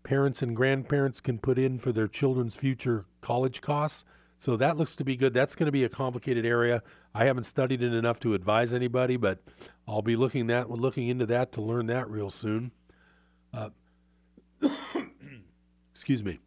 parents 0.03 0.41
and 0.41 0.53
grandparents 0.53 1.21
can 1.21 1.39
put 1.39 1.57
in 1.57 1.79
for 1.79 1.93
their 1.93 2.09
children's 2.09 2.57
future 2.57 3.05
college 3.21 3.61
costs. 3.61 4.03
So 4.39 4.55
that 4.55 4.77
looks 4.77 4.95
to 4.95 5.03
be 5.03 5.17
good. 5.17 5.33
That's 5.33 5.53
going 5.53 5.65
to 5.65 5.71
be 5.71 5.83
a 5.83 5.89
complicated 5.89 6.45
area. 6.45 6.81
I 7.13 7.25
haven't 7.25 7.43
studied 7.43 7.83
it 7.83 7.93
enough 7.93 8.21
to 8.21 8.33
advise 8.33 8.73
anybody, 8.73 9.17
but 9.17 9.39
I'll 9.85 10.01
be 10.01 10.15
looking 10.15 10.47
that 10.47 10.71
looking 10.71 11.09
into 11.09 11.25
that 11.25 11.51
to 11.53 11.61
learn 11.61 11.87
that 11.87 12.09
real 12.09 12.29
soon. 12.29 12.71
Uh, 13.53 13.69
excuse 15.91 16.23
me. 16.23 16.39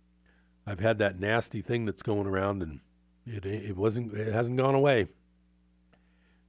I've 0.66 0.80
had 0.80 0.98
that 0.98 1.20
nasty 1.20 1.60
thing 1.60 1.84
that's 1.84 2.02
going 2.02 2.26
around, 2.26 2.62
and 2.62 2.80
it 3.26 3.44
it 3.44 3.76
wasn't 3.76 4.14
it 4.14 4.32
hasn't 4.32 4.56
gone 4.56 4.74
away. 4.74 5.08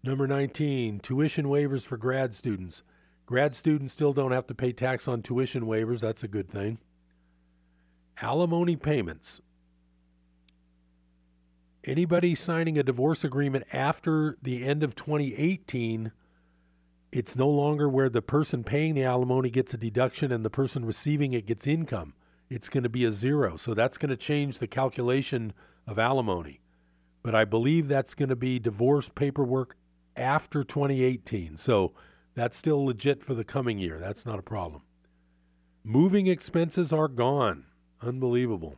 Number 0.02 0.28
19, 0.28 1.00
tuition 1.00 1.46
waivers 1.46 1.86
for 1.86 1.98
grad 1.98 2.36
students. 2.36 2.84
Grad 3.26 3.54
students 3.56 3.92
still 3.92 4.14
don't 4.14 4.32
have 4.32 4.48
to 4.48 4.56
pay 4.56 4.72
tax 4.72 5.08
on 5.08 5.22
tuition 5.22 5.64
waivers. 5.64 6.00
That's 6.00 6.24
a 6.24 6.28
good 6.28 6.50
thing. 6.50 6.78
Alimony 8.22 8.76
payments 8.76 9.42
anybody 11.84 12.36
signing 12.36 12.78
a 12.78 12.84
divorce 12.84 13.24
agreement 13.24 13.66
after 13.72 14.38
the 14.42 14.64
end 14.64 14.84
of 14.84 14.96
2018, 14.96 16.12
it's 17.12 17.36
no 17.36 17.48
longer 17.48 17.88
where 17.88 18.10
the 18.10 18.22
person 18.22 18.64
paying 18.64 18.96
the 18.96 19.04
alimony 19.04 19.50
gets 19.50 19.74
a 19.74 19.78
deduction 19.78 20.32
and 20.32 20.44
the 20.44 20.50
person 20.50 20.86
receiving 20.86 21.34
it 21.34 21.46
gets 21.46 21.68
income. 21.68 22.14
It's 22.50 22.70
going 22.70 22.84
to 22.84 22.90
be 22.90 23.06
a 23.06 23.12
zero. 23.12 23.58
So 23.58 23.74
that's 23.74 23.98
going 23.98 24.10
to 24.10 24.18
change 24.18 24.60
the 24.60 24.68
calculation 24.68 25.54
of 25.88 26.00
alimony. 26.00 26.62
But 27.22 27.36
I 27.36 27.46
believe 27.46 27.88
that's 27.88 28.16
going 28.16 28.30
to 28.30 28.36
be 28.36 28.60
divorce 28.60 29.10
paperwork 29.10 29.78
after 30.16 30.64
2018. 30.64 31.58
So 31.58 31.94
that's 32.36 32.58
still 32.58 32.86
legit 32.86 33.24
for 33.24 33.34
the 33.34 33.44
coming 33.44 33.80
year. 33.80 34.00
That's 34.00 34.26
not 34.26 34.40
a 34.40 34.44
problem. 34.44 34.82
Moving 35.84 36.28
expenses 36.28 36.92
are 36.92 37.08
gone. 37.08 37.66
Unbelievable. 38.02 38.76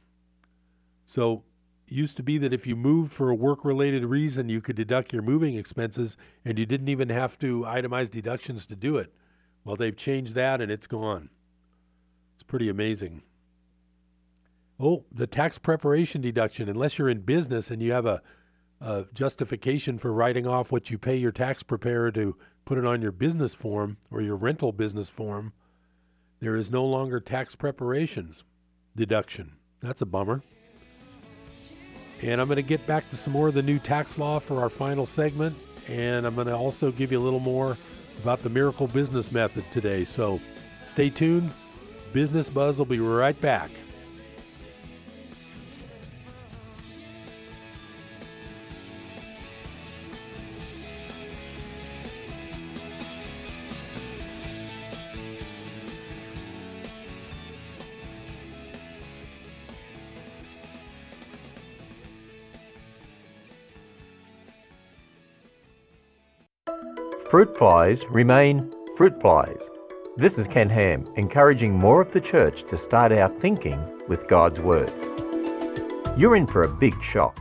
So 1.06 1.44
used 1.88 2.18
to 2.18 2.24
be 2.24 2.38
that 2.40 2.54
if 2.54 2.66
you 2.66 2.76
moved 2.76 3.12
for 3.12 3.30
a 3.30 3.36
work 3.36 3.64
related 3.64 4.06
reason, 4.06 4.50
you 4.50 4.62
could 4.62 4.76
deduct 4.76 5.14
your 5.14 5.22
moving 5.22 5.56
expenses 5.56 6.18
and 6.44 6.58
you 6.58 6.66
didn't 6.66 6.90
even 6.90 7.10
have 7.10 7.38
to 7.40 7.62
itemize 7.62 8.10
deductions 8.10 8.66
to 8.66 8.76
do 8.76 8.98
it. 8.98 9.14
Well, 9.64 9.76
they've 9.76 9.96
changed 9.96 10.36
that 10.36 10.62
and 10.62 10.72
it's 10.72 10.88
gone. 10.88 11.30
It's 12.36 12.44
pretty 12.44 12.70
amazing. 12.70 13.24
Oh, 14.80 15.06
the 15.12 15.28
tax 15.28 15.58
preparation 15.58 16.22
deduction, 16.22 16.68
unless 16.68 16.98
you're 16.98 17.10
in 17.10 17.22
business 17.22 17.72
and 17.72 17.82
you 17.82 17.92
have 17.94 18.06
a, 18.06 18.22
a 18.82 19.06
justification 19.14 19.98
for 19.98 20.12
writing 20.12 20.46
off 20.46 20.72
what 20.72 20.90
you 20.90 20.98
pay 20.98 21.16
your 21.16 21.32
tax 21.32 21.64
preparer 21.64 22.12
to 22.12 22.36
put 22.66 22.78
it 22.78 22.86
on 22.86 23.02
your 23.02 23.12
business 23.12 23.54
form 23.54 23.98
or 24.12 24.22
your 24.22 24.36
rental 24.36 24.72
business 24.72 25.10
form, 25.10 25.54
there 26.42 26.56
is 26.56 26.70
no 26.70 26.84
longer 26.84 27.20
tax 27.20 27.56
preparations 27.56 28.44
deduction. 28.96 29.54
That's 29.82 30.02
a 30.02 30.06
bummer. 30.06 30.42
And 32.22 32.40
I'm 32.40 32.48
going 32.48 32.58
to 32.58 32.64
get 32.64 32.86
back 32.88 33.10
to 33.10 33.16
some 33.16 33.34
more 33.34 33.48
of 33.48 33.54
the 33.54 33.62
new 33.62 33.80
tax 33.80 34.18
law 34.18 34.40
for 34.40 34.62
our 34.62 34.70
final 34.70 35.06
segment. 35.06 35.56
And 35.88 36.26
I'm 36.26 36.36
going 36.36 36.48
to 36.48 36.56
also 36.56 36.92
give 36.92 37.12
you 37.12 37.20
a 37.20 37.24
little 37.24 37.40
more 37.40 37.78
about 38.24 38.42
the 38.42 38.50
miracle 38.50 38.88
business 38.88 39.32
method 39.32 39.64
today. 39.72 40.04
So 40.04 40.40
stay 40.88 41.10
tuned. 41.10 41.52
Business 42.14 42.50
Buzz 42.50 42.80
will 42.80 42.86
be 42.86 43.00
right 43.00 43.40
back. 43.42 43.70
Fruit 67.36 67.58
flies 67.58 68.06
remain 68.08 68.72
fruit 68.96 69.20
flies. 69.20 69.70
This 70.16 70.38
is 70.38 70.48
Ken 70.48 70.70
Ham, 70.70 71.06
encouraging 71.18 71.74
more 71.74 72.00
of 72.02 72.10
the 72.10 72.22
church 72.22 72.64
to 72.64 72.78
start 72.78 73.12
out 73.12 73.38
thinking 73.38 73.78
with 74.08 74.30
God's 74.30 74.62
Word. 74.62 74.90
You're 76.16 76.38
in 76.38 76.48
for 76.48 76.64
a 76.64 76.74
big 76.74 77.04
shock. 77.04 77.38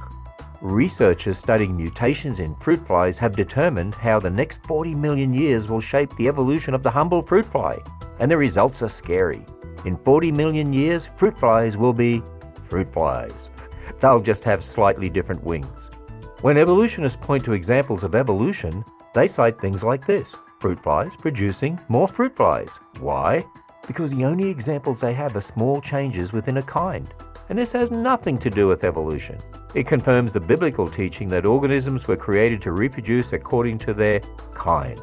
Researchers 0.61 1.39
studying 1.39 1.77
mutations 1.77 2.41
in 2.41 2.57
fruit 2.57 2.85
flies 2.85 3.21
have 3.21 3.37
determined 3.37 3.95
how 3.95 4.19
the 4.19 4.29
next 4.29 4.67
40 4.67 4.97
million 4.97 5.33
years 5.33 5.69
will 5.69 5.81
shape 5.81 6.13
the 6.17 6.27
evolution 6.27 6.75
of 6.75 6.83
the 6.83 6.91
humble 6.91 7.23
fruit 7.23 7.47
fly, 7.47 7.79
and 8.19 8.29
the 8.29 8.37
results 8.37 8.83
are 8.83 8.89
scary. 8.89 9.47
In 9.85 9.97
40 9.99 10.33
million 10.33 10.73
years, 10.73 11.07
fruit 11.07 11.39
flies 11.39 11.77
will 11.77 11.93
be 11.93 12.21
fruit 12.65 12.93
flies. 12.93 13.53
They'll 14.01 14.19
just 14.19 14.43
have 14.43 14.65
slightly 14.65 15.09
different 15.09 15.45
wings. 15.45 15.93
When 16.41 16.57
evolutionists 16.57 17.17
point 17.17 17.45
to 17.45 17.53
examples 17.53 18.03
of 18.03 18.17
evolution, 18.17 18.85
they 19.15 19.27
cite 19.27 19.61
things 19.61 19.83
like 19.83 20.07
this 20.07 20.37
fruit 20.59 20.83
flies 20.83 21.17
producing 21.17 21.81
more 21.89 22.09
fruit 22.09 22.37
flies. 22.37 22.81
Why? 22.99 23.45
Because 23.87 24.15
the 24.15 24.25
only 24.25 24.49
examples 24.49 25.01
they 25.01 25.15
have 25.15 25.37
are 25.37 25.41
small 25.41 25.81
changes 25.81 26.33
within 26.33 26.57
a 26.57 26.63
kind. 26.63 27.13
And 27.49 27.59
this 27.59 27.73
has 27.73 27.91
nothing 27.91 28.39
to 28.39 28.51
do 28.51 28.69
with 28.69 28.85
evolution. 28.85 29.39
It 29.75 29.87
confirms 29.87 30.33
the 30.33 30.41
biblical 30.41 30.89
teaching 30.89 31.29
that 31.29 31.45
organisms 31.45 32.09
were 32.09 32.17
created 32.17 32.63
to 32.63 32.73
reproduce 32.73 33.35
according 33.35 33.79
to 33.81 33.93
their 33.93 34.21
kind. 34.55 34.99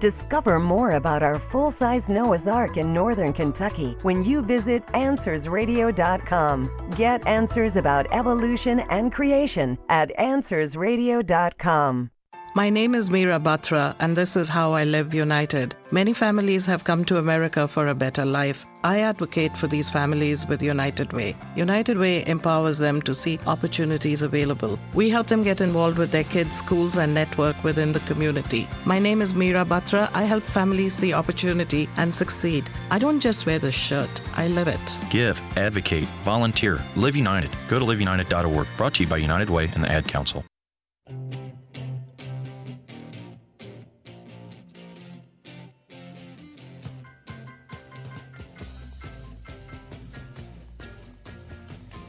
Discover 0.00 0.58
more 0.60 0.92
about 0.92 1.22
our 1.22 1.38
full 1.38 1.70
size 1.70 2.08
Noah's 2.08 2.46
Ark 2.46 2.76
in 2.76 2.92
northern 2.92 3.32
Kentucky 3.32 3.96
when 4.02 4.24
you 4.24 4.42
visit 4.42 4.86
AnswersRadio.com. 4.88 6.90
Get 6.96 7.26
answers 7.26 7.76
about 7.76 8.12
evolution 8.12 8.80
and 8.90 9.12
creation 9.12 9.78
at 9.88 10.10
AnswersRadio.com. 10.18 12.10
My 12.58 12.70
name 12.70 12.96
is 12.96 13.08
Meera 13.08 13.38
Batra, 13.40 13.94
and 14.00 14.16
this 14.16 14.34
is 14.34 14.48
How 14.48 14.72
I 14.72 14.82
Live 14.82 15.14
United. 15.14 15.76
Many 15.92 16.12
families 16.12 16.66
have 16.66 16.82
come 16.82 17.04
to 17.04 17.18
America 17.18 17.68
for 17.68 17.86
a 17.86 17.94
better 17.94 18.24
life. 18.24 18.66
I 18.82 18.98
advocate 19.02 19.56
for 19.56 19.68
these 19.68 19.88
families 19.88 20.44
with 20.44 20.60
United 20.60 21.12
Way. 21.12 21.36
United 21.54 21.98
Way 21.98 22.26
empowers 22.26 22.78
them 22.78 23.00
to 23.02 23.14
see 23.14 23.38
opportunities 23.46 24.22
available. 24.22 24.76
We 24.92 25.08
help 25.08 25.28
them 25.28 25.44
get 25.44 25.60
involved 25.60 25.98
with 25.98 26.10
their 26.10 26.24
kids' 26.24 26.56
schools 26.56 26.98
and 26.98 27.14
network 27.14 27.62
within 27.62 27.92
the 27.92 28.00
community. 28.00 28.66
My 28.84 28.98
name 28.98 29.22
is 29.22 29.34
Meera 29.34 29.64
Batra. 29.64 30.10
I 30.12 30.24
help 30.24 30.42
families 30.42 30.94
see 30.94 31.12
opportunity 31.12 31.88
and 31.96 32.12
succeed. 32.12 32.68
I 32.90 32.98
don't 32.98 33.20
just 33.20 33.46
wear 33.46 33.60
this 33.60 33.76
shirt, 33.76 34.10
I 34.36 34.48
live 34.48 34.66
it. 34.66 34.98
Give, 35.10 35.40
advocate, 35.56 36.08
volunteer, 36.24 36.80
live 36.96 37.14
united. 37.14 37.52
Go 37.68 37.78
to 37.78 37.84
liveunited.org. 37.84 38.66
Brought 38.76 38.94
to 38.94 39.04
you 39.04 39.08
by 39.08 39.18
United 39.18 39.48
Way 39.48 39.70
and 39.76 39.84
the 39.84 39.92
Ad 39.92 40.08
Council. 40.08 40.44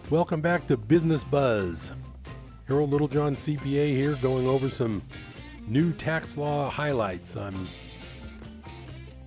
Welcome 0.09 0.41
back 0.41 0.65
to 0.65 0.75
Business 0.75 1.23
Buzz. 1.23 1.91
Harold 2.67 2.89
Littlejohn, 2.89 3.35
CPA, 3.35 3.89
here 3.89 4.15
going 4.15 4.47
over 4.47 4.67
some 4.67 5.03
new 5.67 5.93
tax 5.93 6.35
law 6.35 6.67
highlights. 6.67 7.35
I'm 7.35 7.67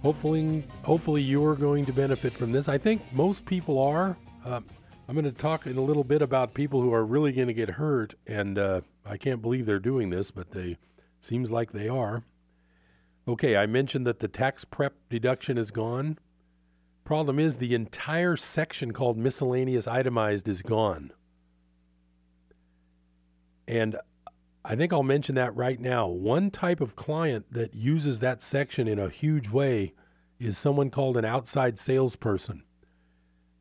hopefully, 0.02 0.64
hopefully 0.82 1.22
you're 1.22 1.54
going 1.54 1.86
to 1.86 1.92
benefit 1.92 2.32
from 2.32 2.50
this. 2.50 2.68
I 2.68 2.78
think 2.78 3.00
most 3.12 3.44
people 3.46 3.78
are. 3.78 4.16
Uh, 4.44 4.60
I'm 5.06 5.14
going 5.14 5.24
to 5.24 5.30
talk 5.30 5.68
in 5.68 5.76
a 5.76 5.80
little 5.80 6.02
bit 6.02 6.20
about 6.20 6.52
people 6.52 6.82
who 6.82 6.92
are 6.92 7.06
really 7.06 7.30
going 7.30 7.46
to 7.46 7.54
get 7.54 7.68
hurt, 7.70 8.14
and 8.26 8.58
uh, 8.58 8.80
I 9.06 9.16
can't 9.18 9.40
believe 9.40 9.66
they're 9.66 9.78
doing 9.78 10.10
this, 10.10 10.32
but 10.32 10.50
they 10.50 10.78
seems 11.20 11.52
like 11.52 11.70
they 11.70 11.88
are. 11.88 12.24
Okay, 13.28 13.56
I 13.56 13.66
mentioned 13.66 14.04
that 14.08 14.18
the 14.18 14.26
tax 14.26 14.64
prep 14.64 14.94
deduction 15.08 15.58
is 15.58 15.70
gone. 15.70 16.18
Problem 17.04 17.38
is, 17.38 17.56
the 17.56 17.74
entire 17.74 18.36
section 18.36 18.92
called 18.92 19.18
miscellaneous 19.18 19.86
itemized 19.86 20.46
is 20.46 20.62
gone. 20.62 21.12
And 23.66 23.96
I 24.64 24.76
think 24.76 24.92
I'll 24.92 25.02
mention 25.02 25.34
that 25.34 25.54
right 25.56 25.80
now. 25.80 26.06
One 26.06 26.50
type 26.50 26.80
of 26.80 26.94
client 26.94 27.46
that 27.50 27.74
uses 27.74 28.20
that 28.20 28.40
section 28.40 28.86
in 28.86 28.98
a 28.98 29.08
huge 29.08 29.48
way 29.48 29.94
is 30.38 30.56
someone 30.56 30.90
called 30.90 31.16
an 31.16 31.24
outside 31.24 31.78
salesperson. 31.78 32.62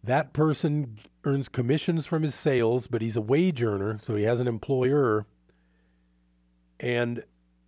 That 0.03 0.33
person 0.33 0.99
earns 1.23 1.49
commissions 1.49 2.05
from 2.05 2.23
his 2.23 2.35
sales, 2.35 2.87
but 2.87 3.01
he's 3.01 3.15
a 3.15 3.21
wage 3.21 3.63
earner, 3.63 3.97
so 3.99 4.15
he 4.15 4.23
has 4.23 4.39
an 4.39 4.47
employer. 4.47 5.25
And 6.79 7.23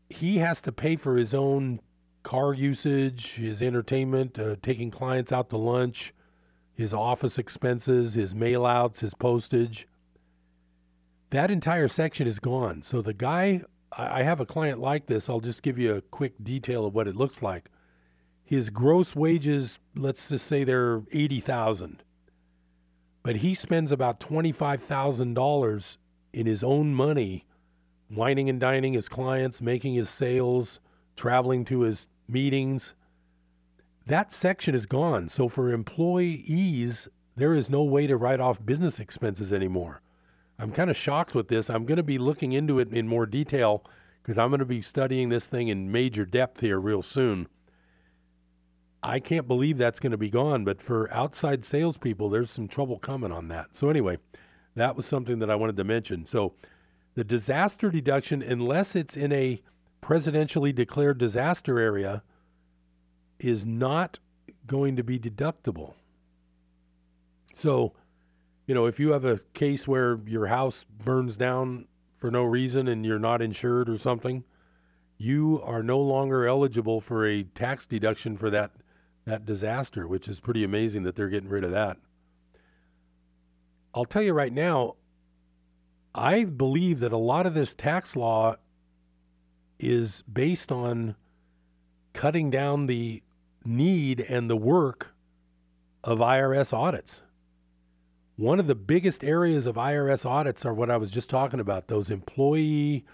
he 0.10 0.38
has 0.38 0.62
to 0.62 0.72
pay 0.72 0.96
for 0.96 1.18
his 1.18 1.34
own 1.34 1.80
car 2.24 2.54
usage, 2.54 3.36
his 3.36 3.62
entertainment, 3.62 4.40
uh, 4.40 4.56
taking 4.62 4.90
clients 4.90 5.32
out 5.32 5.50
to 5.50 5.58
lunch, 5.58 6.14
his 6.74 6.94
office 6.94 7.38
expenses, 7.38 8.16
his 8.16 8.34
mailouts, 8.34 9.02
his 9.02 9.14
postage. 9.14 9.88
That 11.30 11.52
entire 11.52 11.88
section 11.88 12.26
is 12.26 12.40
gone. 12.40 12.82
So 12.82 13.02
the 13.02 13.14
guy, 13.14 13.62
I 13.96 14.24
have 14.24 14.40
a 14.40 14.46
client 14.46 14.80
like 14.80 15.06
this. 15.06 15.30
I'll 15.30 15.40
just 15.40 15.64
give 15.64 15.78
you 15.78 15.96
a 15.96 16.02
quick 16.02 16.34
detail 16.44 16.86
of 16.86 16.96
what 16.96 17.08
it 17.08 17.16
looks 17.16 17.42
like. 17.42 17.70
His 18.44 18.70
gross 18.70 19.16
wages, 19.16 19.80
let's 19.96 20.30
just 20.30 20.46
say 20.46 20.64
they're 20.64 21.04
eighty 21.12 21.40
thousand, 21.40 22.04
but 23.24 23.38
he 23.38 23.54
spends 23.54 23.92
about 23.92 24.20
twenty 24.20 24.52
five 24.52 24.82
thousand 24.82 25.34
dollars 25.34 25.98
in 26.34 26.46
his 26.46 26.64
own 26.64 26.94
money, 26.94 27.46
wining 28.12 28.50
and 28.50 28.60
dining 28.60 28.94
his 28.94 29.08
clients, 29.08 29.62
making 29.62 29.94
his 29.94 30.10
sales, 30.10 30.80
traveling 31.16 31.66
to 31.66 31.82
his 31.82 32.08
meetings. 32.28 32.94
That 34.06 34.32
section 34.32 34.76
is 34.76 34.86
gone. 34.86 35.30
So 35.30 35.48
for 35.48 35.72
employees, 35.72 37.08
there 37.36 37.54
is 37.54 37.70
no 37.70 37.84
way 37.84 38.08
to 38.08 38.18
write 38.18 38.40
off 38.40 38.66
business 38.66 39.00
expenses 39.00 39.52
anymore. 39.52 40.02
I'm 40.60 40.72
kind 40.72 40.90
of 40.90 40.98
shocked 40.98 41.34
with 41.34 41.48
this. 41.48 41.70
I'm 41.70 41.86
going 41.86 41.98
to 41.98 42.04
be 42.04 42.18
looking 42.18 42.52
into 42.52 42.80
it 42.80 42.94
in 42.94 43.08
more 43.08 43.26
detail 43.26 43.84
because 44.22 44.38
I'm 44.38 44.50
going 44.50 44.60
to 44.60 44.66
be 44.66 44.82
studying 44.82 45.30
this 45.30 45.48
thing 45.48 45.68
in 45.68 45.92
major 45.92 46.26
depth 46.26 46.62
here 46.62 46.80
real 46.80 47.02
soon. 47.02 47.48
I 49.02 49.20
can't 49.20 49.48
believe 49.48 49.78
that's 49.78 50.00
going 50.00 50.12
to 50.12 50.18
be 50.18 50.30
gone, 50.30 50.64
but 50.64 50.82
for 50.82 51.12
outside 51.14 51.66
salespeople, 51.66 52.30
there's 52.30 52.52
some 52.52 52.70
trouble 52.70 53.00
coming 53.00 53.34
on 53.34 53.50
that. 53.50 53.76
So, 53.76 53.90
anyway, 53.90 54.20
that 54.76 54.96
was 54.96 55.06
something 55.06 55.40
that 55.40 55.50
I 55.50 55.56
wanted 55.56 55.76
to 55.78 55.84
mention. 55.84 56.26
So, 56.26 56.54
The 57.16 57.24
disaster 57.26 57.90
deduction, 57.90 58.42
unless 58.42 58.96
it's 58.96 59.18
in 59.18 59.32
a 59.34 59.62
presidentially 60.04 60.76
declared 60.76 61.18
disaster 61.18 61.80
area, 61.80 62.24
is 63.40 63.66
not 63.66 64.20
going 64.68 64.96
to 64.96 65.04
be 65.04 65.18
deductible. 65.18 65.94
So, 67.54 67.94
you 68.68 68.76
know, 68.76 68.86
if 68.86 69.00
you 69.00 69.12
have 69.12 69.26
a 69.26 69.40
case 69.54 69.88
where 69.88 70.20
your 70.26 70.48
house 70.48 70.84
burns 70.84 71.38
down 71.38 71.88
for 72.18 72.30
no 72.32 72.44
reason 72.44 72.88
and 72.88 73.06
you're 73.06 73.20
not 73.20 73.42
insured 73.42 73.90
or 73.90 73.98
something, 73.98 74.44
you 75.18 75.62
are 75.64 75.84
no 75.84 76.00
longer 76.00 76.48
eligible 76.48 77.00
for 77.00 77.26
a 77.26 77.44
tax 77.44 77.86
deduction 77.86 78.38
for 78.38 78.50
that 78.50 78.72
that 79.26 79.46
disaster, 79.46 80.06
which 80.06 80.28
is 80.28 80.42
pretty 80.42 80.66
amazing 80.66 81.04
that 81.04 81.16
they're 81.16 81.30
getting 81.30 81.50
rid 81.50 81.64
of 81.64 81.72
that. 81.72 81.98
I'll 83.94 84.04
tell 84.04 84.22
you 84.22 84.34
right 84.34 84.52
now, 84.52 84.96
I 86.14 86.44
believe 86.44 87.00
that 87.00 87.14
a 87.14 87.18
lot 87.18 87.46
of 87.46 87.54
this 87.54 87.74
tax 87.74 88.18
law 88.18 88.58
is 89.90 90.24
based 90.32 90.72
on 90.72 91.16
cutting 92.14 92.50
down 92.50 92.88
the 92.88 93.24
need 93.66 94.20
and 94.22 94.50
the 94.50 94.56
work 94.56 95.14
of 96.04 96.20
IRS 96.20 96.74
audits. 96.74 97.22
One 98.36 98.60
of 98.60 98.68
the 98.68 98.76
biggest 98.76 99.24
areas 99.24 99.66
of 99.66 99.76
IRS 99.76 100.26
audits 100.26 100.66
are 100.66 100.74
what 100.74 100.90
I 100.90 100.98
was 100.98 101.12
just 101.12 101.30
talking 101.30 101.60
about 101.60 101.88
those 101.88 102.10
employee 102.10 103.06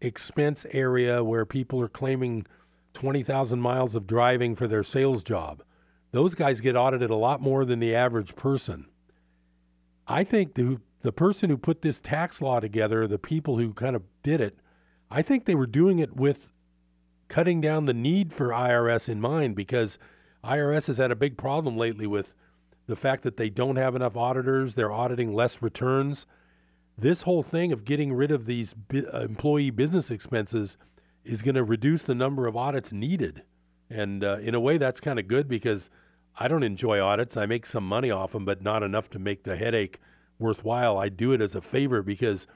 expense 0.00 0.66
area 0.70 1.24
where 1.24 1.44
people 1.44 1.80
are 1.80 1.88
claiming 1.88 2.46
20,000 2.92 3.60
miles 3.60 3.94
of 3.94 4.06
driving 4.06 4.54
for 4.54 4.66
their 4.66 4.82
sales 4.82 5.22
job. 5.22 5.62
Those 6.12 6.34
guys 6.34 6.60
get 6.60 6.76
audited 6.76 7.10
a 7.10 7.16
lot 7.16 7.40
more 7.40 7.64
than 7.64 7.78
the 7.78 7.94
average 7.94 8.36
person. 8.36 8.86
I 10.06 10.24
think 10.24 10.54
the 10.54 10.80
the 11.02 11.12
person 11.12 11.48
who 11.48 11.56
put 11.56 11.80
this 11.80 11.98
tax 11.98 12.42
law 12.42 12.60
together, 12.60 13.06
the 13.06 13.18
people 13.18 13.56
who 13.56 13.72
kind 13.72 13.96
of 13.96 14.02
did 14.22 14.38
it, 14.38 14.58
I 15.10 15.22
think 15.22 15.44
they 15.44 15.54
were 15.54 15.66
doing 15.66 15.98
it 15.98 16.14
with 16.14 16.52
cutting 17.28 17.60
down 17.60 17.86
the 17.86 17.94
need 17.94 18.32
for 18.32 18.48
IRS 18.48 19.08
in 19.08 19.20
mind 19.20 19.56
because 19.56 19.98
IRS 20.44 20.86
has 20.86 20.98
had 20.98 21.10
a 21.10 21.16
big 21.16 21.36
problem 21.36 21.76
lately 21.76 22.06
with 22.06 22.34
the 22.86 22.96
fact 22.96 23.22
that 23.22 23.36
they 23.36 23.48
don't 23.48 23.76
have 23.76 23.94
enough 23.94 24.16
auditors, 24.16 24.74
they're 24.74 24.92
auditing 24.92 25.32
less 25.32 25.62
returns. 25.62 26.26
This 26.98 27.22
whole 27.22 27.42
thing 27.42 27.72
of 27.72 27.84
getting 27.84 28.12
rid 28.12 28.30
of 28.30 28.46
these 28.46 28.74
bi- 28.74 29.04
uh, 29.12 29.20
employee 29.20 29.70
business 29.70 30.10
expenses 30.10 30.76
is 31.24 31.42
going 31.42 31.54
to 31.54 31.64
reduce 31.64 32.02
the 32.02 32.14
number 32.14 32.46
of 32.46 32.56
audits 32.56 32.92
needed. 32.92 33.42
And 33.88 34.24
uh, 34.24 34.38
in 34.38 34.54
a 34.54 34.60
way, 34.60 34.78
that's 34.78 35.00
kind 35.00 35.18
of 35.18 35.28
good 35.28 35.48
because 35.48 35.90
I 36.36 36.48
don't 36.48 36.62
enjoy 36.62 37.00
audits. 37.00 37.36
I 37.36 37.46
make 37.46 37.66
some 37.66 37.86
money 37.86 38.10
off 38.10 38.32
them, 38.32 38.44
but 38.44 38.62
not 38.62 38.82
enough 38.82 39.10
to 39.10 39.18
make 39.18 39.44
the 39.44 39.56
headache 39.56 40.00
worthwhile. 40.38 40.98
I 40.98 41.08
do 41.08 41.32
it 41.32 41.40
as 41.40 41.54
a 41.54 41.60
favor 41.60 42.02
because, 42.02 42.46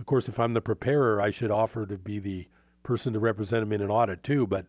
of 0.00 0.06
course, 0.06 0.28
if 0.28 0.40
I'm 0.40 0.54
the 0.54 0.62
preparer, 0.62 1.20
I 1.20 1.30
should 1.30 1.50
offer 1.50 1.84
to 1.86 1.98
be 1.98 2.18
the 2.18 2.48
person 2.82 3.12
to 3.12 3.18
represent 3.18 3.60
them 3.60 3.72
in 3.72 3.82
an 3.82 3.90
audit 3.90 4.24
too. 4.24 4.46
But 4.46 4.64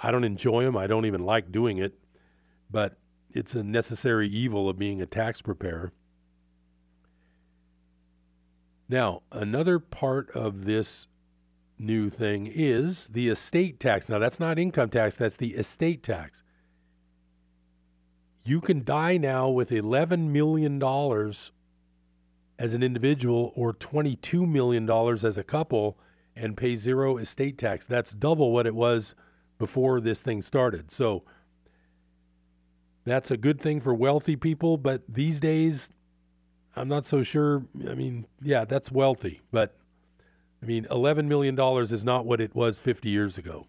I 0.00 0.12
don't 0.12 0.24
enjoy 0.24 0.64
them. 0.64 0.76
I 0.76 0.86
don't 0.86 1.06
even 1.06 1.22
like 1.22 1.50
doing 1.50 1.78
it. 1.78 1.98
But 2.70 2.96
it's 3.32 3.54
a 3.54 3.64
necessary 3.64 4.28
evil 4.28 4.68
of 4.68 4.78
being 4.78 5.02
a 5.02 5.06
tax 5.06 5.42
preparer. 5.42 5.92
Now, 8.88 9.22
another 9.32 9.80
part 9.80 10.30
of 10.30 10.64
this 10.64 11.08
new 11.76 12.08
thing 12.08 12.46
is 12.52 13.08
the 13.08 13.28
estate 13.28 13.80
tax. 13.80 14.08
Now, 14.08 14.20
that's 14.20 14.40
not 14.40 14.58
income 14.58 14.90
tax, 14.90 15.16
that's 15.16 15.36
the 15.36 15.54
estate 15.54 16.02
tax. 16.02 16.42
You 18.44 18.60
can 18.60 18.84
die 18.84 19.16
now 19.16 19.48
with 19.48 19.70
$11 19.70 20.28
million 20.28 20.78
as 22.60 22.74
an 22.74 22.82
individual 22.82 23.52
or 23.56 23.72
$22 23.72 24.46
million 24.46 24.88
as 25.24 25.38
a 25.38 25.42
couple 25.42 25.98
and 26.36 26.58
pay 26.58 26.76
zero 26.76 27.16
estate 27.16 27.56
tax. 27.56 27.86
That's 27.86 28.12
double 28.12 28.52
what 28.52 28.66
it 28.66 28.74
was 28.74 29.14
before 29.58 29.98
this 29.98 30.20
thing 30.20 30.42
started. 30.42 30.92
So 30.92 31.24
that's 33.04 33.30
a 33.30 33.38
good 33.38 33.60
thing 33.60 33.80
for 33.80 33.94
wealthy 33.94 34.36
people, 34.36 34.76
but 34.76 35.02
these 35.08 35.40
days, 35.40 35.88
I'm 36.76 36.86
not 36.86 37.06
so 37.06 37.22
sure. 37.22 37.64
I 37.88 37.94
mean, 37.94 38.26
yeah, 38.42 38.66
that's 38.66 38.92
wealthy, 38.92 39.40
but 39.50 39.74
I 40.62 40.66
mean, 40.66 40.84
$11 40.90 41.24
million 41.24 41.58
is 41.58 42.04
not 42.04 42.26
what 42.26 42.42
it 42.42 42.54
was 42.54 42.78
50 42.78 43.08
years 43.08 43.38
ago. 43.38 43.66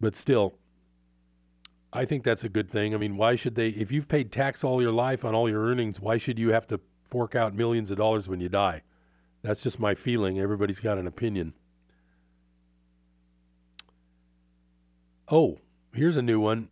But 0.00 0.14
still, 0.14 0.54
I 1.92 2.04
think 2.04 2.22
that's 2.22 2.44
a 2.44 2.48
good 2.48 2.70
thing. 2.70 2.94
I 2.94 2.98
mean, 2.98 3.16
why 3.16 3.34
should 3.34 3.56
they, 3.56 3.70
if 3.70 3.90
you've 3.90 4.06
paid 4.06 4.30
tax 4.30 4.62
all 4.62 4.80
your 4.80 4.92
life 4.92 5.24
on 5.24 5.34
all 5.34 5.48
your 5.48 5.64
earnings, 5.64 5.98
why 5.98 6.18
should 6.18 6.38
you 6.38 6.52
have 6.52 6.68
to 6.68 6.80
fork 7.12 7.34
out 7.34 7.54
millions 7.54 7.90
of 7.90 7.98
dollars 7.98 8.26
when 8.26 8.40
you 8.40 8.48
die? 8.48 8.80
That's 9.42 9.62
just 9.62 9.78
my 9.78 9.94
feeling. 9.94 10.40
Everybody's 10.40 10.80
got 10.80 10.96
an 10.96 11.06
opinion. 11.06 11.52
Oh, 15.28 15.58
here's 15.92 16.16
a 16.16 16.22
new 16.22 16.40
one. 16.40 16.70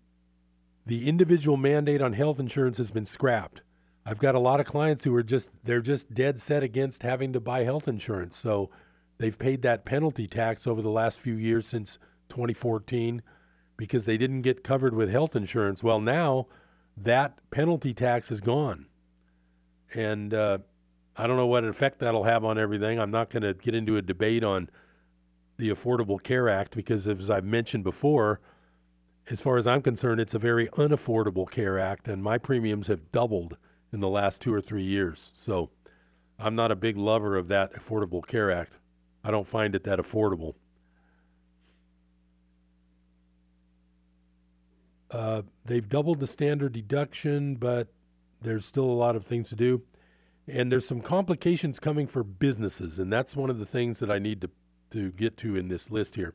The 0.87 1.07
individual 1.07 1.59
mandate 1.59 2.01
on 2.01 2.15
health 2.15 2.41
insurance 2.41 2.79
has 2.79 2.91
been 2.91 3.05
scrapped. 3.05 3.61
I've 4.07 4.19
got 4.19 4.35
a 4.35 4.41
lot 4.41 4.61
of 4.61 4.67
clients 4.67 5.05
who 5.05 5.15
are 5.15 5.23
just 5.23 5.51
they're 5.63 5.83
just 5.83 6.15
dead 6.15 6.41
set 6.41 6.63
against 6.63 7.03
having 7.03 7.35
to 7.35 7.41
buy 7.41 7.65
health 7.65 7.87
insurance. 7.87 8.39
So 8.39 8.71
they've 9.19 9.39
paid 9.39 9.61
that 9.61 9.85
penalty 9.85 10.27
tax 10.27 10.67
over 10.67 10.81
the 10.81 10.89
last 10.89 11.21
few 11.21 11.35
years 11.35 11.67
since 11.67 11.99
2014 12.31 13.21
because 13.77 14.07
they 14.07 14.17
didn't 14.17 14.41
get 14.41 14.65
covered 14.65 14.95
with 14.95 15.11
health 15.11 15.37
insurance. 15.37 15.83
Well, 15.83 16.01
now 16.01 16.47
that 16.97 17.39
penalty 17.51 17.93
tax 17.93 18.31
is 18.31 18.41
gone. 18.41 18.87
And 19.95 20.33
uh, 20.33 20.59
I 21.17 21.27
don't 21.27 21.37
know 21.37 21.47
what 21.47 21.65
effect 21.65 21.99
that'll 21.99 22.25
have 22.25 22.45
on 22.45 22.59
everything. 22.59 22.99
I'm 23.01 23.11
not 23.11 23.31
going 23.31 23.43
to 23.43 23.55
get 23.55 23.75
into 23.75 23.97
a 23.97 24.03
debate 24.03 24.45
on 24.45 24.71
the 25.57 25.71
Affordable 25.71 26.23
Care 26.23 26.49
Act 26.49 26.75
because, 26.75 27.07
as 27.07 27.29
I've 27.29 27.45
mentioned 27.45 27.85
before, 27.85 28.41
as 29.29 29.41
far 29.41 29.59
as 29.59 29.67
I'm 29.67 29.83
concerned, 29.83 30.21
it's 30.21 30.35
a 30.35 30.39
very 30.39 30.69
unaffordable 30.69 31.49
Care 31.51 31.79
Act, 31.79 32.09
and 32.09 32.23
my 32.23 32.39
premiums 32.39 32.87
have 32.87 33.13
doubled 33.13 33.57
in 33.93 34.01
the 34.01 34.09
last 34.09 34.41
two 34.41 34.53
or 34.53 34.61
three 34.61 34.83
years. 34.83 35.33
So 35.39 35.71
I'm 36.39 36.55
not 36.55 36.71
a 36.71 36.77
big 36.77 36.97
lover 36.97 37.37
of 37.37 37.49
that 37.49 37.75
Affordable 37.75 38.27
Care 38.27 38.51
Act. 38.51 38.75
I 39.23 39.31
don't 39.31 39.47
find 39.47 39.75
it 39.75 39.85
that 39.85 39.99
affordable. 39.99 40.55
Uh, 45.11 45.43
they've 45.65 45.89
doubled 45.89 46.21
the 46.21 46.27
standard 46.27 46.73
deduction, 46.73 47.57
but 47.57 47.89
there's 48.41 48.67
still 48.67 48.85
a 48.85 48.93
lot 48.93 49.17
of 49.17 49.25
things 49.25 49.49
to 49.51 49.57
do. 49.57 49.83
And 50.49 50.73
there's 50.73 50.87
some 50.87 51.01
complications 51.01 51.79
coming 51.79 52.07
for 52.07 52.25
businesses, 52.25 52.99
and 52.99 53.13
that's 53.13 53.37
one 53.37 53.51
of 53.51 53.59
the 53.59 53.67
things 53.67 54.01
that 54.01 54.11
I 54.11 54.19
need 54.19 54.41
to, 54.41 54.51
to 54.91 55.13
get 55.13 55.37
to 55.39 55.57
in 55.57 55.69
this 55.69 55.91
list 55.91 56.17
here. 56.17 56.35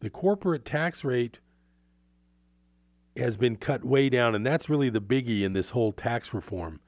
The 0.00 0.10
corporate 0.10 0.64
tax 0.64 1.04
rate 1.04 1.38
has 3.16 3.36
been 3.36 3.56
cut 3.56 3.84
way 3.84 4.08
down, 4.08 4.34
and 4.34 4.44
that's 4.44 4.68
really 4.68 4.90
the 4.90 5.00
biggie 5.00 5.42
in 5.42 5.52
this 5.52 5.70
whole 5.70 5.92
tax 5.92 6.34
reform. 6.34 6.80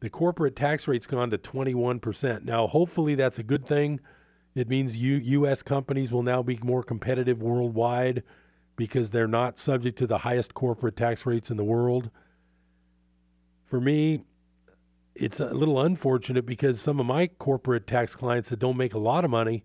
The 0.00 0.10
corporate 0.10 0.54
tax 0.54 0.86
rate's 0.86 1.06
gone 1.06 1.30
to 1.30 1.38
21%. 1.38 2.44
Now, 2.44 2.66
hopefully, 2.66 3.14
that's 3.14 3.38
a 3.38 3.42
good 3.42 3.66
thing. 3.66 4.00
It 4.54 4.68
means 4.68 4.96
U- 4.96 5.16
U.S. 5.16 5.62
companies 5.62 6.12
will 6.12 6.22
now 6.22 6.42
be 6.42 6.58
more 6.62 6.82
competitive 6.82 7.42
worldwide 7.42 8.22
because 8.76 9.10
they're 9.10 9.26
not 9.26 9.58
subject 9.58 9.98
to 9.98 10.06
the 10.06 10.18
highest 10.18 10.54
corporate 10.54 10.96
tax 10.96 11.26
rates 11.26 11.50
in 11.50 11.56
the 11.56 11.64
world. 11.64 12.10
For 13.66 13.80
me, 13.80 14.22
it's 15.14 15.40
a 15.40 15.52
little 15.52 15.80
unfortunate 15.80 16.46
because 16.46 16.80
some 16.80 17.00
of 17.00 17.04
my 17.04 17.26
corporate 17.26 17.86
tax 17.86 18.16
clients 18.16 18.48
that 18.48 18.60
don't 18.60 18.78
make 18.78 18.94
a 18.94 18.98
lot 18.98 19.24
of 19.24 19.30
money, 19.30 19.64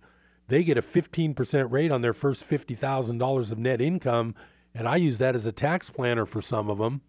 they 0.49 0.63
get 0.63 0.77
a 0.77 0.81
15% 0.81 1.71
rate 1.71 1.91
on 1.91 2.01
their 2.01 2.13
first 2.13 2.43
$50,000 2.43 3.51
of 3.51 3.57
net 3.57 3.79
income 3.79 4.35
and 4.73 4.87
I 4.87 4.95
use 4.95 5.17
that 5.17 5.35
as 5.35 5.45
a 5.45 5.51
tax 5.51 5.89
planner 5.89 6.25
for 6.25 6.41
some 6.41 6.69
of 6.69 6.77
them. 6.77 7.01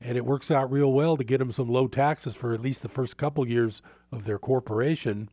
And 0.00 0.16
it 0.16 0.24
works 0.24 0.50
out 0.50 0.70
real 0.70 0.92
well 0.92 1.16
to 1.16 1.24
get 1.24 1.38
them 1.38 1.52
some 1.52 1.68
low 1.68 1.86
taxes 1.86 2.34
for 2.34 2.52
at 2.52 2.60
least 2.60 2.82
the 2.82 2.88
first 2.88 3.16
couple 3.16 3.46
years 3.46 3.82
of 4.10 4.24
their 4.24 4.38
corporation. 4.38 5.28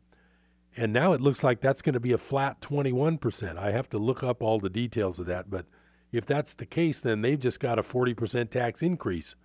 And 0.78 0.94
now 0.94 1.14
it 1.14 1.22
looks 1.22 1.44
like 1.44 1.60
that's 1.60 1.82
going 1.82 1.94
to 1.94 2.00
be 2.00 2.12
a 2.12 2.20
flat 2.20 2.62
21%. 2.62 3.58
I 3.58 3.72
have 3.72 3.90
to 3.90 3.98
look 3.98 4.22
up 4.22 4.44
all 4.44 4.60
the 4.60 4.70
details 4.70 5.18
of 5.18 5.26
that. 5.26 5.50
But 5.50 5.66
if 6.12 6.26
that's 6.26 6.54
the 6.54 6.68
case, 6.68 7.02
then 7.02 7.22
they've 7.22 7.40
just 7.40 7.60
got 7.60 7.80
a 7.80 7.84
40% 7.84 8.52
tax 8.52 8.84
increase. 8.84 9.36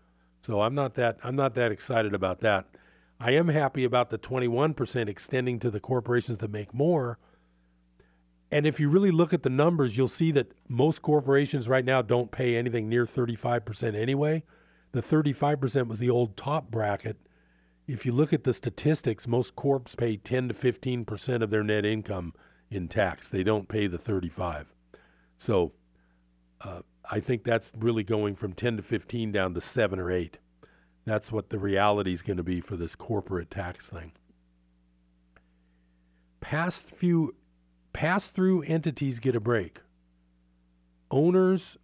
So 0.45 0.61
I'm 0.61 0.74
not 0.74 0.95
that 0.95 1.18
I'm 1.22 1.36
not 1.36 1.55
that 1.55 1.72
excited 1.72 2.14
about 2.14 2.40
that. 2.40 2.66
I 3.18 3.30
am 3.30 3.49
happy 3.49 3.84
about 3.84 4.11
the 4.11 4.18
21% 4.18 5.09
extending 5.09 5.59
to 5.61 5.70
the 5.70 5.80
corporations 5.80 6.38
that 6.38 6.51
make 6.51 6.74
more 6.74 7.18
and 8.55 8.66
if 8.66 8.78
you 8.78 8.88
really 8.88 9.11
look 9.11 9.34
at 9.34 9.42
the 9.42 9.51
numbers, 9.51 9.97
you'll 9.97 10.07
see 10.07 10.30
that 10.30 10.53
most 10.68 11.03
corporations 11.03 11.68
right 11.68 11.84
now 11.84 12.03
don't 12.03 12.30
pay 12.30 12.57
anything 12.57 12.88
near 12.88 13.05
35% 13.05 13.97
anyway. 13.97 14.45
The 14.92 15.01
35% 15.01 15.88
was 15.88 15.99
the 15.99 16.09
old 16.09 16.36
top 16.36 16.70
bracket. 16.70 17.16
If 17.88 18.07
you 18.07 18.12
look 18.12 18.32
at 18.32 18.45
the 18.45 18.53
statistics, 18.53 19.26
most 19.26 19.57
corps 19.57 19.97
pay 19.97 20.16
10 20.16 20.49
to 20.49 20.55
15% 20.55 21.42
of 21.42 21.51
their 21.51 21.64
net 21.64 21.84
income 21.84 22.32
in 22.70 22.86
tax. 22.86 23.28
They 23.28 23.42
don't 23.42 23.68
pay 23.68 23.88
the 23.88 23.99
35. 23.99 24.72
So 25.36 25.72
uh, 26.61 26.82
I 27.11 27.20
think 27.20 27.44
that's 27.44 27.72
really 27.76 28.02
going 28.02 28.34
from 28.36 28.52
10 28.55 28.78
to 28.78 28.82
15 28.82 29.32
down 29.32 29.55
to 29.55 29.61
7 29.61 29.98
or 29.98 30.11
8. 30.11 30.38
That's 31.05 31.30
what 31.30 31.50
the 31.50 31.59
reality 31.59 32.12
is 32.12 32.22
going 32.22 32.38
to 32.38 32.42
be 32.42 32.61
for 32.61 32.76
this 32.76 32.96
corporate 32.96 33.50
tax 33.50 33.90
thing. 33.90 34.12
pass 36.40 36.80
through 36.82 37.34
pass 37.92 38.30
through 38.30 38.62
entities 38.62 39.18
get 39.18 39.36
a 39.36 39.40
break. 39.40 39.80
Owners 41.11 41.78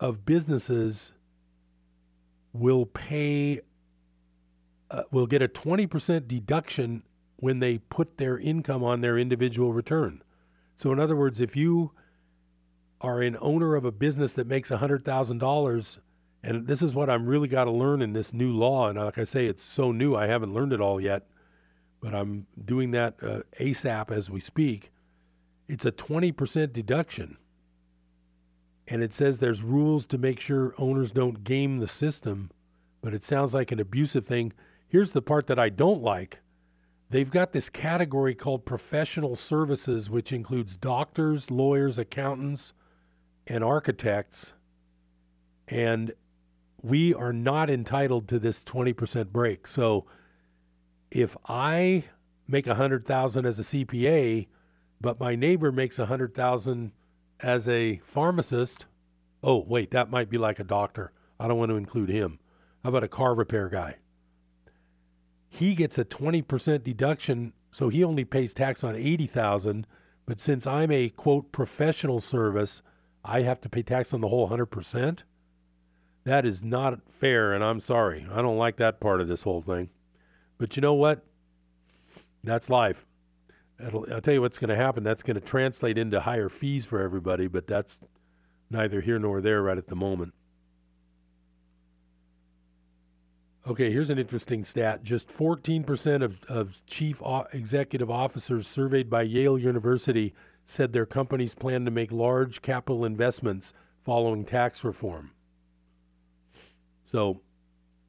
of 0.00 0.24
businesses 0.24 1.12
will 2.52 2.86
pay 2.86 3.60
uh, 4.90 5.02
will 5.10 5.26
get 5.26 5.42
a 5.42 5.48
20% 5.48 6.28
deduction 6.28 7.02
when 7.36 7.58
they 7.58 7.78
put 7.78 8.18
their 8.18 8.38
income 8.38 8.84
on 8.84 9.00
their 9.00 9.18
individual 9.18 9.72
return. 9.72 10.22
So 10.76 10.92
in 10.92 11.00
other 11.00 11.16
words, 11.16 11.40
if 11.40 11.56
you 11.56 11.92
are 13.04 13.20
an 13.20 13.36
owner 13.40 13.74
of 13.74 13.84
a 13.84 13.92
business 13.92 14.32
that 14.32 14.46
makes 14.46 14.70
$100,000 14.70 15.98
and 16.42 16.66
this 16.66 16.82
is 16.82 16.94
what 16.94 17.08
I'm 17.08 17.26
really 17.26 17.48
got 17.48 17.64
to 17.64 17.70
learn 17.70 18.02
in 18.02 18.12
this 18.12 18.32
new 18.32 18.52
law 18.52 18.88
and 18.88 18.98
like 18.98 19.18
I 19.18 19.24
say 19.24 19.46
it's 19.46 19.62
so 19.62 19.92
new 19.92 20.14
I 20.14 20.26
haven't 20.26 20.54
learned 20.54 20.72
it 20.72 20.80
all 20.80 21.00
yet, 21.00 21.26
but 22.00 22.14
I'm 22.14 22.46
doing 22.62 22.90
that 22.92 23.14
uh, 23.22 23.40
ASAP 23.60 24.10
as 24.10 24.30
we 24.30 24.40
speak. 24.40 24.90
It's 25.68 25.84
a 25.84 25.92
20% 25.92 26.72
deduction. 26.72 27.36
And 28.86 29.02
it 29.02 29.12
says 29.12 29.38
there's 29.38 29.62
rules 29.62 30.06
to 30.08 30.18
make 30.18 30.40
sure 30.40 30.74
owners 30.76 31.12
don't 31.12 31.44
game 31.44 31.78
the 31.78 31.88
system, 31.88 32.50
but 33.02 33.14
it 33.14 33.24
sounds 33.24 33.54
like 33.54 33.72
an 33.72 33.80
abusive 33.80 34.26
thing. 34.26 34.52
Here's 34.88 35.12
the 35.12 35.22
part 35.22 35.46
that 35.46 35.58
I 35.58 35.68
don't 35.70 36.02
like. 36.02 36.40
They've 37.08 37.30
got 37.30 37.52
this 37.52 37.68
category 37.68 38.34
called 38.34 38.66
professional 38.66 39.36
services, 39.36 40.10
which 40.10 40.32
includes 40.32 40.76
doctors, 40.76 41.50
lawyers, 41.50 41.98
accountants, 41.98 42.72
and 43.46 43.62
architects. 43.62 44.52
And 45.68 46.12
we 46.82 47.14
are 47.14 47.32
not 47.32 47.70
entitled 47.70 48.28
to 48.28 48.38
this 48.38 48.62
20% 48.62 49.28
break. 49.28 49.66
So 49.66 50.06
if 51.10 51.36
I 51.48 52.04
make 52.46 52.66
a 52.66 52.74
hundred 52.74 53.06
thousand 53.06 53.46
as 53.46 53.58
a 53.58 53.62
CPA, 53.62 54.48
but 55.00 55.20
my 55.20 55.34
neighbor 55.34 55.72
makes 55.72 55.98
a 55.98 56.06
hundred 56.06 56.34
thousand 56.34 56.92
as 57.40 57.68
a 57.68 58.00
pharmacist, 58.04 58.86
oh 59.42 59.64
wait, 59.66 59.90
that 59.92 60.10
might 60.10 60.28
be 60.28 60.38
like 60.38 60.58
a 60.58 60.64
doctor. 60.64 61.12
I 61.38 61.48
don't 61.48 61.58
want 61.58 61.70
to 61.70 61.76
include 61.76 62.08
him. 62.08 62.38
How 62.82 62.90
about 62.90 63.04
a 63.04 63.08
car 63.08 63.34
repair 63.34 63.68
guy? 63.68 63.96
He 65.48 65.74
gets 65.74 65.98
a 65.98 66.04
twenty 66.04 66.42
percent 66.42 66.84
deduction, 66.84 67.52
so 67.70 67.88
he 67.88 68.04
only 68.04 68.24
pays 68.24 68.52
tax 68.52 68.84
on 68.84 68.94
eighty 68.94 69.26
thousand. 69.26 69.86
But 70.26 70.40
since 70.40 70.66
I'm 70.66 70.90
a 70.90 71.10
quote 71.10 71.52
professional 71.52 72.20
service, 72.20 72.82
I 73.24 73.42
have 73.42 73.60
to 73.62 73.68
pay 73.68 73.82
tax 73.82 74.12
on 74.12 74.20
the 74.20 74.28
whole 74.28 74.48
hundred 74.48 74.66
percent. 74.66 75.24
That 76.24 76.44
is 76.46 76.62
not 76.62 77.00
fair, 77.10 77.52
and 77.52 77.62
I'm 77.62 77.80
sorry. 77.80 78.26
I 78.32 78.42
don't 78.42 78.58
like 78.58 78.76
that 78.76 79.00
part 79.00 79.20
of 79.20 79.28
this 79.28 79.42
whole 79.42 79.62
thing. 79.62 79.90
But 80.58 80.76
you 80.76 80.80
know 80.80 80.94
what? 80.94 81.24
That's 82.42 82.70
life. 82.70 83.06
That'll, 83.78 84.06
I'll 84.12 84.20
tell 84.20 84.34
you 84.34 84.40
what's 84.40 84.58
going 84.58 84.70
to 84.70 84.76
happen. 84.76 85.02
That's 85.02 85.22
going 85.22 85.34
to 85.34 85.40
translate 85.40 85.98
into 85.98 86.20
higher 86.20 86.48
fees 86.48 86.84
for 86.84 87.00
everybody, 87.00 87.46
but 87.46 87.66
that's 87.66 88.00
neither 88.70 89.00
here 89.00 89.18
nor 89.18 89.40
there 89.40 89.62
right 89.62 89.78
at 89.78 89.88
the 89.88 89.96
moment. 89.96 90.32
Okay, 93.66 93.90
here's 93.90 94.10
an 94.10 94.18
interesting 94.18 94.62
stat. 94.62 95.02
Just 95.02 95.28
14% 95.28 96.22
of, 96.22 96.44
of 96.44 96.84
chief 96.86 97.22
executive 97.52 98.10
officers 98.10 98.66
surveyed 98.66 99.08
by 99.08 99.22
Yale 99.22 99.58
University 99.58 100.34
said 100.64 100.92
their 100.92 101.06
companies 101.06 101.54
plan 101.54 101.84
to 101.84 101.90
make 101.90 102.10
large 102.10 102.62
capital 102.62 103.04
investments 103.04 103.72
following 104.04 104.44
tax 104.44 104.84
reform. 104.84 105.32
So 107.04 107.40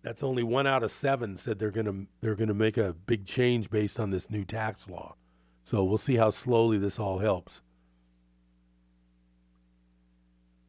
that's 0.02 0.24
only 0.24 0.44
one 0.44 0.68
out 0.68 0.84
of 0.84 0.92
seven 0.92 1.38
said 1.38 1.60
they're 1.60 1.72
going 1.72 1.86
to 1.86 2.08
they're 2.22 2.36
going 2.36 2.48
to 2.48 2.54
make 2.54 2.78
a 2.78 2.94
big 2.94 3.26
change 3.26 3.70
based 3.70 4.00
on 4.00 4.12
this 4.12 4.30
new 4.30 4.46
tax 4.46 4.88
law. 4.88 5.16
So 5.64 5.84
we'll 5.84 5.98
see 5.98 6.16
how 6.16 6.30
slowly 6.30 6.78
this 6.78 7.00
all 7.00 7.20
helps. 7.20 7.62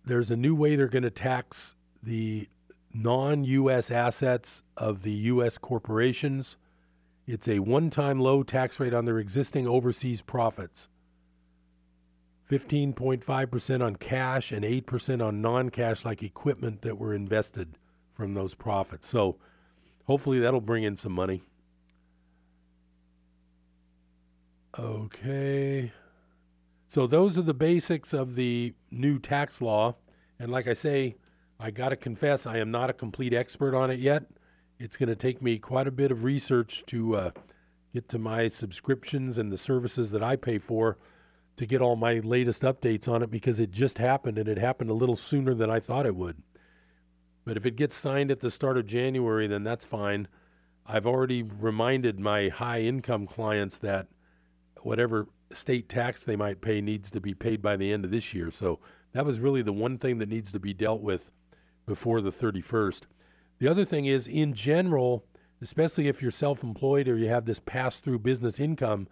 There's 0.04 0.30
a 0.30 0.36
new 0.36 0.54
way 0.54 0.76
they're 0.76 0.86
going 0.88 1.02
to 1.02 1.10
tax 1.10 1.74
the 2.02 2.48
non-U.S. 2.94 3.90
assets 3.90 4.62
of 4.76 5.02
the 5.02 5.12
U.S. 5.12 5.58
corporations. 5.58 6.56
It's 7.26 7.48
a 7.48 7.58
one-time 7.58 8.20
low 8.20 8.42
tax 8.42 8.78
rate 8.80 8.94
on 8.94 9.04
their 9.04 9.18
existing 9.18 9.66
overseas 9.66 10.22
profits. 10.22 10.88
15.5% 12.50 13.84
on 13.84 13.96
cash 13.96 14.52
and 14.52 14.64
8% 14.64 15.24
on 15.24 15.40
non-cash 15.40 16.04
like 16.04 16.22
equipment 16.22 16.82
that 16.82 16.98
were 16.98 17.12
invested 17.12 17.76
from 18.12 18.34
those 18.34 18.54
profits. 18.54 19.08
So 19.08 19.36
hopefully 20.04 20.38
that'll 20.38 20.60
bring 20.60 20.84
in 20.84 20.96
some 20.96 21.12
money. 21.12 21.42
Okay. 24.78 25.92
So 26.86 27.06
those 27.06 27.36
are 27.36 27.42
the 27.42 27.54
basics 27.54 28.12
of 28.12 28.36
the 28.36 28.74
new 28.90 29.18
tax 29.18 29.60
law. 29.60 29.96
And 30.38 30.52
like 30.52 30.68
I 30.68 30.74
say, 30.74 31.16
I 31.58 31.70
got 31.70 31.88
to 31.88 31.96
confess, 31.96 32.46
I 32.46 32.58
am 32.58 32.70
not 32.70 32.90
a 32.90 32.92
complete 32.92 33.32
expert 33.32 33.74
on 33.74 33.90
it 33.90 33.98
yet. 33.98 34.24
It's 34.78 34.96
going 34.96 35.08
to 35.08 35.16
take 35.16 35.40
me 35.42 35.58
quite 35.58 35.88
a 35.88 35.90
bit 35.90 36.12
of 36.12 36.22
research 36.22 36.84
to 36.88 37.16
uh, 37.16 37.30
get 37.94 38.08
to 38.10 38.18
my 38.18 38.48
subscriptions 38.48 39.38
and 39.38 39.50
the 39.50 39.56
services 39.56 40.10
that 40.10 40.22
I 40.22 40.36
pay 40.36 40.58
for 40.58 40.98
to 41.56 41.66
get 41.66 41.80
all 41.80 41.96
my 41.96 42.18
latest 42.18 42.62
updates 42.62 43.08
on 43.08 43.22
it 43.22 43.30
because 43.30 43.58
it 43.58 43.70
just 43.70 43.98
happened 43.98 44.38
and 44.38 44.48
it 44.48 44.58
happened 44.58 44.90
a 44.90 44.94
little 44.94 45.16
sooner 45.16 45.54
than 45.54 45.70
I 45.70 45.80
thought 45.80 46.06
it 46.06 46.16
would. 46.16 46.42
But 47.44 47.56
if 47.56 47.64
it 47.64 47.76
gets 47.76 47.94
signed 47.94 48.30
at 48.30 48.40
the 48.40 48.50
start 48.50 48.76
of 48.76 48.86
January, 48.86 49.46
then 49.46 49.64
that's 49.64 49.84
fine. 49.84 50.28
I've 50.84 51.06
already 51.06 51.42
reminded 51.42 52.20
my 52.20 52.48
high 52.48 52.82
income 52.82 53.26
clients 53.26 53.78
that 53.78 54.08
whatever 54.82 55.28
state 55.52 55.88
tax 55.88 56.24
they 56.24 56.36
might 56.36 56.60
pay 56.60 56.80
needs 56.80 57.10
to 57.12 57.20
be 57.20 57.34
paid 57.34 57.62
by 57.62 57.76
the 57.76 57.92
end 57.92 58.04
of 58.04 58.10
this 58.10 58.34
year. 58.34 58.50
So 58.50 58.80
that 59.12 59.24
was 59.24 59.40
really 59.40 59.62
the 59.62 59.72
one 59.72 59.98
thing 59.98 60.18
that 60.18 60.28
needs 60.28 60.52
to 60.52 60.60
be 60.60 60.74
dealt 60.74 61.00
with 61.00 61.30
before 61.86 62.20
the 62.20 62.32
31st. 62.32 63.02
The 63.58 63.68
other 63.68 63.84
thing 63.84 64.06
is, 64.06 64.26
in 64.26 64.52
general, 64.52 65.24
especially 65.62 66.08
if 66.08 66.20
you're 66.20 66.30
self 66.30 66.62
employed 66.62 67.08
or 67.08 67.16
you 67.16 67.28
have 67.28 67.46
this 67.46 67.60
pass 67.60 68.00
through 68.00 68.18
business 68.18 68.60
income, 68.60 69.08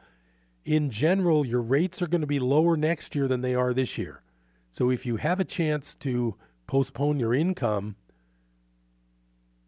in 0.64 0.90
general, 0.90 1.44
your 1.44 1.60
rates 1.60 2.00
are 2.00 2.06
going 2.06 2.20
to 2.20 2.26
be 2.26 2.38
lower 2.38 2.76
next 2.76 3.14
year 3.14 3.28
than 3.28 3.42
they 3.42 3.54
are 3.54 3.74
this 3.74 3.98
year. 3.98 4.22
So 4.70 4.90
if 4.90 5.04
you 5.04 5.16
have 5.16 5.40
a 5.40 5.44
chance 5.44 5.94
to 5.96 6.36
postpone 6.66 7.20
your 7.20 7.34
income, 7.34 7.96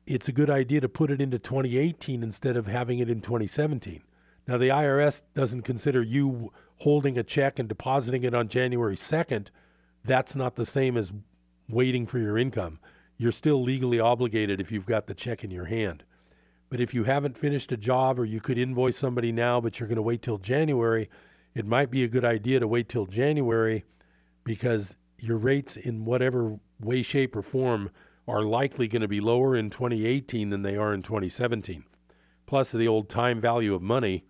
it's 0.06 0.28
a 0.28 0.32
good 0.32 0.50
idea 0.50 0.80
to 0.80 0.88
put 0.88 1.10
it 1.10 1.20
into 1.20 1.38
2018 1.38 2.22
instead 2.22 2.56
of 2.56 2.66
having 2.66 2.98
it 2.98 3.10
in 3.10 3.20
2017. 3.20 4.02
Now, 4.48 4.56
the 4.56 4.68
IRS 4.68 5.22
doesn't 5.34 5.62
consider 5.62 6.02
you 6.02 6.52
holding 6.76 7.18
a 7.18 7.24
check 7.24 7.58
and 7.58 7.68
depositing 7.68 8.22
it 8.22 8.34
on 8.34 8.48
January 8.48 8.96
2nd. 8.96 9.48
That's 10.04 10.36
not 10.36 10.54
the 10.54 10.64
same 10.64 10.96
as 10.96 11.12
waiting 11.68 12.06
for 12.06 12.18
your 12.18 12.38
income. 12.38 12.78
You're 13.18 13.32
still 13.32 13.60
legally 13.60 13.98
obligated 13.98 14.60
if 14.60 14.70
you've 14.70 14.86
got 14.86 15.08
the 15.08 15.14
check 15.14 15.42
in 15.42 15.50
your 15.50 15.64
hand. 15.64 16.04
But 16.68 16.80
if 16.80 16.92
you 16.92 17.04
haven't 17.04 17.38
finished 17.38 17.70
a 17.72 17.76
job 17.76 18.18
or 18.18 18.24
you 18.24 18.40
could 18.40 18.58
invoice 18.58 18.96
somebody 18.96 19.32
now, 19.32 19.60
but 19.60 19.78
you're 19.78 19.88
going 19.88 19.96
to 19.96 20.02
wait 20.02 20.22
till 20.22 20.38
January, 20.38 21.08
it 21.54 21.64
might 21.64 21.90
be 21.90 22.02
a 22.02 22.08
good 22.08 22.24
idea 22.24 22.60
to 22.60 22.66
wait 22.66 22.88
till 22.88 23.06
January 23.06 23.84
because 24.44 24.96
your 25.18 25.38
rates 25.38 25.76
in 25.76 26.04
whatever 26.04 26.58
way, 26.80 27.02
shape, 27.02 27.36
or 27.36 27.42
form 27.42 27.90
are 28.28 28.42
likely 28.42 28.88
going 28.88 29.02
to 29.02 29.08
be 29.08 29.20
lower 29.20 29.54
in 29.54 29.70
2018 29.70 30.50
than 30.50 30.62
they 30.62 30.76
are 30.76 30.92
in 30.92 31.02
2017. 31.02 31.84
Plus, 32.46 32.72
the 32.72 32.88
old 32.88 33.08
time 33.08 33.40
value 33.40 33.74
of 33.74 33.82
money, 33.82 34.24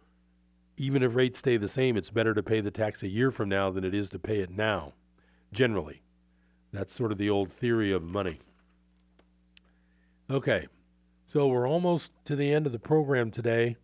even 0.77 1.03
if 1.03 1.15
rates 1.15 1.39
stay 1.39 1.57
the 1.57 1.69
same, 1.69 1.97
it's 1.97 2.11
better 2.11 2.35
to 2.35 2.43
pay 2.43 2.61
the 2.61 2.71
tax 2.71 3.03
a 3.03 3.09
year 3.09 3.31
from 3.31 3.49
now 3.49 3.71
than 3.71 3.85
it 3.85 3.95
is 3.95 4.11
to 4.11 4.19
pay 4.19 4.41
it 4.41 4.51
now, 4.51 4.93
generally. 5.53 6.03
That's 6.73 6.95
sort 6.95 7.13
of 7.13 7.19
the 7.19 7.31
old 7.31 7.51
theory 7.51 7.93
of 7.93 8.03
money. 8.03 8.41
Okay, 10.31 10.67
so 11.27 11.49
we're 11.49 11.69
almost 11.69 12.13
to 12.25 12.37
the 12.37 12.53
end 12.53 12.67
of 12.67 12.73
the 12.73 12.79
program 12.79 13.33
today. 13.33 13.77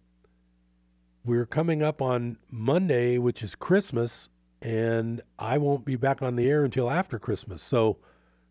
We're 1.25 1.45
coming 1.45 1.83
up 1.83 2.01
on 2.01 2.39
Monday, 2.49 3.19
which 3.19 3.43
is 3.43 3.57
Christmas, 3.57 4.29
and 4.63 5.21
I 5.41 5.59
won't 5.59 5.85
be 5.85 5.97
back 5.97 6.23
on 6.23 6.37
the 6.37 6.49
air 6.49 6.65
until 6.65 6.89
after 6.89 7.19
Christmas. 7.19 7.61
So, 7.61 7.99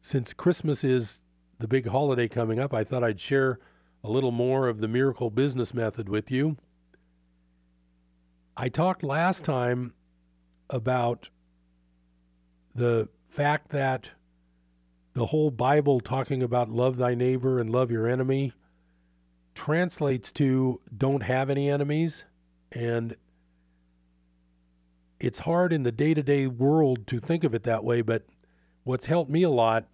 since 0.01 0.33
Christmas 0.33 0.83
is 0.83 1.19
the 1.57 1.69
big 1.69 1.87
holiday 1.87 2.27
coming 2.27 2.59
up, 2.59 2.73
I 2.73 2.83
thought 2.83 3.01
I'd 3.01 3.21
share 3.21 3.59
a 4.03 4.09
little 4.09 4.31
more 4.31 4.67
of 4.67 4.79
the 4.79 4.89
miracle 4.89 5.29
business 5.29 5.73
method 5.73 6.09
with 6.09 6.29
you. 6.29 6.57
I 8.57 8.67
talked 8.67 9.03
last 9.03 9.45
time 9.45 9.93
about 10.69 11.29
the 12.75 13.07
fact 13.29 13.69
that 13.69 14.11
the 15.13 15.27
whole 15.27 15.49
Bible 15.49 16.01
talking 16.01 16.43
about 16.43 16.69
love 16.69 16.97
thy 16.97 17.15
neighbor 17.15 17.57
and 17.57 17.69
love 17.69 17.89
your 17.89 18.05
enemy 18.05 18.51
translates 19.55 20.31
to 20.33 20.79
don't 20.95 21.23
have 21.23 21.49
any 21.49 21.69
enemies. 21.69 22.25
And 22.71 23.15
it's 25.19 25.39
hard 25.39 25.73
in 25.73 25.83
the 25.83 25.91
day 25.91 26.13
to 26.13 26.23
day 26.23 26.47
world 26.47 27.07
to 27.07 27.19
think 27.19 27.43
of 27.43 27.53
it 27.53 27.63
that 27.63 27.83
way, 27.83 28.01
but 28.01 28.25
what's 28.83 29.05
helped 29.05 29.29
me 29.29 29.43
a 29.43 29.49
lot 29.49 29.85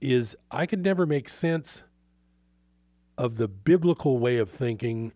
is 0.00 0.36
I 0.50 0.66
could 0.66 0.84
never 0.84 1.06
make 1.06 1.28
sense 1.28 1.82
of 3.16 3.36
the 3.36 3.48
biblical 3.48 4.18
way 4.18 4.36
of 4.36 4.50
thinking 4.50 5.12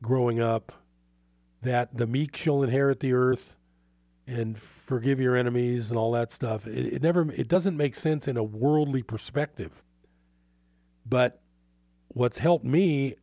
growing 0.00 0.40
up 0.40 0.72
that 1.60 1.96
the 1.96 2.06
meek 2.06 2.36
shall 2.36 2.62
inherit 2.62 3.00
the 3.00 3.12
earth 3.12 3.56
and 4.26 4.58
forgive 4.58 5.20
your 5.20 5.36
enemies 5.36 5.90
and 5.90 5.98
all 5.98 6.12
that 6.12 6.32
stuff. 6.32 6.66
It, 6.66 6.94
it 6.94 7.02
never 7.02 7.30
it 7.32 7.48
doesn't 7.48 7.76
make 7.76 7.94
sense 7.94 8.26
in 8.28 8.36
a 8.36 8.42
worldly 8.42 9.02
perspective. 9.02 9.82
But 11.04 11.40
what's 12.12 12.38
helped 12.38 12.64
me 12.64 13.16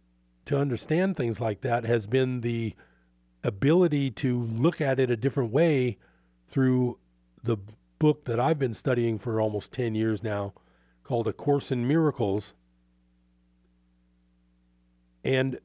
to 0.45 0.57
understand 0.57 1.15
things 1.15 1.39
like 1.39 1.61
that 1.61 1.85
has 1.85 2.07
been 2.07 2.41
the 2.41 2.73
ability 3.43 4.11
to 4.11 4.41
look 4.41 4.81
at 4.81 4.99
it 4.99 5.09
a 5.09 5.17
different 5.17 5.51
way 5.51 5.97
through 6.47 6.97
the 7.43 7.57
book 7.99 8.25
that 8.25 8.39
I've 8.39 8.59
been 8.59 8.73
studying 8.73 9.19
for 9.19 9.39
almost 9.39 9.71
10 9.71 9.95
years 9.95 10.23
now 10.23 10.53
called 11.03 11.27
A 11.27 11.33
Course 11.33 11.71
in 11.71 11.87
Miracles. 11.87 12.53
And 15.23 15.59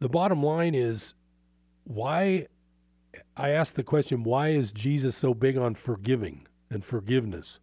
the 0.00 0.08
bottom 0.08 0.42
line 0.42 0.74
is 0.74 1.14
why 1.84 2.48
I 3.36 3.50
asked 3.50 3.76
the 3.76 3.82
question 3.82 4.22
why 4.22 4.48
is 4.48 4.72
Jesus 4.72 5.16
so 5.16 5.34
big 5.34 5.56
on 5.56 5.74
forgiving 5.74 6.46
and 6.70 6.84
forgiveness? 6.84 7.60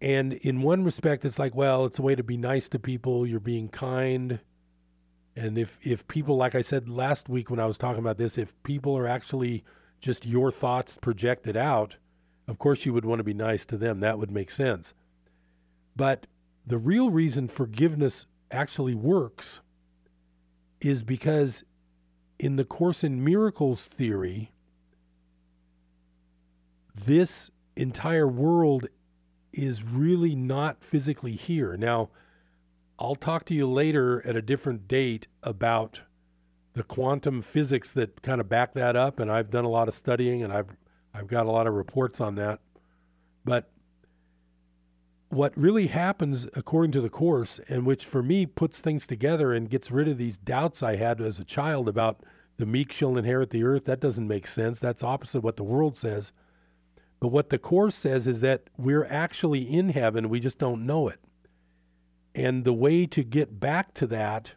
And 0.00 0.32
in 0.32 0.62
one 0.62 0.82
respect, 0.82 1.24
it's 1.24 1.38
like, 1.38 1.54
well, 1.54 1.84
it's 1.84 1.98
a 1.98 2.02
way 2.02 2.14
to 2.14 2.22
be 2.22 2.36
nice 2.36 2.68
to 2.68 2.78
people. 2.78 3.26
You're 3.26 3.40
being 3.40 3.68
kind. 3.68 4.40
And 5.36 5.58
if, 5.58 5.78
if 5.82 6.06
people, 6.08 6.36
like 6.36 6.54
I 6.54 6.62
said 6.62 6.88
last 6.88 7.28
week 7.28 7.50
when 7.50 7.60
I 7.60 7.66
was 7.66 7.78
talking 7.78 8.00
about 8.00 8.16
this, 8.16 8.38
if 8.38 8.60
people 8.62 8.96
are 8.96 9.06
actually 9.06 9.64
just 10.00 10.24
your 10.24 10.50
thoughts 10.50 10.98
projected 11.00 11.56
out, 11.56 11.96
of 12.48 12.58
course 12.58 12.86
you 12.86 12.92
would 12.92 13.04
want 13.04 13.18
to 13.18 13.24
be 13.24 13.34
nice 13.34 13.64
to 13.66 13.76
them. 13.76 14.00
That 14.00 14.18
would 14.18 14.30
make 14.30 14.50
sense. 14.50 14.94
But 15.94 16.26
the 16.66 16.78
real 16.78 17.10
reason 17.10 17.48
forgiveness 17.48 18.26
actually 18.50 18.94
works 18.94 19.60
is 20.80 21.02
because 21.02 21.62
in 22.38 22.56
the 22.56 22.64
Course 22.64 23.04
in 23.04 23.22
Miracles 23.22 23.84
theory, 23.84 24.50
this 26.94 27.50
entire 27.76 28.26
world 28.26 28.88
is 29.52 29.82
really 29.82 30.34
not 30.34 30.82
physically 30.82 31.36
here. 31.36 31.76
Now, 31.76 32.10
I'll 32.98 33.14
talk 33.14 33.44
to 33.46 33.54
you 33.54 33.70
later 33.70 34.24
at 34.26 34.36
a 34.36 34.42
different 34.42 34.86
date 34.86 35.26
about 35.42 36.02
the 36.74 36.82
quantum 36.82 37.42
physics 37.42 37.92
that 37.94 38.22
kind 38.22 38.40
of 38.40 38.48
back 38.48 38.74
that 38.74 38.94
up 38.94 39.18
and 39.18 39.30
I've 39.30 39.50
done 39.50 39.64
a 39.64 39.70
lot 39.70 39.88
of 39.88 39.94
studying 39.94 40.42
and 40.42 40.52
I've 40.52 40.76
I've 41.12 41.26
got 41.26 41.46
a 41.46 41.50
lot 41.50 41.66
of 41.66 41.74
reports 41.74 42.20
on 42.20 42.36
that. 42.36 42.60
But 43.44 43.70
what 45.30 45.56
really 45.56 45.88
happens 45.88 46.46
according 46.54 46.92
to 46.92 47.00
the 47.00 47.08
course 47.08 47.58
and 47.68 47.84
which 47.84 48.04
for 48.04 48.22
me 48.22 48.46
puts 48.46 48.80
things 48.80 49.06
together 49.06 49.52
and 49.52 49.70
gets 49.70 49.90
rid 49.90 50.06
of 50.06 50.18
these 50.18 50.36
doubts 50.36 50.82
I 50.82 50.96
had 50.96 51.20
as 51.20 51.40
a 51.40 51.44
child 51.44 51.88
about 51.88 52.22
the 52.58 52.66
meek 52.66 52.92
shall 52.92 53.16
inherit 53.16 53.50
the 53.50 53.64
earth, 53.64 53.86
that 53.86 54.00
doesn't 54.00 54.28
make 54.28 54.46
sense. 54.46 54.78
That's 54.78 55.02
opposite 55.02 55.40
what 55.40 55.56
the 55.56 55.64
world 55.64 55.96
says. 55.96 56.32
But 57.20 57.28
what 57.28 57.50
the 57.50 57.58
Course 57.58 57.94
says 57.94 58.26
is 58.26 58.40
that 58.40 58.64
we're 58.78 59.04
actually 59.04 59.62
in 59.62 59.90
heaven, 59.90 60.30
we 60.30 60.40
just 60.40 60.58
don't 60.58 60.86
know 60.86 61.08
it. 61.08 61.20
And 62.34 62.64
the 62.64 62.72
way 62.72 63.06
to 63.06 63.22
get 63.22 63.60
back 63.60 63.92
to 63.94 64.06
that, 64.06 64.52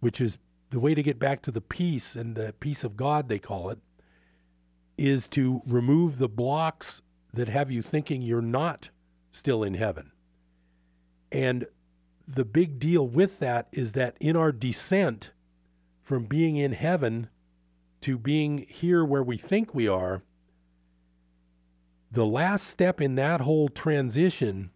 which 0.00 0.20
is 0.20 0.38
the 0.70 0.78
way 0.78 0.94
to 0.94 1.02
get 1.02 1.18
back 1.18 1.42
to 1.42 1.50
the 1.50 1.60
peace 1.60 2.14
and 2.14 2.36
the 2.36 2.54
peace 2.60 2.84
of 2.84 2.96
God, 2.96 3.28
they 3.28 3.38
call 3.40 3.70
it, 3.70 3.78
is 4.96 5.26
to 5.28 5.60
remove 5.66 6.18
the 6.18 6.28
blocks 6.28 7.02
that 7.32 7.48
have 7.48 7.70
you 7.70 7.82
thinking 7.82 8.22
you're 8.22 8.40
not 8.40 8.90
still 9.32 9.64
in 9.64 9.74
heaven. 9.74 10.12
And 11.32 11.66
the 12.28 12.44
big 12.44 12.78
deal 12.78 13.06
with 13.06 13.40
that 13.40 13.66
is 13.72 13.92
that 13.94 14.16
in 14.20 14.36
our 14.36 14.52
descent 14.52 15.30
from 16.02 16.26
being 16.26 16.56
in 16.56 16.72
heaven 16.72 17.28
to 18.02 18.18
being 18.18 18.66
here 18.68 19.04
where 19.04 19.22
we 19.22 19.36
think 19.36 19.74
we 19.74 19.88
are, 19.88 20.22
the 22.14 22.24
last 22.24 22.68
step 22.68 23.00
in 23.00 23.16
that 23.16 23.40
whole 23.40 23.68
transition 23.68 24.70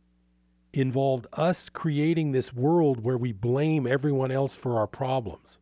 involved 0.73 1.27
us 1.33 1.69
creating 1.69 2.33
this 2.33 2.53
world 2.53 3.05
where 3.05 3.17
we 3.17 3.33
blame 3.33 3.87
everyone 3.87 4.33
else 4.33 4.57
for 4.57 4.77
our 4.77 4.89
problems. 4.89 5.59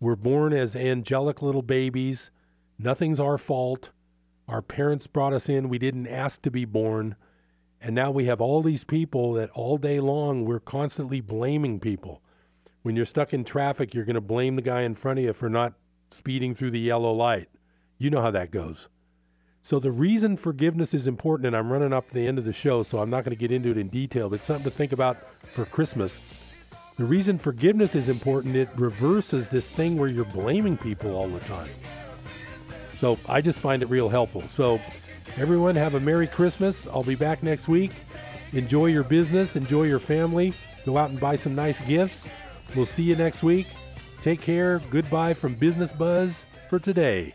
We're 0.00 0.16
born 0.16 0.52
as 0.52 0.74
angelic 0.74 1.40
little 1.40 1.62
babies. 1.62 2.32
Nothing's 2.80 3.20
our 3.20 3.38
fault. 3.38 3.90
Our 4.48 4.60
parents 4.60 5.06
brought 5.06 5.32
us 5.32 5.48
in. 5.48 5.68
We 5.68 5.78
didn't 5.78 6.08
ask 6.08 6.42
to 6.42 6.50
be 6.50 6.64
born. 6.64 7.14
And 7.80 7.94
now 7.94 8.10
we 8.10 8.24
have 8.24 8.40
all 8.40 8.60
these 8.60 8.82
people 8.82 9.34
that 9.34 9.50
all 9.50 9.78
day 9.78 10.00
long 10.00 10.44
we're 10.44 10.58
constantly 10.58 11.20
blaming 11.20 11.78
people. 11.78 12.22
When 12.82 12.96
you're 12.96 13.04
stuck 13.04 13.32
in 13.32 13.44
traffic, 13.44 13.94
you're 13.94 14.04
going 14.04 14.14
to 14.14 14.20
blame 14.20 14.56
the 14.56 14.62
guy 14.62 14.82
in 14.82 14.96
front 14.96 15.20
of 15.20 15.24
you 15.24 15.32
for 15.32 15.48
not 15.48 15.74
speeding 16.10 16.56
through 16.56 16.72
the 16.72 16.80
yellow 16.80 17.12
light. 17.12 17.48
You 17.98 18.10
know 18.10 18.20
how 18.20 18.32
that 18.32 18.50
goes. 18.50 18.88
So 19.64 19.78
the 19.78 19.92
reason 19.92 20.36
forgiveness 20.36 20.92
is 20.92 21.06
important, 21.06 21.46
and 21.46 21.56
I'm 21.56 21.72
running 21.72 21.92
up 21.92 22.08
to 22.08 22.14
the 22.14 22.26
end 22.26 22.36
of 22.36 22.44
the 22.44 22.52
show, 22.52 22.82
so 22.82 22.98
I'm 22.98 23.10
not 23.10 23.22
going 23.22 23.30
to 23.30 23.40
get 23.40 23.52
into 23.52 23.70
it 23.70 23.78
in 23.78 23.86
detail, 23.86 24.28
but 24.28 24.42
something 24.42 24.64
to 24.64 24.72
think 24.72 24.90
about 24.90 25.18
for 25.52 25.64
Christmas. 25.64 26.20
The 26.96 27.04
reason 27.04 27.38
forgiveness 27.38 27.94
is 27.94 28.08
important, 28.08 28.56
it 28.56 28.68
reverses 28.74 29.48
this 29.48 29.68
thing 29.68 29.96
where 29.96 30.10
you're 30.10 30.24
blaming 30.24 30.76
people 30.76 31.14
all 31.14 31.28
the 31.28 31.38
time. 31.40 31.70
So 32.98 33.16
I 33.28 33.40
just 33.40 33.60
find 33.60 33.82
it 33.82 33.86
real 33.86 34.08
helpful. 34.08 34.42
So 34.42 34.80
everyone 35.36 35.76
have 35.76 35.94
a 35.94 36.00
Merry 36.00 36.26
Christmas. 36.26 36.84
I'll 36.88 37.04
be 37.04 37.14
back 37.14 37.44
next 37.44 37.68
week. 37.68 37.92
Enjoy 38.52 38.86
your 38.86 39.04
business, 39.04 39.54
enjoy 39.54 39.84
your 39.84 40.00
family, 40.00 40.54
go 40.84 40.98
out 40.98 41.10
and 41.10 41.20
buy 41.20 41.36
some 41.36 41.54
nice 41.54 41.80
gifts. 41.86 42.26
We'll 42.74 42.84
see 42.84 43.04
you 43.04 43.14
next 43.14 43.44
week. 43.44 43.68
Take 44.22 44.40
care. 44.40 44.80
Goodbye 44.90 45.34
from 45.34 45.54
Business 45.54 45.92
Buzz 45.92 46.46
for 46.68 46.80
today. 46.80 47.34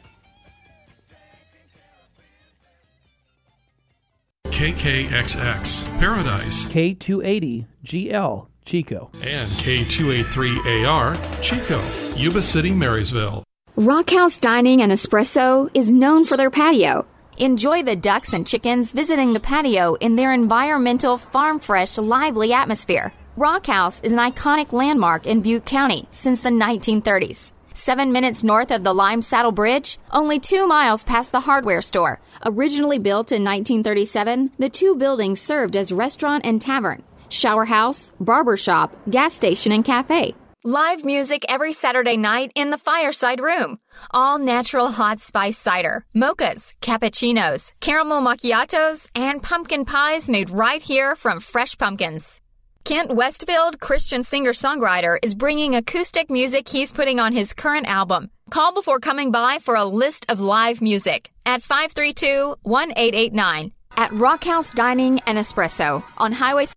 KKXX 4.57 5.99
Paradise, 5.99 6.63
K280GL 6.63 8.47
Chico, 8.65 9.11
and 9.21 9.51
K283AR 9.51 11.43
Chico, 11.43 11.79
Yuba 12.15 12.41
City, 12.41 12.71
Marysville. 12.71 13.43
Rockhouse 13.75 14.37
Dining 14.37 14.81
and 14.81 14.91
Espresso 14.91 15.69
is 15.75 15.91
known 15.91 16.25
for 16.25 16.37
their 16.37 16.49
patio. 16.49 17.05
Enjoy 17.37 17.83
the 17.83 17.95
ducks 17.95 18.33
and 18.33 18.47
chickens 18.47 18.93
visiting 18.93 19.33
the 19.33 19.39
patio 19.39 19.93
in 19.93 20.15
their 20.15 20.33
environmental, 20.33 21.19
farm 21.19 21.59
fresh, 21.59 21.99
lively 21.99 22.51
atmosphere. 22.51 23.13
Rockhouse 23.35 23.99
is 24.01 24.11
an 24.11 24.17
iconic 24.17 24.73
landmark 24.73 25.27
in 25.27 25.43
Butte 25.43 25.65
County 25.65 26.07
since 26.09 26.41
the 26.41 26.49
1930s. 26.49 27.51
Seven 27.77 28.11
minutes 28.11 28.43
north 28.43 28.71
of 28.71 28.83
the 28.83 28.91
Lime 28.91 29.21
Saddle 29.21 29.51
Bridge, 29.51 29.99
only 30.11 30.39
two 30.39 30.65
miles 30.65 31.03
past 31.03 31.31
the 31.31 31.41
hardware 31.41 31.83
store. 31.83 32.19
Originally 32.43 32.97
built 32.97 33.31
in 33.31 33.43
1937, 33.43 34.53
the 34.57 34.67
two 34.67 34.95
buildings 34.95 35.39
served 35.39 35.75
as 35.75 35.91
restaurant 35.91 36.43
and 36.43 36.59
tavern, 36.59 37.03
shower 37.29 37.65
house, 37.65 38.11
barber 38.19 38.57
shop, 38.57 38.97
gas 39.11 39.35
station, 39.35 39.71
and 39.71 39.85
cafe. 39.85 40.33
Live 40.63 41.05
music 41.05 41.45
every 41.47 41.71
Saturday 41.71 42.17
night 42.17 42.51
in 42.55 42.71
the 42.71 42.79
Fireside 42.79 43.39
Room. 43.39 43.77
All 44.09 44.39
natural 44.39 44.87
hot 44.89 45.19
spice 45.19 45.59
cider, 45.59 46.03
mochas, 46.15 46.73
cappuccinos, 46.81 47.73
caramel 47.79 48.21
macchiatos, 48.21 49.07
and 49.13 49.43
pumpkin 49.43 49.85
pies 49.85 50.27
made 50.31 50.49
right 50.49 50.81
here 50.81 51.15
from 51.15 51.39
fresh 51.39 51.77
pumpkins. 51.77 52.41
Kent 52.87 53.11
Westfield, 53.11 53.81
Christian 53.81 54.23
singer 54.23 54.53
songwriter, 54.53 55.17
is 55.21 55.35
bringing 55.35 55.75
acoustic 55.75 56.29
music 56.29 56.69
he's 56.69 56.93
putting 56.93 57.19
on 57.19 57.33
his 57.33 57.53
current 57.53 57.85
album. 57.85 58.29
Call 58.49 58.73
before 58.73 59.01
coming 59.01 59.29
by 59.29 59.59
for 59.59 59.75
a 59.75 59.83
list 59.83 60.25
of 60.29 60.39
live 60.39 60.81
music 60.81 61.29
at 61.45 61.61
532 61.61 62.55
1889 62.63 63.73
at 63.97 64.11
Rockhouse 64.13 64.71
Dining 64.71 65.19
and 65.27 65.37
Espresso 65.37 66.01
on 66.17 66.31
Highway. 66.31 66.76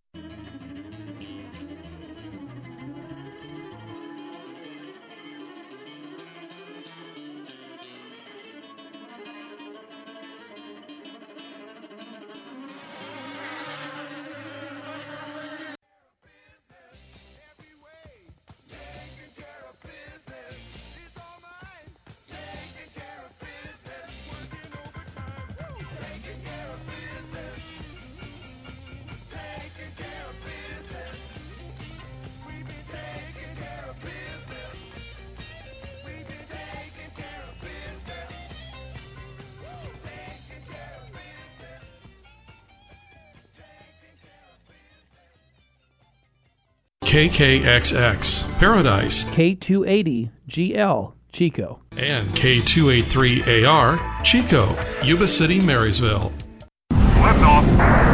KKXX 47.11 48.57
Paradise, 48.61 49.25
K280GL 49.25 51.13
Chico. 51.33 51.81
And 51.97 52.29
K283AR, 52.29 54.23
Chico, 54.23 54.77
Yuba 55.03 55.27
City, 55.27 55.59
Marysville. 55.59 56.31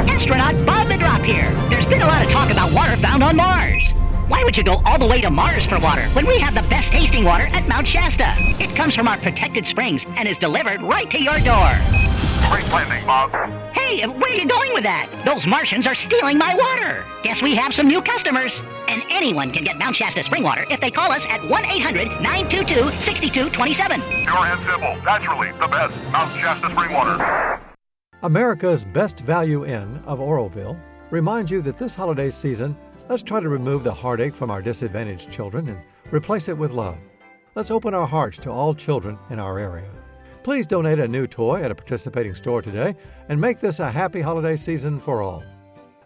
Astronaut 0.09 0.65
Bob 0.65 0.89
the 0.89 0.97
Drop 0.97 1.21
here. 1.21 1.51
There's 1.69 1.85
been 1.85 2.01
a 2.01 2.07
lot 2.07 2.25
of 2.25 2.31
talk 2.31 2.51
about 2.51 2.73
water 2.73 2.97
found 2.97 3.23
on 3.23 3.37
Mars. 3.37 3.87
Why 4.29 4.43
would 4.43 4.57
you 4.57 4.65
go 4.65 4.81
all 4.87 4.99
the 4.99 5.07
way 5.07 5.21
to 5.21 5.29
Mars 5.29 5.67
for 5.67 5.79
water 5.79 6.09
when 6.15 6.27
we 6.27 6.39
have 6.39 6.55
the 6.55 6.67
best 6.71 6.91
tasting 6.91 7.23
water 7.23 7.49
at 7.49 7.69
Mount 7.69 7.87
Shasta? 7.87 8.33
It 8.59 8.75
comes 8.75 8.95
from 8.95 9.09
our 9.09 9.19
protected 9.19 9.67
springs 9.67 10.07
and 10.17 10.27
is 10.27 10.39
delivered 10.39 10.81
right 10.81 11.11
to 11.11 11.23
your 11.23 11.39
door. 11.41 11.77
Great 12.49 12.73
landing, 12.73 13.05
Bob. 13.05 13.66
Hey, 13.87 14.05
where 14.05 14.33
are 14.33 14.35
you 14.35 14.49
going 14.49 14.75
with 14.75 14.83
that? 14.83 15.09
Those 15.25 15.47
Martians 15.47 15.87
are 15.87 15.95
stealing 15.95 16.37
my 16.37 16.57
water. 16.57 17.05
Guess 17.23 17.41
we 17.41 17.55
have 17.55 17.73
some 17.73 17.87
new 17.87 18.03
customers. 18.03 18.61
And 18.89 19.01
anyone 19.11 19.53
can 19.53 19.63
get 19.63 19.79
Mount 19.79 19.95
Shasta 19.95 20.25
spring 20.25 20.43
water 20.43 20.65
if 20.73 20.81
they 20.81 20.91
call 20.91 21.13
us 21.13 21.25
at 21.27 21.41
1 21.49 21.65
800 21.65 22.09
922 22.21 23.01
6227. 23.01 24.01
Pure 24.01 24.37
and 24.39 24.61
simple, 24.63 25.05
naturally 25.05 25.53
the 25.53 25.69
best 25.69 25.95
Mount 26.11 26.37
Shasta 26.37 26.69
spring 26.69 26.93
water. 26.93 27.61
America's 28.25 28.85
Best 28.85 29.21
Value 29.21 29.65
Inn 29.65 30.03
of 30.05 30.21
Oroville 30.21 30.77
reminds 31.11 31.53
you 31.53 31.63
that 31.63 31.79
this 31.79 31.95
holiday 31.95 32.29
season, 32.29 32.77
let's 33.09 33.23
try 33.23 33.39
to 33.39 33.49
remove 33.49 33.85
the 33.85 33.95
heartache 33.95 34.35
from 34.35 34.51
our 34.51 34.61
disadvantaged 34.61 35.31
children 35.31 35.69
and 35.69 35.79
replace 36.13 36.49
it 36.49 36.59
with 36.59 36.73
love. 36.73 36.99
Let's 37.55 37.71
open 37.71 37.95
our 37.95 38.09
hearts 38.09 38.39
to 38.39 38.51
all 38.51 38.75
children 38.75 39.17
in 39.31 39.39
our 39.39 39.61
area. 39.61 39.87
Please 40.47 40.69
donate 40.69 41.01
a 41.01 41.09
new 41.09 41.27
toy 41.27 41.65
at 41.65 41.73
a 41.73 41.75
participating 41.75 42.33
store 42.37 42.63
today 42.63 42.95
and 43.29 43.41
make 43.41 43.59
this 43.59 43.81
a 43.81 43.91
happy 43.91 44.21
holiday 44.21 44.55
season 44.55 45.01
for 45.01 45.21
all. 45.21 45.43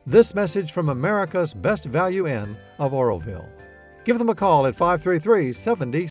This 0.07 0.35
message 0.35 0.73
from 0.73 0.89
America's 0.89 1.53
Best 1.53 1.85
Value 1.85 2.27
Inn 2.27 2.57
of 2.79 2.95
Oroville. 2.95 3.47
Give 4.07 4.17
them 4.17 4.31
a 4.31 4.35
call 4.35 4.67
at 4.67 4.75
533 4.75 5.53
70 5.53 6.09